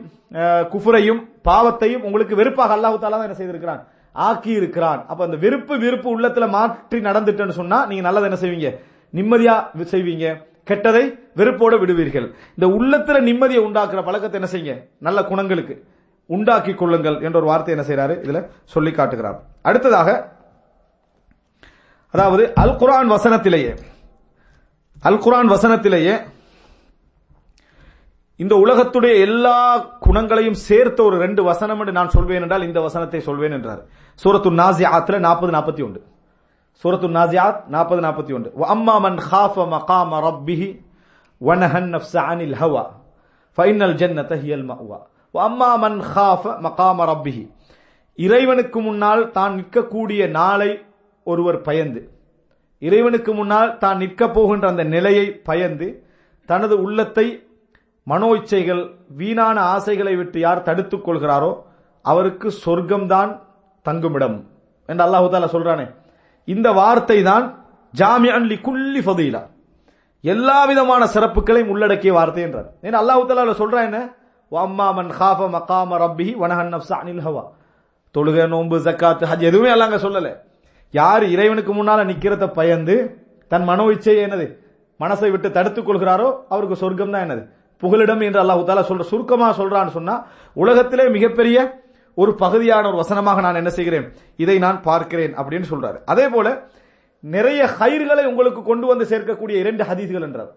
குஃபுரையும் 0.74 1.22
பாவத்தையும் 1.48 2.06
உங்களுக்கு 2.08 2.34
வெறுப்பாக 2.42 2.72
அல்லாஹு 2.78 2.98
தாலா 3.04 3.18
தான் 3.18 3.28
என்ன 3.30 3.40
செய்திருக்கிறான்? 3.42 3.82
ஆக்கி 4.16 4.52
இருக்கிறான் 4.62 5.02
அப்ப 5.12 5.20
அந்த 5.28 5.38
வெறுப்பு 5.44 5.74
விருப்பு 5.84 6.08
உள்ளத்துல 6.16 6.46
மாற்றி 6.56 6.98
நடந்துட்டேன்னு 7.10 7.60
சொன்னா 7.62 7.78
நீங்க 7.90 8.04
நல்லதை 8.08 8.28
என்ன 8.30 8.40
செய்வீங்க? 8.44 8.70
நிம்மதியா 9.14 9.56
செய்வீங்க. 9.94 10.26
கெட்டதை 10.70 11.04
வெறுப்போட 11.40 11.74
விடுவீர்கள். 11.82 12.28
இந்த 12.58 12.68
உள்ளத்துல 12.76 13.18
நிம்மதியை 13.30 13.62
உண்டாக்குற 13.68 14.02
பழக்கத்தை 14.08 14.38
என்ன 14.40 14.50
செய்யுங்க? 14.54 14.76
நல்ல 15.08 15.20
குணங்களுக்கு 15.32 15.76
உண்டாக்கி 16.30 16.74
கொள்ளுங்கள் 16.82 17.18
என்ற 17.26 17.36
ஒரு 17.42 17.50
வார்த்தை 17.52 17.74
என்ன 17.76 17.86
செய்யறாரு 17.88 18.16
இதுல 18.26 18.42
சொல்லி 18.74 18.92
காட்டுகிறார். 18.92 19.40
அடுத்ததாக 19.70 20.10
அதாவது 22.14 22.44
அல் 22.64 22.78
குரான் 22.82 23.12
வசனத்திலேயே 23.16 23.74
அல் 25.10 25.24
குரான் 25.26 25.52
வசனத்திலேயே 25.54 26.16
இந்த 28.40 28.54
உலகத்துடைய 28.64 29.14
எல்லா 29.26 29.58
குணங்களையும் 30.06 30.62
சேர்த்த 30.68 31.00
ஒரு 31.04 31.18
ரெண்டு 31.24 31.42
வசனம் 31.50 31.80
என்று 31.82 31.94
நான் 31.98 32.14
சொல்வேன் 32.16 32.44
என்றால் 32.46 32.68
இந்த 32.68 32.80
வசனத்தை 32.86 33.20
சொல்வேன் 33.28 33.56
என்றார். 33.58 33.82
சூரத்து 34.20 34.50
நாசியாத்துல 34.62 35.20
நாற்பது 35.26 35.52
நாற்பத்தி 35.56 35.84
ஒன்று. 35.88 36.02
சூரத்து 36.82 37.08
நாசியாத் 37.18 37.60
நாற்பது 37.74 38.02
நாற்பத்தி 38.06 38.32
ஒன்று. 38.38 38.50
அம்மா 38.74 38.96
மன் 39.06 39.20
ஹாஃப 39.30 39.66
மகாம 39.74 40.12
ரப்பிஹி 40.28 40.70
வனஹன் 41.42 41.90
நஃப்ஸ 41.96 42.16
அனில் 42.32 42.56
ஹவா. 42.62 42.84
ஃபைனல் 43.58 43.96
ஜன்னத 44.02 44.32
ஹியல் 44.44 44.66
மஹ்வா 44.72 45.00
அம்மா 45.48 45.70
மன் 45.84 46.00
ஹாஃப 46.14 46.44
மகாம 46.66 47.06
ரப்பிஹி. 47.12 47.44
இறைவனுக்கு 48.20 48.80
முன்னால் 48.88 49.24
தான் 49.38 49.54
நிற்கக்கூடிய 49.60 50.22
நாளை 50.40 50.72
ஒருவர் 51.28 51.60
பயந்து 51.68 52.02
இறைவனுக்கு 52.82 53.32
முன்னால் 53.40 53.72
தான் 53.84 54.00
நிற்கப் 54.04 54.34
போகின்ற 54.36 54.66
அந்த 54.74 54.84
நிலையை 54.94 55.26
பயந்து 55.50 55.88
தனது 56.50 56.76
உள்ளத்தை 56.86 57.28
மனோ 58.08 58.30
இச்சைகள் 58.40 58.82
வீணான 59.20 59.58
ஆசைகளை 59.76 60.14
விட்டு 60.22 60.38
யார் 60.40 60.66
தடுத்துக் 60.68 61.06
கொள்கிறாரோ 61.06 61.52
அவருக்கு 62.06 62.48
சொர்க்கம்தான் 62.64 63.32
தங்குமிடம். 63.86 64.38
என்று 64.90 65.04
அல்லாஹு 65.06 65.30
தாலா 65.34 65.50
சொல்றானே 65.56 65.86
இந்த 66.48 66.68
வார்த்தை 66.80 67.20
தான் 67.30 67.46
ஜாமியன் 67.94 68.48
லி 68.52 68.58
குல்லி 68.68 69.02
ஃபதீலா. 69.06 69.42
எல்லா 70.24 70.60
விதமான 70.70 71.04
சிறப்புகளையும் 71.14 71.72
உள்ளடக்கிய 71.74 72.12
வார்த்தை 72.18 72.44
என்றார். 72.48 72.70
ஏன்னா 72.86 72.98
அல்லாஹு 73.02 73.28
தாலா 73.30 73.56
சொல்றான் 73.62 73.88
என்ன? 73.90 74.00
அம்மா 74.52 74.88
மன் 74.98 75.12
ஹாஃப 75.20 75.42
மகாம 75.56 75.98
ரப்பி 76.04 76.28
வனஹன் 76.42 76.72
நஃப்ஸ 76.74 76.92
அனில் 77.02 77.24
ஹவா. 77.26 77.44
தொழுகை 78.16 78.46
நோன்பு 78.54 78.78
ஜக்காத்து 78.86 79.30
ஹஜ் 79.32 79.46
எதுவுமே 79.50 79.70
எல்லாம் 79.76 80.04
சொல்லல. 80.06 80.30
யார் 80.94 81.24
இறைவனுக்கு 81.34 81.72
முன்னால 81.78 82.00
நிக்கிறத 82.12 82.46
பயந்து 82.58 82.96
தன் 83.52 83.66
மனோ 83.70 83.86
இச்சையை 83.96 84.22
என்னது? 84.28 84.46
மனசை 85.00 85.30
விட்டு 85.34 85.48
தடுத்துக் 85.58 85.88
கொள்கிறாரோ 85.88 86.28
அவருக்கு 86.54 86.76
சொர்க்கம் 86.84 87.14
தான் 87.14 87.26
என்னது? 87.26 87.44
புகலிடம் 87.84 88.22
என்று 88.28 88.40
அல்லாஹு 88.44 88.62
தாலா 88.68 88.84
சொல்ற 88.90 89.06
சுருக்கமா 89.12 89.48
சொல்றான்னு 89.60 89.94
சொன்னா 89.98 90.16
உலகத்திலே 90.64 91.06
மிகப்பெரிய 91.16 91.58
ஒரு 92.16 92.36
பகுதியான 92.36 92.88
ஒரு 92.88 92.96
வசனமாக 92.96 93.42
நான் 93.42 93.56
என்ன 93.56 93.70
செய்கிறேன்? 93.70 94.14
இதை 94.38 94.58
நான் 94.58 94.82
பார்க்கிறேன் 94.82 95.38
அப்படின்னு 95.38 95.64
சொல்றாரு. 95.70 95.98
அதே 96.06 96.28
போல 96.28 96.68
நிறைய 97.20 97.70
ஹைர்களை 97.80 98.26
உங்களுக்கு 98.26 98.64
கொண்டு 98.64 98.88
வந்து 98.88 99.06
சேர்க்கக்கூடிய 99.06 99.50
இரண்டு 99.50 99.84
ஹதீஸ்கள் 99.84 100.22
என்றார். 100.22 100.52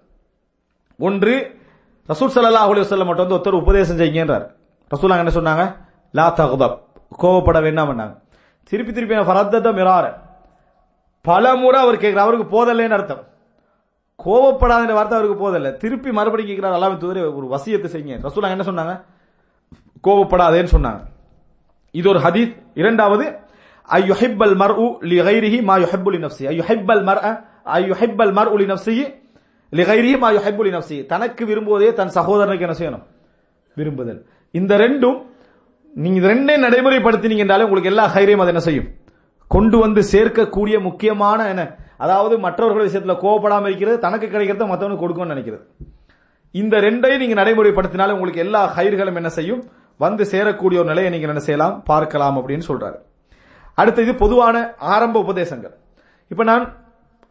ஒன்று 0.99 1.61
ரசூல் 2.09 2.33
சல்லா 2.35 2.51
அலி 2.51 2.81
வஸல்லம் 2.81 3.07
மட்டும் 3.07 3.29
வந்து 3.29 3.51
ஒருத்தர் 3.51 3.61
உபதேசம் 3.61 3.99
செய்யுங்கன்றார். 3.99 4.47
ரசூல் 4.95 5.27
என்ன 5.27 5.33
சொன்னாங்க? 5.33 5.77
லா 6.13 6.35
தகுதப் 6.35 6.79
கோவப்பட 7.19 7.63
வேண்டாம் 7.63 7.89
பண்ணாங்க 7.89 8.19
திருப்பி 8.65 8.93
திருப்பி 8.93 9.15
ஃபரத்தத 9.15 9.73
மிரார. 9.73 10.15
பல 11.21 11.55
முறை 11.55 11.83
அவர் 11.83 11.97
கேட்கிறார் 11.97 12.27
அவருக்கு 12.27 12.47
போதல்லைன்னு 12.49 12.91
அர்த்தம். 12.91 13.25
கோவப்படாத 14.25 14.93
வார்த்தை 14.93 15.19
அவருக்கு 15.19 15.37
போதல்ல. 15.37 15.77
திருப்பி 15.77 16.13
மறுபடியும் 16.13 16.57
கேட்கிறார் 16.57 16.81
அல்லாஹ் 16.81 16.97
தூதரே 16.97 17.35
ஒரு 17.35 17.49
வசியத்தை 17.51 17.89
செய்யுங்க. 17.95 18.29
ரசூல் 18.29 18.59
என்ன 18.59 18.65
சொன்னாங்க? 18.65 19.03
கோவப்படாதேன்னு 20.05 20.69
சொன்னாங்க. 20.77 21.01
இது 21.97 22.07
ஒரு 22.09 22.21
ஹதீஸ் 22.21 22.53
இரண்டாவது 22.75 23.25
ஐயுஹிப்பல் 23.89 24.55
உ 24.77 24.87
லி 25.05 25.19
கைரிஹி 25.21 25.59
மா 25.63 25.77
யுஹிப்புலி 25.79 26.19
லி 26.19 26.47
ஐயுஹிப்பல் 26.53 27.03
மர் 27.03 27.21
ஐயுஹிப்பல் 27.77 28.33
மர் 28.33 28.51
உலி 28.55 28.67
நஃப்ஸிஹி 28.67 29.05
லி 29.73 29.85
கைரிஹி 29.85 30.19
மா 30.19 30.31
யுஹிப்புலி 30.31 30.73
லி 30.73 30.99
தனக்கு 31.05 31.45
விரும்புவதே 31.47 31.91
தன் 31.95 32.13
சகோதரனுக்கு 32.19 32.67
என்ன 32.69 32.77
செய்யணும் 32.81 33.05
விரும்புதல் 33.77 34.21
இந்த 34.55 34.73
ரெண்டும் 34.77 35.19
நீங்க 35.95 36.17
இது 36.17 36.29
ரெண்டே 36.29 36.55
நடைமுறைப்படுத்தினீங்க 36.59 37.45
என்றாலே 37.45 37.67
உங்களுக்கு 37.67 37.91
எல்லா 37.93 38.05
ஹைரையும் 38.15 38.43
அது 38.45 38.53
என்ன 38.55 38.63
செய்யும் 38.63 38.89
கொண்டு 39.51 39.77
வந்து 39.79 40.01
சேர்க்கக்கூடிய 40.13 40.77
முக்கியமான 40.81 41.41
என்ன 41.49 41.63
அதாவது 41.99 42.35
மற்றவர்கள் 42.39 42.87
விஷயத்தில் 42.87 43.21
கோவப்படாமல் 43.21 43.71
இருக்கிறது 43.71 43.99
தனக்கு 43.99 44.27
கிடைக்கிறத 44.27 44.67
மற்றவனுக்கு 44.67 45.05
கொடுக்கணும்னு 45.05 45.35
நினைக்கிறது 45.35 45.65
இந்த 46.55 46.75
ரெண்டையும் 46.81 47.23
நீங்க 47.23 47.37
நடைமுறைப்படுத்தினாலே 47.39 48.15
உங்களுக்கு 48.17 48.45
எல்லா 48.45 48.61
ஹைர்களும் 48.77 49.19
என்ன 49.21 49.31
செய்யும் 49.31 49.63
வந்து 49.97 50.25
சேரக்கூடிய 50.25 50.79
ஒரு 50.81 50.85
நிலையை 50.85 51.11
நீங்க 51.13 51.27
என்ன 51.27 51.41
செய்யலாம் 51.41 51.83
பார்க்கலாம் 51.83 52.37
அப்படின்னு 52.39 52.67
சொல்றாரு. 52.69 52.99
அடுத்தது 53.75 54.09
இது 54.09 54.19
பொதுவான 54.19 54.57
ஆரம்ப 54.79 55.23
உபதேசங்கள். 55.25 55.75
இப்ப 56.29 56.45
நான் 56.45 56.65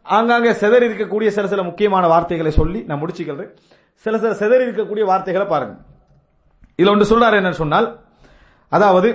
ஆங்காங்கே 0.03 0.51
செதறி 0.51 0.85
இருக்கக்கூடிய 0.89 1.27
சில 1.27 1.47
சில 1.47 1.63
முக்கியமான 1.63 2.07
வார்த்தைகளை 2.07 2.51
சொல்லி 2.51 2.81
நான் 2.81 3.01
முடிச்சுக்கிறேன். 3.01 3.51
சில 3.93 4.17
சில 4.23 4.31
செதறி 4.41 4.65
இருக்கக்கூடிய 4.67 5.05
வார்த்தைகளை 5.05 5.47
பாருங்க. 5.47 5.75
இதுல 6.79 6.93
ஒன்று 6.95 7.11
சொல்றாரு 7.11 7.35
என்னன்னு 7.39 7.61
சொன்னால் 7.63 7.87
அதாவது 8.69 9.09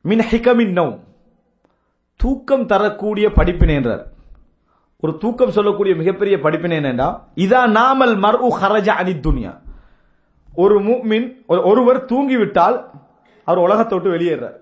மின் 0.00 0.24
ஹிகமின் 0.30 0.74
நௌம். 0.78 0.98
தூக்கம் 2.20 2.66
தரக்கூடிய 2.66 3.26
படிப்பினை 3.32 3.74
என்றார். 3.74 4.04
ஒரு 5.00 5.12
தூக்கம் 5.18 5.56
சொல்லக்கூடிய 5.56 5.94
மிகப்பெரிய 5.94 6.36
படிப்பினை 6.44 6.76
என்னென்றா 6.78 7.08
இதா 7.44 7.60
நாமல் 7.78 8.14
மர்உ 8.24 8.48
ஹரஜ 8.60 8.88
அனி 9.00 9.14
துனியா. 9.26 9.52
ஒரு 10.58 10.80
மின் 10.80 11.44
ஒரு- 11.48 11.64
ஒருவர் 11.64 12.04
தூங்கிவிட்டால் 12.04 12.90
அவர் 13.44 13.58
உலகத்தை 13.58 13.98
விட்டு 13.98 14.18
வெளியேறார் 14.18 14.56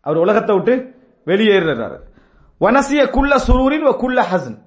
அவர் 0.00 0.18
உலகத்தை 0.18 0.56
விட்டு 0.56 0.94
வெளியேறார் 1.26 1.98
வனசிய 2.60 3.04
குல்ல 3.06 3.36
சுரூரின் 3.46 3.86
வ 3.86 3.94
குல்ல 4.00 4.22
ஹசன். 4.32 4.58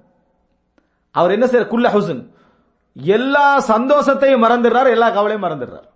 அவர் 1.10 1.30
என்ன 1.30 1.46
செய்யற 1.46 1.64
குல்ல 1.64 1.88
ஹுசன். 1.88 2.28
எல்லா 2.94 3.58
சந்தோஷத்தையும் 3.68 4.42
மறந்துடுறார் 4.44 4.90
எல்லா 4.90 5.10
கவலையும் 5.10 5.42
மறந்துடுறார். 5.42 5.88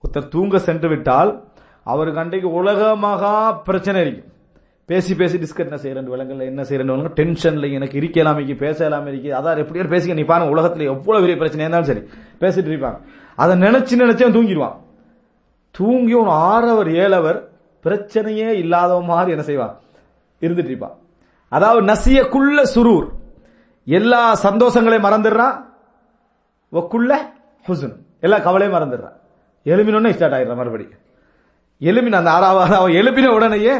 ஒருத்தர் 0.00 0.28
தூங்க 0.28 0.58
சென்று 0.58 0.88
விட்டால் 0.88 1.44
அவருக்கு 1.84 2.20
அன்றைக்கு 2.20 2.52
உலக 2.52 2.96
மகா 2.96 3.52
பிரச்சனை 3.52 4.00
இருக்கும் 4.00 4.32
பேசி 4.86 5.14
பேசி 5.14 5.38
டிஸ்கஸ் 5.38 5.76
என்ன 5.76 5.76
செய்யறேன் 5.76 6.04
விலங்குல 6.04 6.40
என்ன 6.40 6.62
செய்யறேன் 6.62 7.10
டென்ஷன்ல 7.14 7.72
எனக்கு 7.72 8.00
இருக்கலாமே 8.00 8.36
பேசலாமே 8.36 8.56
பேசலாம் 8.56 9.06
இருக்கு. 9.06 9.30
அதான் 9.32 9.56
எப்படியோ 9.56 9.84
பேசிக்க 9.84 10.16
நீ 10.16 10.22
பாருங்க 10.22 10.54
உலகத்துல 10.54 10.82
எவ்வளவு 10.82 11.26
பெரிய 11.26 11.36
பிரச்சனை 11.36 11.66
இருந்தாலும் 11.66 11.86
சரி. 11.86 12.00
பேசிட்டு 12.40 12.72
இருப்பாங்க. 12.72 13.00
அதை 13.36 13.60
நினைச்சு 13.60 13.98
நினைச்சே 13.98 14.30
தூங்கிடுவான். 14.30 14.76
தூங்கி 15.70 16.14
ஒரு 16.14 16.30
ஆறவர் 16.30 16.94
ஏழவர் 16.94 17.48
பிரச்சனையே 17.82 18.48
இல்லாத 18.48 19.00
மாதிரி 19.00 19.30
என்ன 19.30 19.42
செய்வான்? 19.42 19.78
இருந்துட்டு 20.40 20.64
இருப்பான். 20.64 20.96
அதாவது 21.48 21.86
நசியக்குள்ள 21.92 22.66
சுரூர். 22.74 23.08
எல்லா 23.84 24.38
சந்தோஷங்களையும் 24.42 25.04
மறந்துடுறான். 25.04 25.64
ஒக்குள்ள 26.72 27.16
ஹுசுன். 27.66 27.96
எல்லா 28.20 28.38
கவலையும் 28.38 28.78
மறந்துடுறான். 28.78 29.18
எலும்பினோடனே 29.64 30.10
ஸ்டார்ட் 30.10 30.32
ஆயிடுறான் 30.32 30.56
மறுபடியும் 30.56 30.98
எலும்பின 31.80 32.12
அந்த 32.12 32.30
ஆறாவது 32.30 32.74
அவன் 32.74 32.92
எழுப்பின 32.92 33.26
உடனேயே 33.26 33.72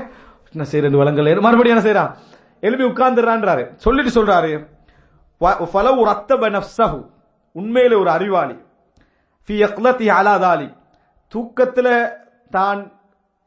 என்ன 0.52 0.66
செய்யறது 0.66 0.96
வளங்கள் 0.96 1.38
மறுபடியும் 1.38 1.84
என்ன 1.84 1.90
செய்யறான்? 1.90 2.14
எழுப்பி 2.60 2.84
உட்கார்ந்துடுறான்றாரு. 2.84 3.74
சொல்லிட்டு 3.74 4.24
சொல்றாரு 4.24 4.66
ஃபலவு 5.40 6.02
ரத்தப 6.02 6.50
நஃப்ஸஹு. 6.50 7.10
உண்மையிலே 7.52 7.94
ஒரு 7.94 8.10
அறிவாளி. 8.10 8.58
ஃபி 9.48 9.54
யக்லத்தி 9.64 10.06
அலா 10.18 10.34
தாலி 10.38 10.68
தூக்கத்துல 11.32 11.88
தான் 12.50 12.80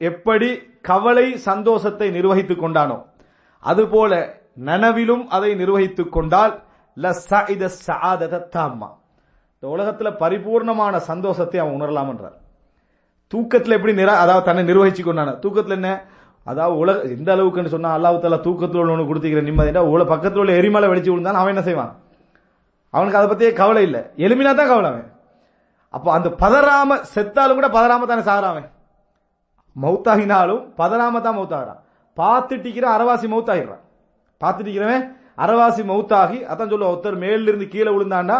எப்படி 0.01 0.49
கவலை 0.81 1.27
சந்தோஷத்தை 1.49 2.07
நிர்வகித்துக் 2.11 2.63
கொண்டானோ 2.63 2.97
அதுபோல 3.63 4.13
நனவிலும் 4.69 5.25
அதை 5.35 5.51
நிர்வகித்துக் 5.55 6.13
கொண்டால் 6.15 6.53
இந்த 9.55 9.65
உலகத்துல 9.75 10.09
பரிபூர்ணமான 10.21 10.95
சந்தோஷத்தை 11.09 11.57
அவன் 11.61 11.75
உணரலாம் 11.77 12.09
என்றார். 12.13 12.35
தூக்கத்துல 13.31 13.77
எப்படி 13.77 13.93
நிரா 13.99 14.13
அதாவது 14.23 14.45
தன்னை 14.47 14.63
நிர்வகிச்சு 14.69 15.03
கொண்டான 15.03 15.35
தூக்கத்துல 15.43 15.77
என்ன? 15.79 15.89
அதாவது 16.47 16.75
உலக 16.81 16.97
எந்த 17.17 17.29
அளவுக்குன்னு 17.35 17.73
சொன்னா 17.75 17.91
அல்லாஹ் 17.97 18.17
தாலா 18.23 18.39
உள்ள 18.45 18.81
உள்ளவனு 18.81 19.07
கொடுத்துக்கிற 19.09 19.43
நிம்மதியா 19.49 19.83
உல 19.93 20.03
பக்கத்தில் 20.13 20.41
உள்ள 20.43 20.53
எரிமலை 20.59 20.87
வெடிச்சு 20.91 21.11
விழுந்தான் 21.11 21.39
அவன் 21.41 21.53
என்ன 21.53 21.63
செய்வான்? 21.69 21.93
அவனுக்கு 22.93 23.19
அதை 23.19 23.27
பத்தியே 23.31 23.51
கவலை 23.61 23.83
இல்லை. 23.87 24.01
எலுமினா 24.25 24.51
தான் 24.59 24.71
கவலை 24.73 24.89
அவன். 24.91 25.07
அப்போ 25.93 26.09
அந்த 26.13 26.29
பதறாம 26.39 26.99
செத்தாலும் 27.11 27.55
கூட 27.55 27.67
பதறாம 27.69 28.07
தானே 28.07 28.23
சாகுறான் 28.23 28.69
மௌத்தாகினாலும் 29.75 30.63
பதறாம 30.79 31.21
தான் 31.21 31.37
மௌத்தாகிறான் 31.37 31.81
பார்த்துட்டிக்கிற 32.17 32.85
அரவாசி 32.95 33.27
மௌத்தாகிறான் 33.27 33.83
பார்த்துட்டிக்கிறவன் 34.41 35.05
அரவாசி 35.37 35.83
மௌத்தாகி 35.83 36.39
அதான் 36.47 36.71
சொல்ல 36.71 36.89
ஒருத்தர் 36.89 37.21
மேல 37.21 37.47
இருந்து 37.47 37.67
கீழே 37.67 37.91
விழுந்தாண்டா 37.91 38.37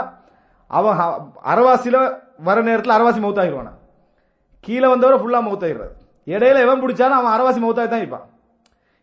அவன் 0.72 0.98
ஹ- 1.00 1.20
அரவாசியில 1.46 1.98
வர 2.40 2.62
நேரத்தில் 2.62 2.96
அரவாசி 2.96 3.20
மௌத்தாகிடுவானா 3.20 3.74
கீழே 4.64 4.88
வந்தவரை 4.88 5.18
ஃபுல்லா 5.20 5.40
மௌத்தாகிடுறாரு 5.42 5.94
இடையில 6.28 6.60
எவன் 6.60 6.82
பிடிச்சாலும் 6.84 7.20
அவன் 7.20 7.34
அரவாசி 7.34 7.60
மௌத்தாகி 7.60 7.90
தான் 7.90 8.04
இருப்பான். 8.04 8.28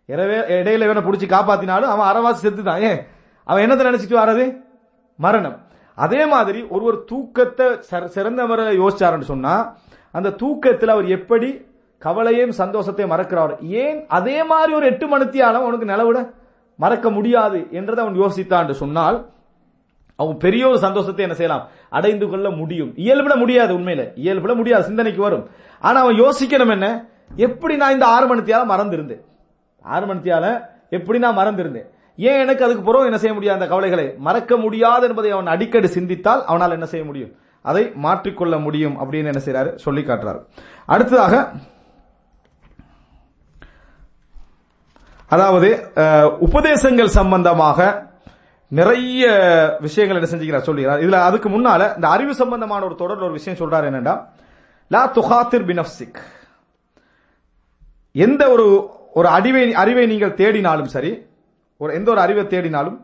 எனவே 0.08 0.36
இடையில 0.54 0.86
இவனை 0.86 1.02
பிடிச்சி 1.02 1.26
காப்பாத்தினாலும் 1.28 1.90
அவன் 1.90 2.08
அறவாசி 2.08 2.40
செத்து 2.40 2.62
தான் 2.62 2.82
ஏன்? 2.82 3.00
அவன் 3.46 3.62
என்னத்தை 3.64 3.84
நினைச்சிட்டு 3.86 4.16
வர்றது? 4.16 4.44
மரணம். 5.18 5.56
அதே 5.94 6.26
மாதிரி 6.26 6.62
ஒருவர் 6.62 7.04
தூக்கத்தை 7.04 7.66
சிற- 7.66 8.86
யோசிச்சாருன்னு 8.86 9.20
சொன்னா 9.20 9.76
அந்த 10.12 10.30
தூக்கத்தில் 10.30 10.88
அவர் 10.88 11.08
எப்படி 11.08 11.66
கவலையும் 11.98 12.50
சந்தோஷத்தையும் 12.50 13.06
மறக்கிறார். 13.06 13.58
ஏன் 13.60 14.06
அதே 14.08 14.44
மாதிரி 14.44 14.74
ஒரு 14.74 14.86
எட்டு 14.86 15.06
மணித்தியாலும் 15.06 15.76
அவனுக்கு 15.76 15.86
நிலவிட 15.86 16.30
மறக்க 16.76 17.10
முடியாது 17.10 17.66
என்றதை 17.70 18.04
அவன் 18.04 18.20
யோசித்தான் 18.20 18.70
சொன்னால் 18.70 19.26
அவன் 20.16 20.36
பெரிய 20.36 20.68
ஒரு 20.68 20.78
சந்தோஷத்தை 20.78 21.24
என்ன 21.24 21.36
செய்யலாம்? 21.36 21.68
அடைந்து 21.90 22.28
கொள்ள 22.28 22.50
முடியும். 22.50 22.92
இயல்பிட 22.96 23.36
முடியாது 23.36 23.78
உண்மையில. 23.78 24.12
இயல்பிட 24.14 24.54
முடியாது. 24.54 24.84
சிந்தனைக்கு 24.84 25.22
வரும். 25.22 25.48
ஆனா 25.80 26.00
அவன் 26.00 26.20
யோசிக்கணும் 26.20 26.70
என்ன? 26.70 27.06
எப்படி 27.36 27.76
நான் 27.76 27.92
இந்த 27.92 28.06
ஆறு 28.06 28.36
மணித்தியால 28.36 28.68
மறந்திருந்தேன்? 28.68 29.20
ஆறு 29.82 30.14
மணித்தியால 30.14 30.64
எப்படி 30.90 31.18
நான் 31.18 31.36
மறந்திருந்தேன்? 31.36 31.90
ஏன் 32.28 32.40
எனக்கு 32.44 32.64
அதுக்கு 32.66 32.84
பிறகு 32.86 33.08
என்ன 33.10 33.18
செய்ய 33.22 33.34
முடியாது 33.36 33.58
அந்த 33.58 33.68
கவலைகளை? 33.72 34.06
மறக்க 34.26 34.52
முடியாது 34.64 35.04
என்பதை 35.08 35.30
அவன் 35.36 35.52
அடிக்கடி 35.54 35.88
சிந்தித்தால் 35.96 36.42
அவனால் 36.50 36.76
என்ன 36.76 36.86
செய்ய 36.92 37.04
முடியும்? 37.08 37.32
அதை 37.64 37.82
மாற்றிக்கொள்ள 38.04 38.54
முடியும் 38.66 38.96
அப்படின்னு 39.00 39.30
என்ன 39.32 39.42
செய்யறாரு 39.46 39.70
சொல்லி 39.84 40.02
காட்டுறாரு. 40.02 40.40
அடுத்ததாக 40.94 41.34
அதாவது 45.34 45.68
உபதேசங்கள் 46.46 47.16
சம்பந்தமாக 47.18 47.78
நிறைய 48.78 49.24
விஷயங்கள் 49.86 50.18
என்ன 50.18 50.28
செஞ்சுக்கிறார் 50.30 50.68
சொல்லுகிறார். 50.68 51.00
இதுல 51.04 51.20
அதுக்கு 51.28 51.48
முன்னால 51.48 51.82
இந்த 51.96 52.06
அறிவு 52.14 52.32
சம்பந்தமான 52.42 52.84
ஒரு 52.88 52.96
தொடர் 53.02 53.24
ஒரு 53.28 53.36
விஷயம் 53.38 53.60
சொல்றாரு 53.60 53.88
என்னன்னா 53.90 54.14
லா 54.90 55.02
துஹாத்திர் 55.18 55.66
பினப்சிக் 55.70 56.20
எந்த 58.26 58.42
ஒரு 58.54 58.66
ஒரு 59.18 59.28
அறிவை 59.36 59.62
அறிவை 59.82 60.04
நீங்கள் 60.12 60.38
தேடினாலும் 60.40 60.92
சரி 60.94 61.12
ஒரு 61.82 61.94
எந்த 61.98 62.10
ஒரு 62.10 62.20
அறிவை 62.20 62.44
தேடினாலும் 62.44 62.98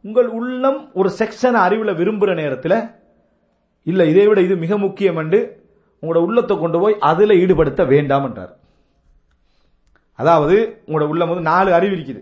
உங்கள் 0.00 0.28
உள்ளம் 0.38 0.90
ஒரு 1.00 1.08
செக்ஷன் 1.18 1.56
அறிவில் 1.64 1.98
விரும்புகிற 2.00 2.34
நேரத்தில் 2.34 2.78
இல்லை 3.82 4.08
இதை 4.12 4.26
விட 4.26 4.40
இது 4.40 4.56
மிக 4.56 4.78
முக்கியம் 4.78 5.16
என்று 5.16 5.40
உங்களோட 6.02 6.20
உள்ளத்தை 6.26 6.58
கொண்டு 6.58 6.78
போய் 6.80 6.96
அதில் 7.10 7.38
ஈடுபடுத்த 7.42 7.82
வேண்டாம் 7.86 8.24
என்றார். 8.24 8.52
அதாவது 10.14 10.56
உங்களோட 10.86 11.06
உள்ளம் 11.12 11.28
வந்து 11.28 11.48
நாலு 11.50 11.70
அறிவு 11.74 11.94
இருக்குது. 11.96 12.20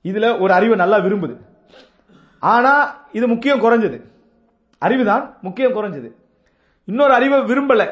இதில் 0.00 0.36
ஒரு 0.38 0.52
அறிவை 0.52 0.76
நல்லா 0.76 0.98
விரும்புது. 0.98 1.34
ஆனால் 2.38 2.84
இது 3.12 3.26
முக்கியம் 3.28 3.62
குறைஞ்சது. 3.64 3.98
அறிவுதான் 4.82 5.24
முக்கியம் 5.40 5.76
குறைஞ்சது. 5.76 6.10
இன்னொரு 6.84 7.12
அறிவை 7.12 7.38
விரும்பலை. 7.40 7.88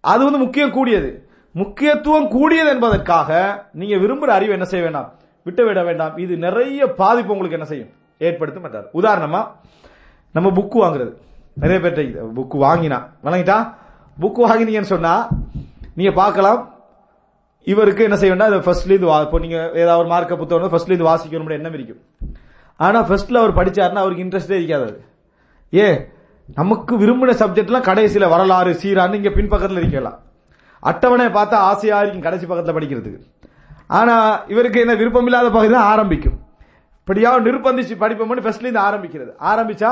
அது 0.00 0.24
வந்து 0.24 0.38
முக்கியம் 0.38 0.70
கூடியது. 0.70 1.10
முக்கியத்துவம் 1.54 2.28
கூடியது 2.28 2.68
என்பதற்காக 2.68 3.30
நீங்கள் 3.72 4.02
விரும்புகிற 4.04 4.32
அறிவை 4.38 4.54
என்ன 4.56 4.64
செய்ய 4.64 4.84
வேண்டாம்? 4.84 5.08
விட்டுவிட 5.44 5.84
வேண்டாம். 5.84 6.16
இது 6.16 6.36
நிறைய 6.36 6.86
பாதிப்பு 6.86 7.32
உங்களுக்கு 7.32 7.56
என்ன 7.56 7.68
செய்யும்? 7.68 7.88
ஏற்படுத்தும் 8.18 8.64
என்றார். 8.64 8.88
உதாரணமா 8.94 9.46
நம்ம 10.32 10.50
புக்கு 10.50 10.74
வாங்குறது. 10.74 11.14
நிறைய 11.54 11.88
பேர்ட்ட 11.88 12.22
புக்கு 12.36 12.54
வாங்கினா. 12.54 13.06
வழங்கிட்டா 13.24 13.74
புக்கு 14.20 14.40
வாங்கினீங்கன்னு 14.46 14.82
சொன்னா 14.82 15.28
நீங்க 15.94 16.12
பார்க்கலாம். 16.12 16.74
இவருக்கு 17.62 18.02
என்ன 18.02 18.16
செய்ய 18.16 18.34
வேண்டாம்? 18.34 18.62
ஃபர்ஸ்ட்ல 18.62 19.08
வா- 19.08 19.22
இப்போ 19.22 19.38
நீங்க 19.38 19.56
ஏதாவது 19.74 19.98
ஒரு 19.98 20.08
மார்க்க 20.08 20.36
புத்தகம் 20.36 20.72
ஃபர்ஸ்ட்ல 20.72 20.90
இருந்து 20.90 21.04
வாசிக்கணும் 21.04 21.50
எண்ணம் 21.50 21.74
இருக்கும் 21.74 22.00
ஆனா 22.76 23.08
ஃபர்ஸ்ட்ல 23.08 23.34
அவர் 23.34 23.54
படிச்சாருன்னா 23.54 23.94
அவருக்கு 23.94 24.24
இன்ட்ரெஸ்டே 24.24 24.50
இருக்காது 24.50 25.04
ஏ 25.74 26.06
நமக்கு 26.54 26.98
விரும்பின 26.98 27.30
சப்ஜெக்ட்லாம் 27.30 27.82
கடைசியில 27.82 28.28
வரலாறு 28.28 28.72
சீரான்னு 28.72 29.14
இங்க 29.14 29.30
பின்பக்கத்தில் 29.30 29.78
இருக்கலாம். 29.78 30.18
அட்டவணையை 30.82 31.32
பார்த்தா 31.32 31.50
ஆசையா 31.50 32.00
இருக்கும் 32.00 32.20
கடைசி 32.20 32.46
பக்கத்தில் 32.46 32.74
படிக்கிறதுக்கு. 32.74 33.37
ஆனா 33.88 34.14
இவருக்கு 34.46 34.80
என்ன 34.80 34.94
விருப்பம் 34.94 35.24
இல்லாத 35.24 35.50
பகுதி 35.50 35.72
தான் 35.72 35.90
ஆரம்பிக்கும். 35.94 36.38
இப்படியா 37.00 37.38
நிர்பந்திச்சு 37.38 37.94
படிப்போம்னு 38.00 38.44
ஃபர்ஸ்ட்ல 38.44 38.66
இருந்து 38.66 38.80
ஆரம்பிக்கிறது. 38.80 39.32
ஆரம்பிச்சா 39.52 39.90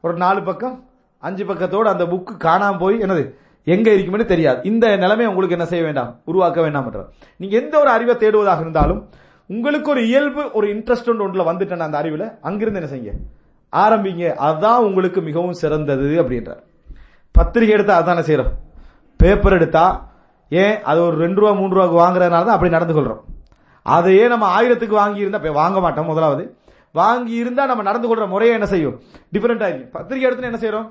ஒரு 0.00 0.14
நாலு 0.16 0.42
பக்கம் 0.42 0.84
அஞ்சு 1.18 1.44
பக்கத்தோடு 1.44 1.88
அந்த 1.88 2.04
புக்கு 2.04 2.34
காணாம 2.44 2.78
போய் 2.78 3.00
என்னது 3.00 3.34
எங்க 3.64 3.90
இருக்கும்னு 3.90 4.26
தெரியாது. 4.26 4.62
இந்த 4.62 4.96
நிலைமை 4.96 5.26
உங்களுக்கு 5.26 5.56
என்ன 5.56 5.68
செய்ய 5.68 5.84
வேண்டாம்? 5.84 6.20
உருவாக்க 6.24 6.60
வேண்டாம் 6.60 7.08
நீங்க 7.36 7.60
எந்த 7.60 7.78
ஒரு 7.78 7.88
அறிவை 7.88 8.14
தேடுவதாக 8.14 8.60
இருந்தாலும் 8.60 9.08
உங்களுக்கு 9.46 9.90
ஒரு 9.90 10.06
இயல்பு 10.06 10.42
ஒரு 10.52 10.66
இன்ட்ரெஸ்ட் 10.74 11.08
ஒன்றுல 11.08 11.46
வந்துட்டேன் 11.50 11.86
அந்த 11.88 11.98
அறிவில் 11.98 12.26
அங்கிருந்து 12.40 12.80
என்ன 12.80 12.92
செய்யுங்க? 12.94 13.18
ஆரம்பிங்க. 13.72 14.34
அதுதான் 14.34 14.82
உங்களுக்கு 14.82 15.20
மிகவும் 15.20 15.52
சிறந்தது 15.52 16.22
அப்படின்றார். 16.22 16.62
பத்திரிகை 17.32 17.74
எடுத்தா 17.74 17.94
அதான 18.02 18.20
செய்யறோம் 18.20 18.52
பேப்பர் 19.16 19.52
எடுத்தா 19.52 20.12
ஏன்? 20.62 20.76
அது 20.90 20.98
ஒரு 21.06 21.16
ரெண்டு 21.24 21.40
ரூபா 21.40 21.52
மூணு 21.60 21.74
ரூபாய்க்கு 21.74 22.02
வாங்குறதுனால 22.02 22.44
தான் 22.48 22.56
அப்படி 22.56 22.76
நடந்து 22.76 22.94
கொள்றோம் 22.96 23.22
அதையே 23.96 24.24
நம்ம 24.32 24.44
ஆயிரத்துக்கு 24.56 24.94
வாங்கியிருந்தா 25.02 25.52
வாங்க 25.62 25.78
மாட்டோம் 25.84 26.10
முதலாவது. 26.10 26.44
வாங்கி 27.00 27.34
இருந்தா 27.42 27.62
நம்ம 27.70 27.82
நடந்து 27.88 28.08
கொள்ற 28.08 28.24
முறையை 28.32 28.52
என்ன 28.56 28.66
செய்யும்? 28.72 28.96
டிஃபரெண்டா 29.32 29.66
இருக்கும் 29.70 29.94
பத்திரிகை 29.96 30.26
எடுத்து 30.28 30.50
என்ன 30.50 30.60
செய்யறோம் 30.64 30.88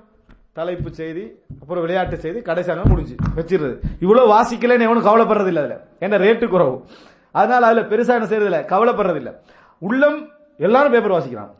தலைப்பு 0.57 0.89
செய்தி 0.97 1.24
அப்புறம் 1.61 1.84
விளையாட்டு 1.86 2.18
செய்தி 2.24 2.39
கடைசியாக 2.49 2.84
முடிஞ்சு 2.89 3.16
வச்சிருது 3.38 3.76
இவ்வளவு 4.03 4.28
வாசிக்கலன்னு 4.34 4.88
எவனும் 4.88 5.07
கவலைப்படுறது 5.07 5.49
இல்லை 5.51 5.64
அதுல. 5.64 5.78
ஏன்னா 6.03 6.18
ரேட்டு 6.26 6.47
குறவு. 6.53 6.76
அதனால 7.39 7.66
அதுல 7.70 7.84
பெருசா 7.91 8.14
என்ன 8.18 8.28
செய்யறது 8.32 8.49
இல்லை 8.49 8.61
கவலைப்படுறது 8.74 9.20
இல்லை 9.22 9.34
உள்ளம் 9.88 10.20
எல்லாரும் 10.68 10.93
பேப்பர் 10.95 11.16
வாசிக்கிறான். 11.18 11.51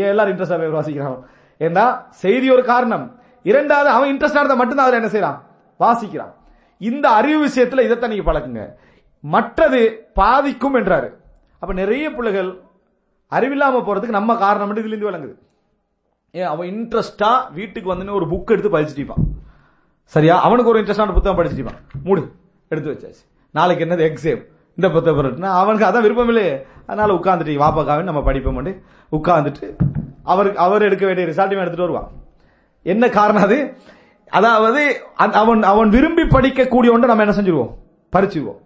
ஏன் 0.00 0.10
எல்லாரும் 0.12 0.32
இன்ட்ரெஸ்டா 0.32 0.58
பேப்பர் 0.62 0.78
வாசிக்கிறான்? 0.80 1.20
ஏன்னா 1.66 1.84
செய்தி 2.24 2.46
ஒரு 2.56 2.64
காரணம். 2.72 3.06
இரண்டாவது 3.50 3.90
அவன் 3.96 4.10
இன்ட்ரெஸ்டா 4.12 4.40
இருந்தா 4.42 4.60
மட்டும்தான் 4.62 4.88
அதுல 4.88 5.00
என்ன 5.02 5.12
செய்யறான் 5.16 5.38
வாசிக்கிறான். 5.84 6.32
இந்த 6.80 7.08
அறிவு 7.08 7.40
விஷயத்தில் 7.40 7.84
இதைத்தான் 7.84 8.10
நீங்க 8.10 8.32
பழக்குங்க. 8.32 8.68
மற்றது 9.20 10.10
பாதிக்கும் 10.14 10.74
என்றாரு. 10.74 11.08
அப்ப 11.58 11.74
நிறைய 11.74 12.10
பிள்ளைகள் 12.10 12.60
அறிவில்லாம 13.30 13.78
போறதுக்கு 13.80 14.08
நம்ம 14.08 14.36
காரணம் 14.36 14.76
இதுல 14.76 14.86
இருந்து 14.86 15.10
விளங்குது. 15.10 15.34
ஏன்? 16.30 16.44
அவன் 16.44 16.68
இன்ட்ரெஸ்டா 16.68 17.52
வீட்டுக்கு 17.52 17.88
வந்து 17.88 18.14
ஒரு 18.14 18.26
புக் 18.26 18.44
எடுத்து 18.44 18.70
படிச்சுட்டிருப்பான் 18.70 19.24
சரியா? 20.04 20.40
அவனுக்கு 20.40 20.70
ஒரு 20.70 20.82
இன்ட்ரெஸ்டான 20.82 21.12
புத்தகம் 21.12 21.38
படிச்சிட்டுருப்பான் 21.38 21.78
மூடு. 22.04 22.32
எடுத்து 22.68 22.90
வச்சாச்சு. 22.90 23.28
நாளைக்கு 23.50 23.84
என்னது? 23.84 24.08
எக்ஸாம் 24.10 24.46
இந்த 24.68 24.90
புத்தகம் 24.90 25.24
இருக்குன்னா 25.24 25.44
அவனுக்கு 25.44 25.86
அதான் 25.86 26.02
விருப்பம் 26.02 26.28
இல்லையே. 26.28 26.66
அதனால 26.86 27.14
உட்காந்துட்டு 27.14 27.58
வாப்பாக்காவே 27.58 28.02
நம்ம 28.02 28.22
படிப்போம் 28.22 28.66
உட்காந்துட்டு 29.12 29.76
அவருக்கு 30.22 30.58
அவர் 30.58 30.82
எடுக்க 30.82 31.06
வேண்டிய 31.06 31.26
ரிசல்ட்டையும் 31.26 31.64
எடுத்துட்டு 31.64 31.92
வருவான். 31.92 32.10
என்ன 32.82 33.08
காரணம் 33.08 33.42
அது? 33.42 33.76
அதாவது 34.38 34.82
அவன் 35.40 35.62
அவன் 35.72 35.88
விரும்பி 35.94 36.24
படிக்கக்கூடிய 36.34 36.90
ஒன்றை 36.94 37.08
நம்ம 37.10 37.24
என்ன 37.26 37.36
செஞ்சிருவோம்? 37.38 37.72
பறிச்சுருவோம். 38.12 38.58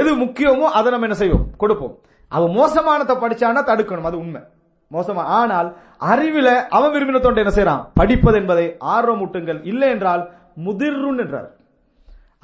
எது 0.00 0.10
முக்கியமோ 0.24 0.66
அதை 0.78 0.88
நம்ம 0.92 1.06
என்ன 1.08 1.18
செய்வோம்? 1.22 1.46
கொடுப்போம். 1.62 1.94
அவன் 2.28 2.52
மோசமானத்தை 2.58 3.14
படிச்சானா 3.16 3.62
தடுக்கணும். 3.70 4.08
அது 4.10 4.18
உண்மை. 4.24 4.42
மோசமா. 4.90 5.22
ஆனால் 5.40 5.68
அறிவில 6.12 6.48
அவன் 6.76 6.92
விரும்பின 6.94 7.20
தொண்டை 7.20 7.42
என்ன 7.44 7.54
செய்யறான் 7.56 7.82
படிப்பது 7.98 8.36
என்பதை 8.40 8.66
ஆர்வமூட்டுங்கள். 8.96 9.60
இல்லை 9.72 9.88
என்றால் 9.94 10.22
முதிர்ருன் 10.66 11.20
என்றார். 11.24 11.48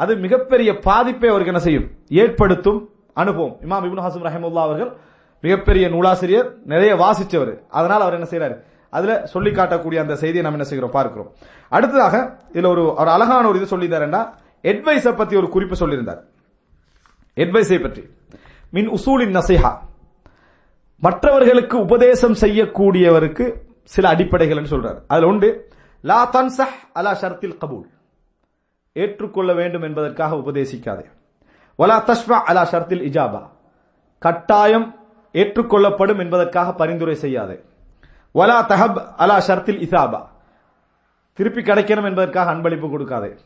அது 0.03 0.13
மிகப்பெரிய 0.25 0.71
பாதிப்பை 0.89 1.29
அவருக்கு 1.31 1.53
என்ன 1.53 1.63
செய்யும்? 1.67 1.87
ஏற்படுத்தும் 2.23 2.81
அனுபவம். 3.23 3.55
இமாம் 3.67 3.87
இப்னு 3.87 4.07
ஹசம் 4.07 4.27
ரஹமுல்லா 4.29 4.67
அவர்கள் 4.69 4.91
மிகப்பெரிய 5.45 5.85
நூலாசிரியர் 5.95 6.49
நிறைய 6.73 6.93
வாசிச்சவர். 7.05 7.53
அதனால் 7.79 8.05
அவர் 8.05 8.17
என்ன 8.19 8.29
செய்யறாரு 8.33 8.57
அதுல 8.91 9.27
சொல்லி 9.27 9.51
காட்டக்கூடிய 9.51 9.99
அந்த 9.99 10.17
செய்தியை 10.17 10.43
நம்ம 10.43 10.51
என்ன 10.51 10.65
செய்கிறோம்? 10.65 10.91
பார்க்கிறோம். 10.91 11.33
அடுத்ததாக 11.69 12.37
இதுல 12.53 12.67
ஒரு 12.67 12.83
ஒரு 12.85 13.11
அழகான 13.11 13.49
ஒரு 13.49 13.61
இது 13.61 13.79
சொல்லியிருந்தாருன்னா 13.79 14.33
எட்வைஸை 14.63 15.17
பத்தி 15.17 15.37
ஒரு 15.37 15.49
குறிப்பு 15.49 15.77
சொல்லியிருந்தார். 15.77 16.21
அட்வைஸை 17.37 17.83
பற்றி. 17.83 18.09
மின் 18.71 18.91
உசூலின் 18.91 19.39
நசிஹா. 19.41 19.79
மற்றவர்களுக்கு 21.01 21.81
உபதேசம் 21.81 22.33
செய்யக்கூடியவருக்கு 22.33 23.55
சில 23.85 24.09
அடிப்படைகள் 24.09 24.63
சொல்றாரு. 24.63 25.03
அதுல 25.07 25.27
உண்டு 25.27 25.69
லா 26.03 26.31
தன்சஹ் 26.31 26.93
அலா 26.93 27.19
ஷர்த்தில் 27.21 27.57
கபூல். 27.61 27.89
ஏற்றுக்கொள்ள 28.93 29.53
வேண்டும் 29.53 29.83
என்பதற்காக 29.83 30.37
உபதேசிக்காதே. 30.37 31.05
வலா 31.79 32.03
தஷ்வா 32.05 32.33
அலா 32.33 32.69
ஷர்த்தில் 32.71 33.03
இஜாபா. 33.03 33.49
கட்டாயம் 34.19 34.95
ஏற்றுக்கொள்ளப்படும் 35.33 36.19
என்பதற்காக 36.19 36.73
பரிந்துரை 36.73 37.15
செய்யாதே. 37.15 37.61
வலா 38.35 38.59
தஹப் 38.69 39.05
அலா 39.17 39.39
ஷர்த்தில் 39.39 39.83
இசாபா. 39.87 40.23
திருப்பி 41.33 41.63
கிடைக்கணும் 41.63 42.05
என்பதற்காக 42.05 42.55
அன்பளிப்பு 42.55 42.91
கொடுக்காதே. 42.91 43.37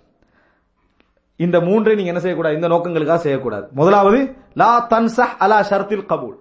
இந்த 1.37 1.61
மூன்றை 1.61 1.95
நீங்க 1.95 2.09
என்ன 2.09 2.20
செய்யக்கூடாது? 2.20 2.61
இந்த 2.61 2.68
நோக்கங்களுக்காக 2.68 3.14
செய்யக்கூடாது. 3.14 3.68
முதலாவது 3.72 4.37
லா 4.55 4.87
தன்சஹ் 4.89 5.37
அலா 5.39 5.61
ஷர்த்தில் 5.61 6.07
கபூல். 6.09 6.37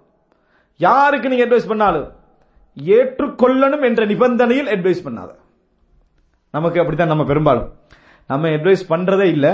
யாருக்கு 0.77 1.29
நீங்க 1.29 1.45
அட்வைஸ் 1.45 1.67
பண்ணாலும் 1.67 2.11
ஏற்றுக்கொள்ளணும் 2.85 3.81
என்ற 3.81 4.05
நிபந்தனையில் 4.05 4.67
அட்வைஸ் 4.67 5.07
பண்ணாத. 5.07 5.35
நமக்கு 6.51 6.79
அப்படித்தான் 6.79 7.07
நம்ம 7.07 7.23
பெரும்பாலும். 7.23 7.73
நம்ம 8.27 8.47
அட்வைஸ் 8.47 8.83
பண்றதே 8.89 9.23
இல்லை. 9.23 9.51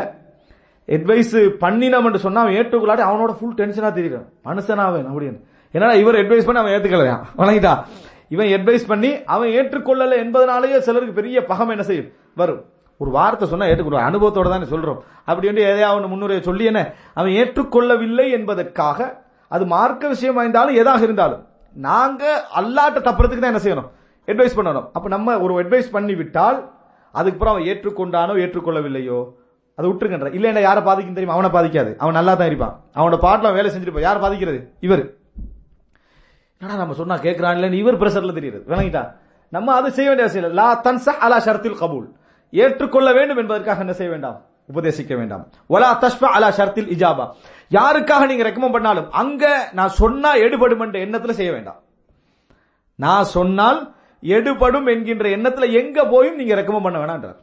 அட்வைஸ் 0.87 1.51
பண்ணினோம் 1.61 2.05
என்று 2.05 2.19
சொன்னா 2.19 2.41
அவன் 2.41 2.53
ஏற்றுக்கொள்ளாட்டி 2.53 3.01
அவனோட 3.01 3.31
ஃபுல் 3.31 3.53
டென்ஷனா 3.53 3.91
தெரியும். 3.91 4.33
மனுஷனாவே 4.45 5.05
அப்படின்னு. 5.05 5.43
ஏன்னா 5.73 5.93
இவர் 5.93 6.15
அட்வைஸ் 6.15 6.45
பண்ணி 6.45 6.61
அவன் 6.61 6.71
ஏத்துக்கலையா? 6.71 7.23
வணங்கிட்டா. 7.37 7.83
இவன் 8.27 8.47
அட்வைஸ் 8.47 8.87
பண்ணி 8.87 9.23
அவன் 9.23 9.49
ஏற்றுக்கொள்ளல 9.49 10.17
என்பதனாலேயே 10.23 10.79
சிலருக்கு 10.79 11.13
பெரிய 11.13 11.45
பகம் 11.45 11.69
என்ன 11.69 11.83
செய்யும்? 11.83 12.11
வரும். 12.35 12.65
ஒரு 12.97 13.11
வார்த்தை 13.11 13.47
சொன்னா 13.47 13.65
ஏற்றுக்கொள்ள 13.65 14.09
அனுபவத்தோட 14.09 14.49
தானே 14.49 14.63
சொல்றோம். 14.63 14.99
அப்படி 15.25 15.47
எதையாவது 15.47 15.95
ஒன்று 15.95 16.07
முன்னுரையை 16.07 16.43
சொல்லி 16.43 16.63
என்ன? 16.63 16.93
அவன் 17.13 17.31
ஏற்றுக்கொள்ளவில்லை 17.31 18.29
என்பதற்காக 18.29 19.25
அது 19.47 19.65
மார்க்க 19.65 20.07
விஷயம் 20.07 20.37
வாய்ந்தாலும் 20.37 20.75
எதாக 20.75 21.03
இருந்தாலும் 21.03 21.47
நாங்க 21.73 22.47
அல்லாட்ட 22.55 22.99
தப்புறதுக்கு 22.99 23.39
தான் 23.39 23.53
என்ன 23.53 23.61
செய்யணும்? 23.63 23.89
அட்வைஸ் 24.27 24.57
பண்ணணும். 24.57 24.87
அப்ப 24.93 25.07
நம்ம 25.07 25.39
ஒரு 25.39 25.53
அட்வைஸ் 25.63 25.91
பண்ணி 25.91 26.15
விட்டால் 26.15 26.71
அதுக்கப்புறம் 27.11 27.53
அவன் 27.53 27.67
ஏற்றுக்கொண்டானோ 27.67 28.33
ஏற்றுக்கொள்ளவில்லையோ 28.43 29.19
அதை 29.75 29.89
விட்டுருங்கன்ற. 29.91 30.33
இல்ல 30.33 30.61
யாரை 30.61 30.83
பாதிக்கும் 30.83 31.13
தெரியுமா? 31.13 31.39
அவனை 31.39 31.49
பாதிக்காது. 31.49 31.95
அவன் 31.95 32.13
நல்லா 32.13 32.33
தான் 32.33 32.47
இருப்பான். 32.47 32.79
அவனோட 32.95 33.17
பாட்டில் 33.17 33.51
வேலை 33.51 33.71
செஞ்சிருப்பான் 33.71 33.99
யார் 33.99 34.19
பாதிக்கிறது? 34.19 34.71
இவர். 34.79 35.15
என்னடா 36.59 36.79
நம்ம 36.81 36.93
சொன்னா 36.93 37.15
கேட்கிறான் 37.15 37.73
இவர் 37.81 37.99
பிரஷர்ல 38.01 38.35
தெரியுது. 38.39 38.59
விளங்கிட்டான் 38.71 39.09
நம்ம 39.49 39.73
அதை 39.79 39.89
செய்ய 39.97 40.07
வேண்டிய 40.09 40.27
அவசியம் 40.27 40.45
இல்லை. 40.45 40.57
லா 40.59 40.69
தன்ச 40.85 41.07
அலா 41.25 41.37
ஷர்த்தில் 41.45 41.81
கபூல். 41.81 42.07
ஏற்றுக்கொள்ள 42.53 43.09
வேண்டும் 43.17 43.37
என்பதற்காக 43.37 43.79
என்ன 43.79 43.93
செய்ய 43.93 44.11
வேண்டாம்? 44.11 44.37
உபதேசிக்க 44.73 45.13
வேண்டாம். 45.17 45.43
ஒலா 45.67 45.89
தஷ்பா 46.01 46.29
அலா 46.37 46.49
ஷர்த்தில் 46.57 46.89
இஜாபா. 46.95 47.25
யாருக்காக 47.77 48.25
நீங்க 48.25 48.43
ரெக்கமெண்ட் 48.49 48.75
பண்ணாலும் 48.77 49.11
அங்க 49.11 49.69
நான் 49.73 49.97
சொன்னா 50.01 50.31
எடுபடும் 50.45 50.79
என்ற 50.79 50.99
எண்ணத்துல 51.05 51.35
செய்ய 51.39 51.51
வேண்டாம். 51.51 51.79
நான் 52.95 53.23
சொன்னால் 53.23 53.79
எடுபடும் 54.21 54.87
என்கின்ற 54.93 55.29
எண்ணத்துல 55.29 55.65
எங்க 55.81 56.05
போயும் 56.13 56.35
நீங்க 56.35 56.55
ரெக்கமெண்ட் 56.61 56.87
பண்ண 56.87 56.99
வேணான்றார் 57.03 57.39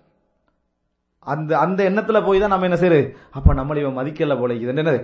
அந்த 1.33 1.59
அந்த 1.59 1.81
எண்ணத்துல 1.91 2.19
போய் 2.25 2.41
தான் 2.41 2.53
நம்ம 2.55 2.67
என்ன 2.69 2.79
செய்யறது? 2.81 3.05
அப்ப 3.31 3.55
நம்மள 3.55 3.77
இவன் 3.83 3.99
மதிக்கல 3.99 4.35
போல 4.39 4.55
இது 4.55 4.73
என்னது? 4.73 5.01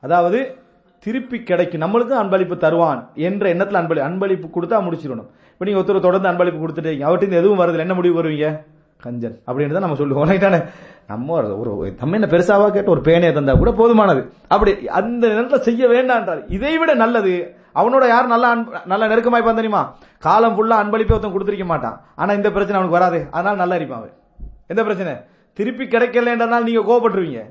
அதாவது 0.00 0.56
திருப்பி 1.00 1.42
கிடைக்கும். 1.42 1.80
நம்மளுக்கும் 1.80 2.14
அன்பளிப்பு 2.14 2.56
தருவான் 2.56 3.10
என்ற 3.14 3.54
எண்ணத்துல 3.54 3.74
அன்பளி 3.74 4.00
அன்பளிப்பு 4.00 4.50
கொடுத்தா 4.60 4.82
முடிச்சிடணும். 4.82 5.26
இப்போ 5.52 5.64
நீங்க 5.64 5.80
ஒருத்தர் 5.80 6.00
தொடர்ந்து 6.00 6.28
அன்பளிப்பு 6.28 6.58
கொடுத்துட்டீங்க. 6.58 7.04
அவர்கிட்ட 7.08 7.30
எதுவும் 7.30 7.58
வருது 7.58 7.78
என்ன 7.78 7.94
முடிவு 7.94 8.22
வருவீங்க? 8.22 8.60
கஞ்சன். 9.04 9.40
அப்படின்னு 9.46 9.72
தான் 9.72 9.80
நம்ம 9.80 9.94
சொல்லுவோம். 9.94 10.38
தானே? 10.38 10.58
நம்ம 11.06 11.56
ஒரு 11.56 11.86
ஒரு- 11.86 11.98
நம்ம 11.98 12.14
என்ன 12.14 12.26
பெருசாவா 12.26 12.70
கேட்டு 12.70 12.90
ஒரு 12.90 13.00
பேனையை 13.00 13.32
தந்தா 13.32 13.56
கூட 13.56 13.70
போதுமானது. 13.70 14.30
அப்படி 14.48 14.88
அந்த 14.88 15.28
நேரத்தில் 15.28 15.60
செய்ய 15.60 15.88
வேண்டான்றார். 15.88 16.44
இதை 16.48 16.78
விட 16.78 16.94
நல்லது 16.94 17.56
அவனோட 17.74 18.08
யார் 18.08 18.26
நல்ல 18.26 18.46
அன்பு 18.46 18.72
நல்ல 18.84 19.06
நெருக்கமாய் 19.06 19.40
இருப்பான் 19.40 19.60
தெரியுமா? 19.60 19.96
காலம் 20.18 20.54
ஃபுல்லா 20.56 20.74
அன்பளிப்பை 20.74 21.12
ஒருத்தன் 21.12 21.34
கொடுத்துருக்க 21.34 21.64
மாட்டான். 21.64 22.00
ஆனா 22.16 22.32
இந்த 22.32 22.50
பிரச்சனை 22.50 22.80
அவனுக்கு 22.80 22.98
வராது. 22.98 23.28
அதனால 23.30 23.56
நல்லா 23.56 23.74
இருப்பான் 23.74 23.98
அவன். 23.98 24.12
எந்த 24.66 24.82
பிரச்சனை? 24.82 25.14
திருப்பி 25.52 25.84
கிடைக்கலன்றனால 25.84 26.62
நீங்க 26.62 26.80
கோவப்பட்டுருவீங்க. 26.80 27.42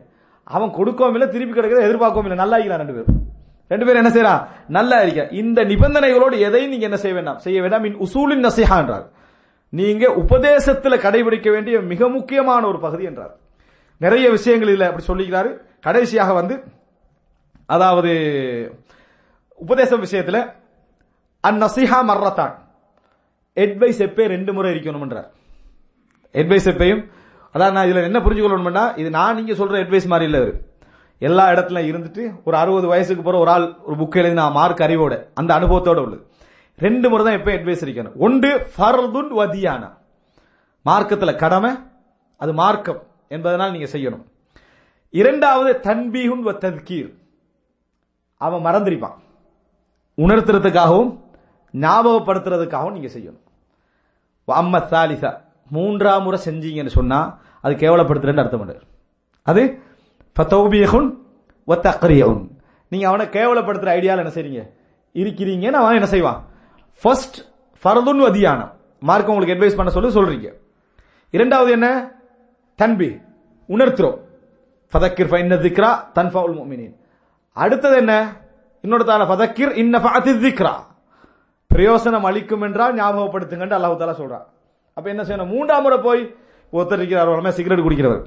அவன் 0.43 0.71
கொடுக்கவும் 0.71 1.13
இல்லை 1.13 1.29
திருப்பி 1.29 1.59
கிடைக்கிறத 1.59 1.87
எதிர்பார்க்கவும் 1.87 2.31
இல்லை. 2.31 2.37
நல்லா 2.37 2.57
இருக்கிறான் 2.57 2.87
ரெண்டு 2.87 3.03
பேரும்? 3.03 3.29
ரெண்டு 3.67 3.85
பேரும் 3.85 4.05
என்ன 4.05 4.11
செய்யறான் 4.17 4.47
நல்லா 4.67 5.01
இருக்க 5.01 5.27
இந்த 5.35 5.63
நிபந்தனைகளோடு 5.63 6.39
எதையும் 6.39 6.69
நீங்க 6.69 6.85
என்ன 6.85 6.97
செய்ய 6.97 7.15
வேண்டாம். 7.15 7.37
செய்ய 7.37 7.61
வேண்டாம். 7.61 7.83
இன் 7.83 7.97
உசூலின் 7.97 8.47
நசிஹா 8.47 8.77
என்றார். 8.77 9.09
நீங்க 9.69 10.07
உபதேசத்துல 10.07 10.95
கடைபிடிக்க 11.05 11.51
வேண்டிய 11.51 11.81
மிக 11.81 12.07
முக்கியமான 12.07 12.67
ஒரு 12.67 12.79
பகுதி 12.79 13.03
என்றார். 13.03 13.35
நிறைய 13.97 14.29
விஷயங்கள் 14.29 14.69
இல்லை 14.69 14.87
அப்படி 14.87 15.05
சொல்லிக்கிறாரு. 15.07 15.57
கடைசியாக 15.81 16.33
வந்து 16.33 16.63
அதாவது 17.65 18.11
உபதேசம் 19.65 20.03
விஷயத்துல 20.03 20.37
அந்நசிஹா 21.47 21.99
மர்ரத்தான். 22.09 22.53
அட்வைஸ் 23.55 23.99
எப்பே 24.07 24.25
ரெண்டு 24.33 24.53
முறை 24.53 24.69
இருக்கணும்ன்றார். 24.75 25.29
அட்வைஸ் 26.33 26.67
எப்பையும் 26.71 27.03
அதான் 27.53 27.75
நான் 27.77 27.87
இதுல 27.87 28.03
என்ன 28.03 28.19
புரிஞ்சுக்கொள்ளணும்னா 28.19 28.83
இது 28.97 29.09
நான் 29.09 29.35
நீங்க 29.35 29.53
சொல்ற 29.53 29.77
அட்வைஸ் 29.83 30.11
மாதிரி 30.11 30.31
இல்ல 30.31 30.51
எல்லா 31.19 31.45
இடத்துல 31.49 31.79
இருந்துட்டு 31.89 32.23
ஒரு 32.43 32.57
அறுபது 32.57 32.87
வயசுக்கு 32.87 33.23
பிறகு 33.23 33.41
ஒரு 33.41 33.51
ஆள் 33.51 33.65
ஒரு 33.83 33.95
புக் 34.03 34.19
எழுதி 34.19 34.33
நான் 34.33 34.51
மார்க் 34.51 34.83
அறிவோட 34.85 35.15
அந்த 35.33 35.51
அனுபவத்தோட 35.59 35.99
உள்ளது. 36.05 36.23
ரெண்டு 36.77 37.09
முறை 37.09 37.23
தான் 37.25 37.37
எப்பயும் 37.37 37.59
அட்வைஸ் 37.59 37.83
இருக்கணும். 37.85 38.15
ஒன்று 38.15 38.51
ஃபர்துன் 38.77 39.31
வதியானா. 39.39 39.89
மார்க்கத்தில் 40.83 41.41
கடமை 41.43 41.71
அது 42.37 42.53
மார்க்கம் 42.53 43.01
என்பதனால் 43.27 43.71
நீங்க 43.71 43.89
செய்யணும். 43.97 44.23
இரண்டாவது 45.09 45.71
தன்பீகுன் 45.83 46.45
வ 46.45 46.53
தத்கீர். 46.63 47.11
அவன் 48.37 48.65
மறந்திருப்பான். 48.65 49.17
உணர்த்துறதுக்காகவும் 50.17 51.19
ஞாபகப்படுத்துறதுக்காகவும் 51.73 52.91
நீங்க 52.91 53.07
செய்யணும். 53.07 53.39
அம்ம 54.47 54.79
சாலிசா 54.91 55.41
மூன்றாம் 55.69 56.23
முறை 56.23 56.39
செஞ்சீங்கன்னு 56.45 56.87
சொன்னா 56.87 57.39
அது 57.61 57.75
கேவலப்படுத்துறேன்னு 57.75 58.39
அர்த்தம் 58.39 58.59
பண்ணு 58.59 58.79
அது 59.43 59.79
ஃபத்தௌபியகுன் 60.35 61.17
ஒத்த 61.65 61.89
தக்ரியகுன் 61.89 62.49
நீங்க 62.89 63.07
அவனை 63.07 63.25
கேவலப்படுத்துற 63.25 63.89
ஐடியால 63.97 64.21
என்ன 64.23 64.31
செய்றீங்க? 64.33 64.69
இருக்கிறீங்கன்னு 65.13 65.79
அவன் 65.81 65.93
என்ன 65.93 66.05
செய்வான்? 66.05 66.45
ஃபர்ஸ்ட் 67.01 67.39
ஃபரதுன் 67.83 68.21
வதியானம். 68.21 68.71
மார்க் 68.99 69.29
உங்களுக்கு 69.29 69.53
அட்வைஸ் 69.53 69.75
பண்ண 69.75 69.91
சொல்லி 69.91 70.15
சொல்றீங்க. 70.15 70.53
இரண்டாவது 71.31 71.71
என்ன? 71.71 72.11
தன்பி 72.75 73.17
உணர்த்துறோம். 73.69 74.17
ஃபதக்கிர் 74.93 75.29
ஃபைன் 75.31 75.55
திக்ரா 75.59 76.03
தன்ஃபவுல் 76.15 76.55
முஃமினீன். 76.59 76.95
அடுத்தது 77.53 77.95
என்ன? 77.95 78.35
இன்னொரு 78.81 79.03
தால 79.03 79.25
ஃபதக்கிர் 79.25 79.75
இன்ன 79.75 79.99
பிரயோசனம் 81.75 82.21
அளிக்கும் 82.21 82.61
என்றால் 82.61 82.95
ஞாபகப்படுத்துங்கன்னு 82.95 83.75
அல்லாஹு 83.77 84.01
தாலா 84.01 84.13
சொல்றான். 84.13 84.43
அப்ப 84.93 85.09
என்ன 85.09 85.23
செய்யணும்? 85.23 85.47
மூன்றாம் 85.47 85.81
முறை 85.81 85.97
போய் 85.97 86.35
ஒருத்தர் 86.73 86.93
இருக்கிறார் 86.93 87.27
உடனே 87.27 87.51
சிகரெட் 87.51 87.79
குடிக்கிறவர். 87.79 88.25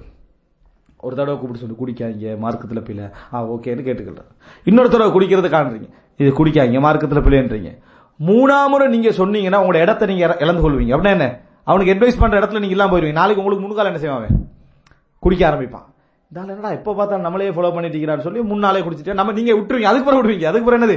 ஒரு 0.96 1.16
தடவை 1.16 1.40
கூப்பிட்டு 1.40 1.66
சொல்லி 1.66 1.92
குடிக்காதீங்க 1.92 2.38
மார்க்கத்தில் 2.38 2.82
பிள்ளை 2.82 3.04
ஆ 3.32 3.44
ஓகேன்னு 3.44 3.82
கேட்டுக்கிறார் 3.82 4.24
இன்னொரு 4.64 4.90
தடவை 4.90 5.12
குடிக்கிறது 5.12 5.38
காண்றீங்க. 5.38 5.90
இது 6.16 6.30
குடிக்காதீங்க 6.30 6.80
மார்க்கத்தில் 6.80 7.22
பிள்ளைன்றீங்க 7.22 7.78
மூணாம் 8.26 8.68
முறை 8.68 8.88
நீங்க 8.88 9.08
சொன்னீங்கன்னா 9.08 9.62
உங்களோட 9.62 9.74
இடத்த 9.74 10.06
நீங்க 10.06 10.24
இற- 10.24 10.36
இழந்து 10.40 10.70
கொள்வீங்க. 10.70 10.84
அப்படின்னா 10.84 11.10
என்ன? 11.10 11.40
அவனுக்கு 11.64 11.94
அட்வைஸ் 11.94 12.20
பண்ற 12.20 12.40
இடத்துல 12.40 12.50
நீங்க 12.50 12.66
இல்லாம 12.66 12.98
போயிருவீங்க. 12.98 13.12
நாளைக்கு 13.12 13.42
உங்களுக்கு 13.42 13.66
முன்கால 13.66 13.88
என்ன 13.88 14.00
செய்வாங்க 14.00 14.26
குடிக்க 15.18 15.50
ஆரம்பிப்பான். 15.50 15.92
இதால் 16.34 16.52
என்னடா 16.52 16.70
எப்போ 16.76 16.92
பார்த்தாலும் 16.98 17.26
நம்மளே 17.26 17.50
ஃபாலோ 17.56 17.68
பண்ணிட்டு 17.74 17.96
இருக்கிறான்னு 17.96 18.24
சொல்லி 18.26 18.40
முன்னாலே 18.52 18.80
குடிச்சிட்டு 18.84 19.12
நம்ம 19.18 19.32
நீங்கள் 19.36 19.56
விட்டுருவீங்க 19.58 19.88
அதுக்கு 19.90 20.06
பிறகு 20.06 20.20
விடுவீங்க 20.22 20.46
அதுக்கு 20.50 20.66
பிறகு 20.68 20.78
என்னது? 20.80 20.96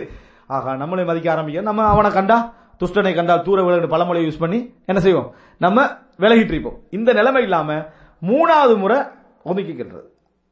ஆஹா 0.56 0.72
நம்மளே 0.82 1.04
மதிக்க 1.10 1.28
ஆரம்பிக்க. 1.34 1.62
நம்ம 1.68 1.84
அவனை 1.94 2.10
கண்டா 2.16 2.38
துஷ்டனை 2.82 3.12
கண்டா 3.18 3.36
தூர 3.48 3.58
விலகிட்டு 3.66 3.92
பழமொழியை 3.92 4.24
யூஸ் 4.28 4.40
பண்ணி 4.44 4.60
என்ன 4.90 5.00
செய்வோம்? 5.06 5.28
நம்ம 5.66 5.78
விலகிட்டு 6.24 6.54
இருப்போம். 6.56 6.80
இந்த 6.98 7.10
நிலைமை 7.20 7.44
இல்லாமல் 7.48 7.84
மூணாவது 8.22 8.76
முறை 8.84 8.98
ஒதுக்கிக்கிறது 9.50 10.02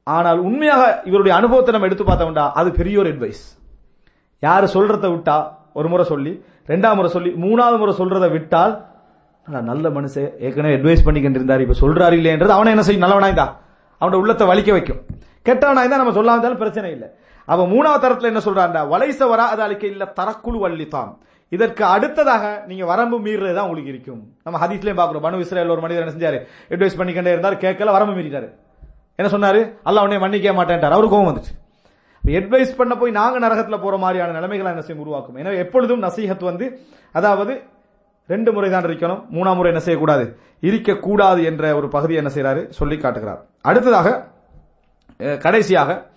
ஆனால் 0.07 0.39
உண்மையாக 0.49 0.83
இவருடைய 1.09 1.33
அனுபவத்தை 1.39 1.73
நம்ம 1.75 1.89
எடுத்து 1.89 2.07
பார்த்தோம்டா 2.11 2.45
அது 2.61 2.69
பெரிய 2.79 3.01
ஒரு 3.03 3.11
அட்வைஸ் 3.15 3.43
யார் 4.43 4.71
சொல்றத 4.77 5.05
விட்டா 5.15 5.39
ஒரு 5.79 5.87
முறை 5.93 6.07
சொல்லி 6.13 6.33
ரெண்டாம் 6.71 6.97
முறை 7.01 7.11
சொல்லி 7.17 7.33
மூணாவது 7.47 7.77
முறை 7.83 7.95
சொல்றதை 8.03 8.31
விட்டால் 8.37 8.73
நல்ல 9.71 9.87
மனுஷன். 9.99 10.31
ஏற்கனவே 10.45 10.77
அட்வைஸ் 10.79 11.05
பண்ணிக்கிட்டு 11.07 11.39
இருந்தார். 11.39 11.63
இப்ப 11.67 11.81
சொல்றாரு 11.83 12.15
இல்லையன்றது 12.21 12.57
அவனை 12.57 12.71
என்ன 12.75 12.83
செய்யும்? 12.87 13.05
நல்லவனாய்தான் 13.05 13.53
அவனோட 14.05 14.17
உள்ளத்தை 14.23 14.47
வலிக்க 14.47 14.71
வைக்கும். 14.71 15.03
கெட்டவனாய்ந்தா 15.47 16.01
நம்ம 16.01 16.15
சொல்லாம 16.17 16.35
இருந்தாலும் 16.35 16.63
பிரச்சனை 16.63 16.91
இல்லை. 16.91 17.07
அவன் 17.45 17.71
மூணாவது 17.71 18.03
தரத்துல 18.03 18.29
என்ன 18.31 18.41
சொல்றான் 18.45 18.75
வலைச 18.93 19.19
வரா 19.31 19.45
அது 19.53 19.61
அழிக்க 19.61 19.85
இல்ல 19.87 20.03
தரக்குழு 20.19 20.59
வள்ளித்தான் 20.65 21.11
இதற்கு 21.55 21.83
அடுத்ததாக 21.85 22.43
நீங்க 22.67 22.85
வரம்பு 22.85 23.17
மீறுறது 23.25 23.53
தான் 23.53 23.65
உங்களுக்கு 23.67 23.91
இருக்கும். 23.93 24.21
நம்ம 24.43 24.59
ஹதீஸ்லயும் 24.63 24.99
பாக்குறோம் 24.99 25.25
பனு 25.25 25.39
இஸ்ரேல் 25.39 25.73
ஒரு 25.73 25.81
மனிதர் 25.81 26.03
என்ன 26.03 26.13
செஞ்சாரு? 26.15 26.39
அட்வைஸ் 26.73 26.97
பண்ணிக்கிட்டே 26.99 27.33
இருந்தார். 27.35 27.57
கேட்கல 27.65 27.91
வரம்பு 27.97 28.13
மீறிட்டாரு. 28.19 28.47
என்ன 29.19 29.29
சொன்னாரு? 29.35 29.59
அல்ல 29.83 30.01
உன்னை 30.01 30.17
மன்னிக்க 30.19 30.53
மாட்டேன்ட்டார். 30.59 30.95
அவரு 30.97 31.07
கோவம் 31.07 31.29
வந்துச்சு. 31.29 31.53
அட்வைஸ் 32.23 32.73
பண்ண 32.79 32.95
போய் 32.95 33.11
நாங்க 33.11 33.47
நரகத்துல 33.47 33.77
போற 33.81 33.97
மாதிரியான 33.97 34.31
நிலைமைகளை 34.31 34.71
என்ன 34.71 34.83
செய்யும் 34.87 35.03
உருவாக்கும்? 35.05 35.35
எனவே 35.35 35.57
எப்பொழுதும் 35.57 36.03
நசீகத் 36.03 36.49
வந்து 36.49 36.67
அதாவது 37.11 37.61
ரெண்டு 38.27 38.53
முறை 38.53 38.69
தான் 38.69 38.83
இருக்கணும் 38.83 39.21
மூணாம் 39.35 39.59
முறை 39.59 39.71
என்ன 39.73 39.83
செய்யக்கூடாது? 39.87 40.25
இருக்கக்கூடாது 40.59 41.43
என்ற 41.43 41.75
ஒரு 41.75 41.87
பகுதியை 41.87 42.23
என்ன 42.23 42.33
செய்கிறாரு 42.35 42.69
சொல்லி 42.69 42.97
காட்டுகிறார். 42.97 43.45
அடுத்ததாக 43.61 44.27
கடைசியாக 45.39 46.09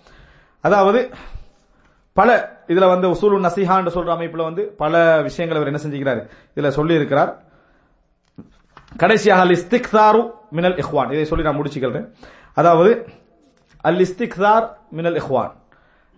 அதாவது 0.61 1.09
பல 2.13 2.57
இதுல 2.67 2.87
வந்து 2.87 3.07
உசூலு 3.07 3.37
நசிஹான்னு 3.45 3.95
சொல்ற 3.95 4.11
அமைப்புல 4.15 4.43
வந்து 4.43 4.63
பல 4.77 5.21
விஷயங்களை 5.21 5.63
அவர் 5.63 5.73
என்ன 5.73 5.81
செஞ்சுக்கிறாரு? 5.85 6.27
இதுல 6.55 6.67
சொல்லி 6.67 6.93
இருக்கிறார் 6.93 7.43
கடைசியாக 8.97 9.41
அல் 9.41 9.55
இஸ்திக்தாரு 9.57 10.31
மினல் 10.51 10.75
இஹ்வான். 10.75 11.11
இதை 11.11 11.25
சொல்லி 11.25 11.45
நான் 11.45 11.61
முடிச்சுக்கிறேன் 11.61 12.13
அதாவது 12.53 13.05
அல் 13.81 13.99
இஸ்திக்தார் 13.99 14.67
மினல் 14.89 15.21
இஹ்வான். 15.21 15.51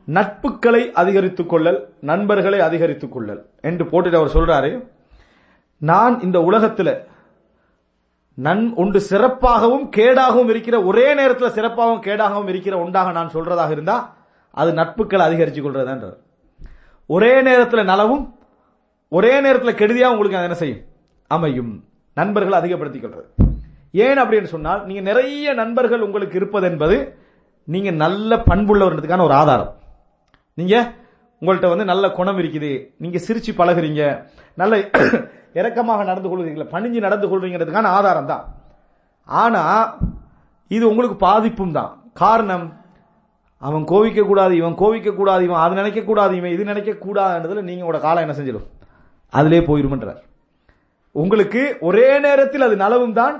நட்புகளை 0.06 0.92
அதிகரித்துக் 0.92 1.50
கொள்ளல் 1.50 1.94
நண்பர்களை 2.00 2.60
அதிகரித்துக் 2.60 3.12
கொள்ளல் 3.12 3.50
என்று 3.62 3.86
போட்டுட்டு 3.86 4.16
அவர் 4.16 4.36
சொல்றாரு 4.36 4.86
நான் 5.78 6.22
இந்த 6.22 6.42
உலகத்தில் 6.42 7.10
நன் 8.46 8.64
ஒன்று 8.76 9.00
சிறப்பாகவும் 9.10 9.86
கேடாகவும் 9.98 10.50
இருக்கிற 10.50 10.76
ஒரே 10.84 11.14
நேரத்தில் 11.14 11.56
சிறப்பாகவும் 11.58 12.04
கேடாகவும் 12.08 12.50
இருக்கிற 12.50 12.80
ஒன்றாக 12.80 13.12
நான் 13.12 13.34
சொல்றதாக 13.34 13.72
இருந்தா 13.72 13.98
அது 14.52 14.74
நட்புகளை 14.74 15.26
அதிகரிச்சு 15.28 15.62
கொள்றதுன்றார் 15.66 16.18
ஒரே 17.08 17.42
நேரத்தில் 17.42 17.84
நலவும் 17.84 18.24
ஒரே 19.10 19.42
நேரத்தில் 19.42 19.76
கெடுதியாக 19.76 20.12
உங்களுக்கு 20.12 20.38
அது 20.38 20.46
என்ன 20.46 20.56
செய்யும்? 20.56 20.82
அமையும். 21.28 21.84
நண்பர்கள் 22.14 22.60
அதிகப்படுத்திக் 22.60 23.04
கொள்றது. 23.04 23.30
ஏன் 23.92 24.18
அப்படின்னு 24.18 24.52
சொன்னால் 24.54 24.86
நீங்க 24.86 25.02
நிறைய 25.02 25.54
நண்பர்கள் 25.54 26.02
உங்களுக்கு 26.02 26.36
இருப்பது 26.36 26.68
என்பது 26.70 26.98
நீங்க 27.64 27.92
நல்ல 27.92 28.36
பண்புள்ளவர்ன்றதுக்கான 28.36 29.24
ஒரு 29.24 29.34
ஆதாரம். 29.34 29.74
நீங்க 30.54 30.76
உங்கள்கிட்ட 31.42 31.70
வந்து 31.74 31.86
நல்ல 31.92 32.06
குணம் 32.18 32.40
இருக்குது. 32.42 32.72
நீங்க 33.04 33.18
சிரிச்சு 33.28 33.52
பழகுறீங்க. 33.60 34.02
நல்ல 34.62 34.76
இரக்கமாக 35.60 36.04
நடந்து 36.10 36.30
கொள்கிறீங்களா 36.30 36.68
பணிஞ்சு 36.74 37.00
நடந்து 37.06 37.28
கொள்றீங்கிறதுக்கான 37.32 37.92
ஆதாரம் 37.98 38.30
தான். 38.34 38.44
ஆனா 39.28 39.64
இது 40.76 40.84
உங்களுக்கு 40.92 41.18
பாதிப்பும் 41.28 41.76
தான். 41.80 41.92
காரணம் 42.22 42.68
அவன் 43.68 43.84
கோவிக்க 43.92 44.22
கூடாது 44.28 44.54
இவன் 44.60 44.78
கோவிக்க 44.82 45.10
கூடாது 45.16 45.42
இவன் 45.48 45.62
அது 45.64 45.74
நினைக்க 45.80 46.02
கூடாது 46.02 46.34
இவன் 46.40 46.54
இது 46.56 46.64
நினைக்க 46.72 46.92
கூடாதுன்றதுல 47.06 47.64
நீங்க 47.68 47.84
உங்களோட 47.84 48.00
காலம் 48.06 48.24
என்ன 48.26 48.36
செஞ்சிடும்? 48.38 48.68
அதிலே 49.34 49.60
போயிருமன்றார். 49.68 50.22
உங்களுக்கு 51.16 51.62
ஒரே 51.88 52.08
நேரத்தில் 52.26 52.68
அது 52.68 52.76
நலவும் 52.76 53.18
தான் 53.22 53.36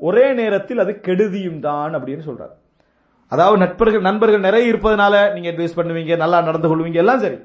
ஒரே 0.00 0.26
நேரத்தில் 0.40 0.82
அது 0.84 0.92
கெடுதியும் 1.06 1.60
தான் 1.60 1.92
அப்படின்னு 1.98 2.26
சொல்றாரு. 2.28 2.54
அதாவது 3.32 3.58
நட்பர்கள் 3.58 4.00
நண்பர்கள் 4.00 4.46
நிறைய 4.48 4.70
இருப்பதனால 4.72 5.14
நீங்க 5.34 5.48
அட்வைஸ் 5.52 5.78
பண்ணுவீங்க 5.78 6.16
நல்லா 6.16 6.40
நடந்து 6.40 6.68
கொள்வீங்க 6.68 7.00
எல்லாம் 7.04 7.20
சரி. 7.20 7.38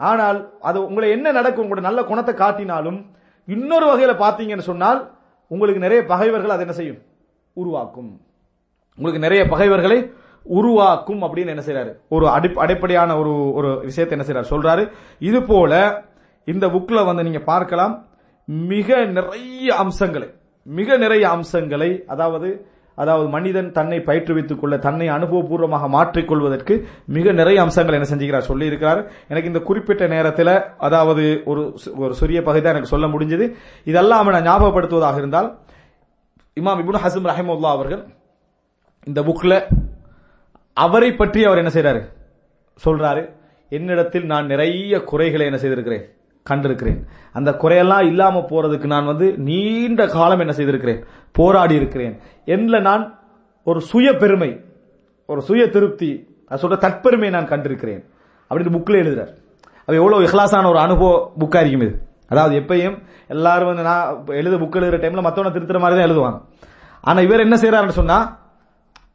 ஆனால் 0.00 0.38
அது 0.60 0.78
உங்களை 0.86 1.10
என்ன 1.10 1.32
நடக்கும் 1.32 1.64
உங்களோட 1.64 1.80
நல்ல 1.80 2.00
குணத்தை 2.02 2.34
காட்டினாலும் 2.34 2.98
இன்னொரு 3.48 3.86
வகையில 3.86 4.14
பாத்தீங்கன்னு 4.18 4.70
சொன்னால் 4.70 5.00
உங்களுக்கு 5.50 5.84
நிறைய 5.84 6.00
பகைவர்கள் 6.04 6.54
அதை 6.54 6.64
என்ன 6.66 6.72
செய்யும்? 6.72 7.00
உருவாக்கும். 7.56 8.10
உங்களுக்கு 8.98 9.24
நிறைய 9.24 9.42
பகைவர்களை 9.48 9.98
உருவாக்கும் 10.46 11.22
அப்படின்னு 11.22 11.52
என்ன 11.54 11.62
செய்யறாரு 11.66 11.92
ஒரு 12.08 12.26
அடி 12.28 12.48
அடிப்படையான 12.56 13.16
ஒரு 13.18 13.32
ஒரு 13.52 13.70
விஷயத்தை 13.80 14.14
என்ன 14.16 14.26
செய்யறாரு 14.26 14.52
சொல்றாரு. 14.54 14.82
இது 15.20 15.42
போல 15.42 15.72
இந்த 16.46 16.66
புக்ல 16.66 17.04
வந்து 17.04 17.22
நீங்க 17.22 17.40
பார்க்கலாம் 17.52 17.94
மிக 18.70 19.04
நிறைய 19.16 19.74
அம்சங்களை 19.76 20.28
மிக 20.66 20.96
நிறைய 20.96 21.24
அம்சங்களை 21.28 21.90
அதாவது 22.06 22.48
அதாவது 22.98 23.28
மனிதன் 23.28 23.72
தன்னை 23.72 23.98
பயிற்றுவித்துக் 24.00 24.60
கொள்ள 24.60 24.78
தன்னை 24.78 25.08
அனுபவபூர்வமாக 25.08 25.88
மாற்றிக்கொள்வதற்கு 25.88 26.74
மிக 27.06 27.32
நிறைய 27.32 27.62
அம்சங்கள் 27.62 27.94
என்ன 27.94 28.08
செஞ்சுக்கிறார் 28.10 28.48
சொல்லி 28.50 28.66
இருக்கிறார் 28.66 29.00
எனக்கு 29.28 29.48
இந்த 29.48 29.58
குறிப்பிட்ட 29.60 30.06
நேரத்தில் 30.06 30.52
அதாவது 30.78 31.42
ஒரு 31.44 31.74
சு- 31.84 31.94
ஒரு 31.96 32.14
சிறிய 32.14 32.42
பகுதி 32.42 32.62
தான் 32.62 32.72
எனக்கு 32.72 32.88
சொல்ல 32.88 33.06
முடிஞ்சது. 33.06 33.54
இதெல்லாம் 33.84 34.26
நான் 34.26 34.46
ஞாபகப்படுத்துவதாக 34.46 35.16
இருந்தால் 35.16 35.48
இமாம் 36.56 36.80
இபுன் 36.82 37.04
ஹசம் 37.04 37.28
ரஹிமுல்லா 37.28 37.70
அவர்கள் 37.70 38.02
இந்த 39.06 39.22
புக்கில் 39.22 39.58
அவரை 40.76 41.12
பற்றி 41.12 41.44
அவர் 41.44 41.58
என்ன 41.58 41.70
செய்கிறாரு 41.74 42.00
சொல்றாரு 42.80 43.22
என்னிடத்தில் 43.72 44.26
நான் 44.26 44.46
நிறைய 44.46 45.02
குறைகளை 45.02 45.46
என்ன 45.46 45.58
செய்திருக்கிறேன். 45.58 46.04
கண்டிருக்கிறேன். 46.50 46.98
அந்த 47.32 47.50
குறையெல்லாம் 47.50 48.06
இல்லாம 48.06 48.44
போறதுக்கு 48.50 48.86
நான் 48.86 49.06
வந்து 49.06 49.26
நீண்ட 49.38 50.06
காலம் 50.06 50.38
என்ன 50.38 50.52
செய்திருக்கிறேன்? 50.52 51.04
போராடி 51.32 51.74
இருக்கிறேன் 51.74 52.14
என்ன 52.44 52.78
நான் 52.78 53.04
ஒரு 53.64 53.80
சுய 53.80 54.12
பெருமை 54.12 54.50
ஒரு 55.26 55.40
சுய 55.40 55.68
திருப்தி 55.68 56.10
அது 56.48 56.68
சொல்ற 56.68 56.76
தற்பெருமை 56.78 57.30
நான் 57.30 57.48
கண்டிருக்கிறேன். 57.48 58.02
அப்படின்னு 58.50 58.74
புக்கில் 58.76 59.00
எழுதுறார். 59.02 59.32
அது 59.86 59.96
எவ்வளவு 59.96 60.24
இஹ்லாசான 60.24 60.68
ஒரு 60.68 60.78
அனுபவ 60.78 61.10
புக்கா 61.38 61.60
இருக்கும் 61.60 61.86
இது. 61.88 61.92
அதாவது 62.28 62.54
எப்பயும் 62.60 62.96
எல்லாரும் 63.28 63.66
வந்து 63.66 63.82
நான் 63.82 64.24
எழுத 64.26 64.56
புக் 64.56 64.78
எழுதுற 64.80 64.98
டைம்ல 65.02 65.22
மத்தவன 65.26 65.52
திருத்துற 65.54 65.80
மாதிரி 65.80 65.98
தான் 65.98 66.08
எழுதுவாங்க. 66.08 66.38
ஆனா 67.00 67.20
இவர் 67.20 67.40
என்ன 67.40 67.56
செய்யறாருன்னு 67.56 67.98
சொன்னா 68.00 68.18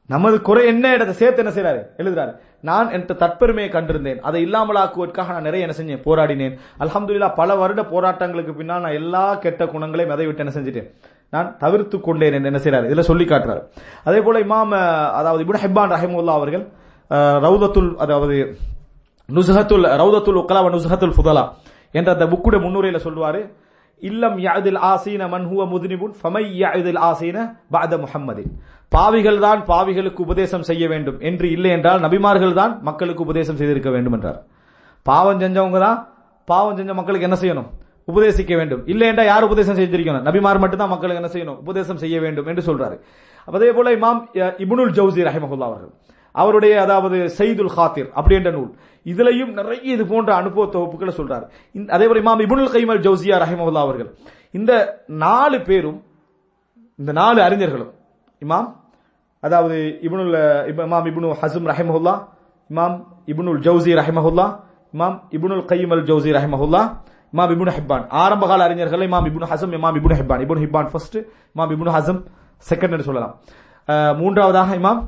நமது 0.09 0.37
குறை 0.47 0.63
என்ன? 0.71 0.85
இடத்தை 0.95 1.13
சேர்த்து 1.19 1.41
என்ன 1.43 1.51
செய்யறாரு 1.55 1.81
எழுதுறாரு. 2.01 2.31
நான் 2.69 2.87
என்ற 2.95 3.13
தற்பெருமையை 3.21 3.69
கண்டிருந்தேன். 3.75 4.19
அதை 4.27 4.39
இல்லாமலாக்குவதற்காக 4.45 5.31
நான் 5.35 5.47
நிறைய 5.47 5.65
என்ன 5.65 5.75
செஞ்சேன்? 5.77 6.03
போராடினேன். 6.07 6.55
அலமதுல்லா 6.83 7.29
பல 7.39 7.55
வருட 7.61 7.81
போராட்டங்களுக்கு 7.93 8.53
பின்னால் 8.59 8.83
நான் 8.85 8.97
எல்லா 9.01 9.23
கெட்ட 9.45 9.65
குணங்களையும் 9.73 10.13
அதை 10.15 10.25
விட்டு 10.27 10.43
என்ன 10.45 10.55
செஞ்சுட்டேன். 10.57 10.89
நான் 11.33 11.49
தவிர்த்து 11.63 11.97
கொண்டேன் 12.07 12.35
என்று 12.37 12.49
என்ன 12.51 12.61
செய்யறாரு 12.63 12.87
இதுல 12.89 13.05
சொல்லி 13.09 13.25
காட்டுறாரு. 13.31 13.61
அதே 14.07 14.19
போல 14.27 14.39
இமாம் 14.45 14.75
அதாவது 15.19 15.43
இபுன் 15.45 15.63
ஹிபான் 15.65 15.93
ரஹிமுல்லா 15.95 16.37
அவர்கள் 16.39 16.65
ரவுதத்துல் 17.45 17.91
அதாவது 18.03 18.37
நுஸ்ஹத்துல் 19.29 19.85
ரவுதத்துல் 20.01 20.39
உக்கலா 20.43 20.61
நுசஹத்துல் 20.63 20.77
நுஸ்ஹத்துல் 20.77 21.17
ஃபுதலா 21.17 21.43
என்ற 21.99 22.09
அந்த 22.15 22.25
புக்குடைய 22.31 22.59
முன்னுரையில 22.65 22.99
சொல்லுவாரு 23.07 23.41
இல்லம் 24.09 24.37
யாதில் 24.45 24.79
ஆசீன 24.91 25.27
மன்ஹுவ 25.33 25.65
முதுனிபுன் 25.73 26.13
ஃபமை 26.21 26.41
யாதில் 26.61 27.01
ஆசீன 27.09 27.37
பாத 27.73 27.97
முஹம்மதின். 28.03 28.51
பாவிகள் 28.95 29.39
தான் 29.45 29.59
பாவிகளுக்கு 29.69 30.21
உபதேசம் 30.27 30.65
செய்ய 30.69 30.83
வேண்டும் 30.93 31.17
என்று 31.29 31.47
இல்லை 31.55 31.71
என்றால் 31.77 32.01
நபிமார்கள் 32.05 32.57
தான் 32.61 32.73
மக்களுக்கு 32.87 33.25
உபதேசம் 33.27 33.59
செய்திருக்க 33.59 33.89
வேண்டும் 33.95 34.15
என்றார். 34.17 34.39
பாவம் 35.09 35.41
செஞ்சவங்க 35.43 35.79
தான் 35.85 35.97
பாவம் 36.47 36.77
செஞ்ச 36.79 36.91
மக்களுக்கு 36.99 37.27
என்ன 37.29 37.37
செய்யணும்? 37.43 37.69
உபதேசிக்க 38.11 38.53
வேண்டும். 38.59 38.81
இல்லை 38.91 39.05
என்றால் 39.11 39.29
யார் 39.31 39.47
உபதேசம் 39.47 39.77
செஞ்சிருக்கணும்? 39.79 40.25
நபிமார் 40.27 40.61
மட்டும்தான் 40.63 40.91
மக்களுக்கு 40.93 41.21
என்ன 41.21 41.31
செய்யணும்? 41.35 41.57
உபதேசம் 41.63 42.01
செய்ய 42.03 42.15
வேண்டும் 42.25 42.47
என்று 42.51 42.63
சொல்றாரு. 42.69 42.95
அதே 43.47 43.69
போல 43.77 43.93
இமாம் 43.97 44.19
இபுனுல் 44.65 44.93
ஜவுசி 44.97 45.21
ரஹிமஹுல்லா 45.29 45.69
அவர்கள் 45.71 45.93
அவருடைய 46.35 46.73
அதாவது 46.83 47.17
செய்துல் 47.39 47.73
ஹாத்திர் 47.75 48.09
அப்படின்ற 48.19 48.51
நூல் 48.57 48.71
இதுலையும் 49.05 49.51
நிறைய 49.57 49.81
இது 49.95 50.03
போன்ற 50.11 50.29
அனுபவ 50.41 50.65
தொகுப்புகளை 50.75 51.13
சொல்றாரு. 51.19 51.45
அதே 51.95 52.05
போல 52.09 52.21
இமாம் 52.23 52.43
இபுனுல் 52.45 52.71
கைமல் 52.75 53.03
ஜவுசியா 53.07 53.37
ரஹிமஹுல்லா 53.43 53.83
அவர்கள் 53.87 54.09
இந்த 54.59 54.71
நாலு 55.25 55.57
பேரும் 55.69 55.99
இந்த 56.99 57.11
நாலு 57.21 57.39
அறிஞர்களும் 57.47 57.91
இமாம் 58.41 58.69
அதாவது 59.43 59.77
இபுனுல் 60.01 60.33
இப- 60.71 60.85
இமாம் 60.87 61.07
இபுனு 61.11 61.29
ஹசும் 61.41 61.67
ரஹிமஹுல்லா 61.71 62.13
இமாம் 62.69 62.95
இபுனுல் 63.31 63.59
ஜவுசி 63.65 63.91
ரஹிமஹுல்லா 63.99 64.45
இமாம் 64.93 65.15
இபுனுல் 65.35 65.63
கையம் 65.65 65.93
அல் 65.95 66.05
ஜவுசி 66.09 66.29
ரஹிமஹுல்லா 66.37 66.81
இமாம் 67.33 67.51
இப்னு 67.53 67.73
ஹிப்பான். 67.77 68.03
ஆரம்ப 68.21 68.43
கால 68.47 68.61
அறிஞர்கள் 68.63 69.03
இமாம் 69.07 69.27
இப்னு 69.29 69.47
ஹசம் 69.51 69.73
இமாம் 69.77 69.95
இப்னு 69.99 70.15
ஹிப்பான். 70.19 70.41
இப்னு 70.43 70.63
ஹிப்பான் 70.63 70.89
ஃபர்ஸ்ட் 70.91 71.17
இமாம் 71.53 71.71
இப்னு 71.75 71.93
ஹசம் 71.97 72.19
செகண்ட் 72.65 72.93
என்று 72.95 73.07
சொல்லலாம். 73.07 73.33
மூன்றாவதாக 74.19 74.69
இமாம் 74.81 75.01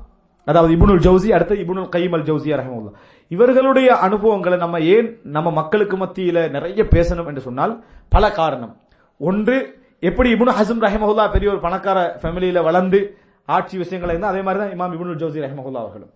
அதாவது 0.47 0.71
இபுனுல் 0.77 1.03
ஜவுசி 1.05 1.29
அடுத்து 1.36 1.55
இபுனுல் 1.63 1.89
கையம் 1.89 2.15
அல் 2.17 2.25
ஜவுசி 2.29 2.49
ரஹிமஹுல்லா. 2.59 2.91
இவர்களுடைய 3.31 3.89
அனுபவங்களை 4.05 4.57
நம்ம 4.57 4.79
ஏன் 4.95 5.07
நம்ம 5.36 5.51
மக்களுக்கு 5.51 5.95
மத்தியில 5.97 6.39
நிறைய 6.55 6.81
பேசணும் 6.93 7.29
என்று 7.29 7.41
சொன்னால் 7.47 7.73
பல 8.09 8.23
காரணம். 8.31 8.73
ஒன்று 9.19 9.55
எப்படி 10.03 10.29
இபுனு 10.36 10.57
ஹசம் 10.59 10.83
ரஹிமஹுல்லா 10.86 11.25
பெரிய 11.36 11.49
ஒரு 11.53 11.61
பணக்கார 11.65 11.99
ஃபேமிலியில 12.21 12.61
வளர்ந்து 12.63 12.99
ஆட்சி 13.47 13.75
விஷயங்கள் 13.83 14.11
இருந்தால் 14.13 14.33
அதே 14.33 14.41
மாதிரி 14.45 14.59
தான் 14.61 14.73
இமாம் 14.75 14.93
இப்னுல் 14.95 15.19
ஜோசி 15.21 15.43
ரஹமகுல்லா 15.45 15.81
அவர்களும். 15.83 16.11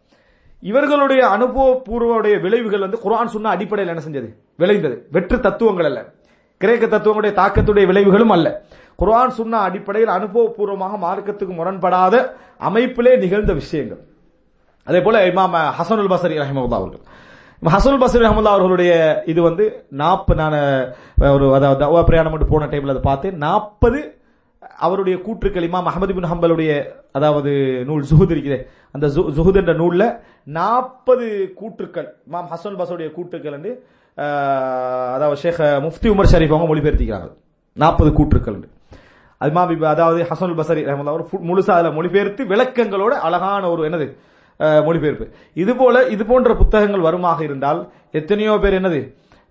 இவர்களுடைய 0.64 1.22
அனுபவபூர்வடைய 1.36 2.36
விளைவுகள் 2.46 2.86
வந்து 2.86 3.02
குர்ஆன் 3.04 3.34
சொன்ன 3.36 3.52
அடிப்படையில் 3.56 3.92
என்ன 3.94 4.04
செஞ்சது? 4.06 4.30
விளைந்தது. 4.62 4.96
வெற்று 5.16 5.38
தத்துவங்கள் 5.48 5.88
அல்ல. 5.90 6.00
கிரேக்க 6.62 6.86
தத்துவங்களுடைய 6.86 7.34
தாக்கத்துடைய 7.42 7.86
விளைவுகளும் 7.92 8.34
அல்ல. 8.36 8.48
குர்ஆன் 9.00 9.38
சொன்ன 9.40 9.60
அடிப்படையில் 9.68 10.14
அனுபவபூர்வமாக 10.18 10.94
மார்க்கத்துக்கு 11.06 11.54
முரண்படாத 11.60 12.16
அமைப்பிலே 12.70 13.14
நிகழ்ந்த 13.24 13.54
விஷயங்கள். 13.62 14.02
அதே 14.88 15.00
போல 15.06 15.18
இமாம் 15.32 15.56
ஹசனுல் 15.80 16.12
பசரி 16.14 16.36
ரஹிமஹுல்லா 16.44 16.80
அவர்கள். 16.82 17.04
ஹசனுல் 17.76 18.04
பசரி 18.04 18.24
ரஹமுல்லா 18.26 18.52
அவர்களுடைய 18.56 18.92
இது 19.32 19.40
வந்து 19.48 19.64
நாற்பது 20.02 20.40
நான் 20.42 20.60
ஒரு 21.36 21.46
அதாவது 21.58 22.06
பிரயாணம் 22.10 22.34
மட்டும் 22.34 22.54
போன 22.54 22.68
டைம்ல 22.74 22.94
அதை 22.96 23.04
பார்த்து 23.10 23.30
நாற்பது 23.46 24.00
அவருடைய 24.86 25.16
கூற்றுக்கள் 25.26 25.68
இமாம் 25.68 25.88
அஹமது 25.92 26.14
பின் 26.18 26.30
ஹம்பலுடைய 26.32 26.72
அதாவது 27.18 27.52
நூல் 27.90 28.08
ஜுஹுத் 28.10 28.34
இருக்கிறது 28.36 28.64
அந்த 28.96 29.06
ஜுஹுத் 29.38 29.60
என்ற 29.62 29.74
நூலில் 29.82 30.06
நாற்பது 30.58 31.28
கூற்றுக்கள் 31.60 32.10
இமாம் 32.30 32.50
ஹசன் 32.54 32.80
பசருடைய 32.82 33.10
கூற்றுக்கள் 33.18 33.56
வந்து 33.58 33.72
அதாவது 35.16 35.40
ஷேக் 35.44 35.62
முஃப்தி 35.86 36.08
உமர் 36.14 36.32
ஷரீஃப் 36.32 36.54
அவங்க 36.56 36.68
மொழிபெயர்த்திக்கிறார்கள். 36.72 37.36
நாற்பது 37.78 38.10
கூற்றுக்கள் 38.20 38.58
அது 39.42 39.52
இமாம் 39.54 39.72
இப்ப 39.76 39.88
அதாவது 39.96 40.20
ஹசனுல் 40.32 40.60
பசரி 40.62 40.82
ரஹமுல்லா 40.88 41.14
அவர் 41.16 41.46
முழுசா 41.50 41.76
அதில் 41.80 41.96
மொழிபெயர்த்து 41.98 42.42
விளக்கங்களோட 42.52 43.14
அழகான 43.28 43.64
ஒரு 43.74 43.82
என்னது 43.90 44.08
மொழிபெயர்ப்பு. 44.88 45.26
இது 45.64 45.74
போல 45.82 45.96
இது 46.14 46.24
போன்ற 46.32 46.54
புத்தகங்கள் 46.62 47.06
வருமாக 47.08 47.40
இருந்தால் 47.48 47.80
எத்தனையோ 48.20 48.56
பேர் 48.64 48.78
என்னது 48.80 49.00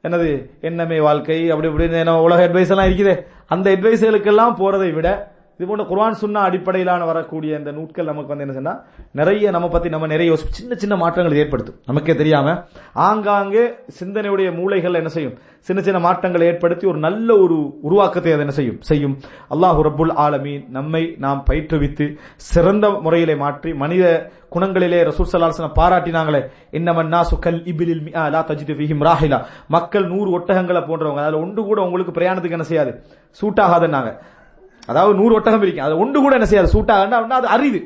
என்னது 0.07 0.29
என்னமே 0.69 0.99
வாழ்க்கை 1.07 1.39
அப்படி 1.53 1.69
இப்படி 1.71 1.87
என்ன 2.03 2.13
உலக 2.27 2.43
அட்வைஸ் 2.49 2.73
எல்லாம் 2.75 2.89
இருக்குதே. 2.89 3.15
அந்த 3.51 3.67
அட்வைஸ்களுக்கெல்லாம் 3.71 4.59
போறதை 4.59 4.91
விட 4.93 5.09
இது 5.59 5.67
போன்ற 5.69 5.85
குர்ஆன் 5.91 6.19
சுன்னா 6.21 6.41
அடிப்படையிலான 6.49 7.03
வரக்கூடிய 7.11 7.59
இந்த 7.61 7.71
நூட்கள் 7.77 8.09
நமக்கு 8.11 8.33
வந்து 8.33 8.45
என்ன 8.47 8.55
சொன்னா 8.59 8.75
நிறைய 9.21 9.51
நம்ம 9.57 9.67
பத்தி 9.73 9.89
நம்ம 9.95 10.09
நிறைய 10.13 10.37
சின்ன 10.59 10.73
சின்ன 10.83 10.97
மாற்றங்கள் 11.03 11.39
ஏற்படுத்தும். 11.43 11.79
நமக்கே 11.91 12.15
தெரியாம 12.21 12.55
ஆங்காங்கே 13.07 13.65
சிந்தனையுடைய 14.01 14.49
மூளைகள் 14.59 14.99
என்ன 15.01 15.11
செய்யும்? 15.17 15.35
சின்ன 15.69 15.81
சின்ன 15.87 15.99
மாற்றங்களை 16.07 16.45
ஏற்படுத்தி 16.51 16.87
ஒரு 16.93 16.99
நல்ல 17.07 17.29
ஒரு 17.45 17.57
உருவாக்கத்தை 17.87 18.33
அது 18.35 18.45
என்ன 18.47 18.55
செய்யும்? 18.61 18.79
செய்யும். 18.91 19.17
அல்லாஹ் 19.55 19.81
ரபுல் 19.89 20.15
ஆலமீன் 20.27 20.65
நம்மை 20.79 21.03
நாம் 21.25 21.43
பயிற்றுவித்து 21.51 22.07
சிறந்த 22.53 22.89
முறையிலே 23.07 23.37
மாற்றி 23.45 23.73
மனித 23.83 24.05
குணங்களிலே 24.55 25.03
ரசூல் 25.11 25.31
சல்லாஹ் 25.33 25.79
பாராட்டினாங்களே 25.81 26.43
இன்னமன்னா 26.79 27.21
சுக்கல் 27.31 27.61
இபிலில் 27.73 28.05
லா 28.35 28.41
தஜிது 28.51 28.75
ராஹிலா. 29.11 29.39
மக்கள் 29.77 30.07
நூறு 30.15 30.29
ஒட்டகங்களை 30.39 30.83
போன்றவங்க 30.89 31.23
அதில் 31.27 31.43
ஒன்று 31.45 31.61
கூட 31.71 31.79
உங்களுக்கு 31.87 32.17
பிரயாணத்துக்கு 32.19 32.59
என்ன 32.61 32.69
செய்யாது? 32.73 32.93
சூட் 33.41 33.63
ஆகாதுன்னாங்க 33.67 34.11
அதாவது 34.91 35.21
நூறு 35.21 35.37
ஒட்டகம் 35.39 35.63
பிரிக்கும். 35.63 35.87
அது 35.91 36.03
ஒன்று 36.03 36.19
கூட 36.25 36.35
என்ன 36.41 36.51
செய்யாது. 36.51 36.75
சூட்டாகன்னா 36.75 37.39
அது 37.43 37.55
அரிது. 37.59 37.81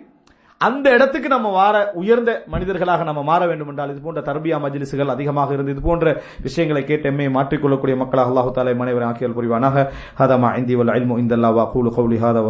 அந்த 0.67 0.87
இடத்துக்கு 0.97 1.29
நம்ம 1.33 1.49
வார 1.57 1.77
உயர்ந்த 2.01 2.31
மனிதர்களாக 2.53 3.05
நம்ம 3.09 3.21
மாற 3.29 3.47
வேண்டும் 3.51 3.71
என்றால் 3.71 3.93
இது 3.93 4.01
போன்ற 4.05 4.21
தர்பியா 4.29 4.57
மஜ்லிசுகள் 4.65 5.13
அதிகமாக 5.15 5.55
இருந்து 5.57 5.73
இது 5.75 5.83
போன்ற 5.87 6.13
விஷயங்களை 6.45 6.83
கேட்டு 6.91 7.09
எம்மை 7.11 7.27
மாற்றிக்கொள்ளக்கூடிய 7.37 7.97
மக்களாக 8.03 8.31
அல்லாஹு 8.31 8.53
தாலை 8.59 8.75
மனைவர் 8.83 9.07
ஆக்கியல் 9.09 9.37
புரிவானாக. 9.39 9.87
ஹதமா 10.21 10.51
இந்தி 10.61 10.77
வல் 10.81 10.95
அல்மு 10.97 11.19
இந்தல்லா 11.23 11.51
வaqulu 11.59 11.73
கூலு 11.73 11.91
கௌலி 11.99 12.21
ஹாத 12.25 12.45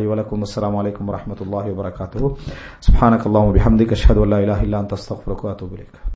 li 0.00 0.06
wa 0.08 0.12
வலக்கும் 0.14 0.44
அஸ்லாம் 0.48 0.80
alaykum 0.82 1.04
வரமத்துல்லாஹி 1.12 1.70
வரகாத்து 1.78 2.24
wa 2.24 2.32
barakatuh 2.32 2.34
subhanakallahumma 2.88 3.56
bihamdika 3.58 3.98
ashhadu 4.00 4.26
an 4.26 4.30
la 4.34 4.40
ilaha 4.46 6.06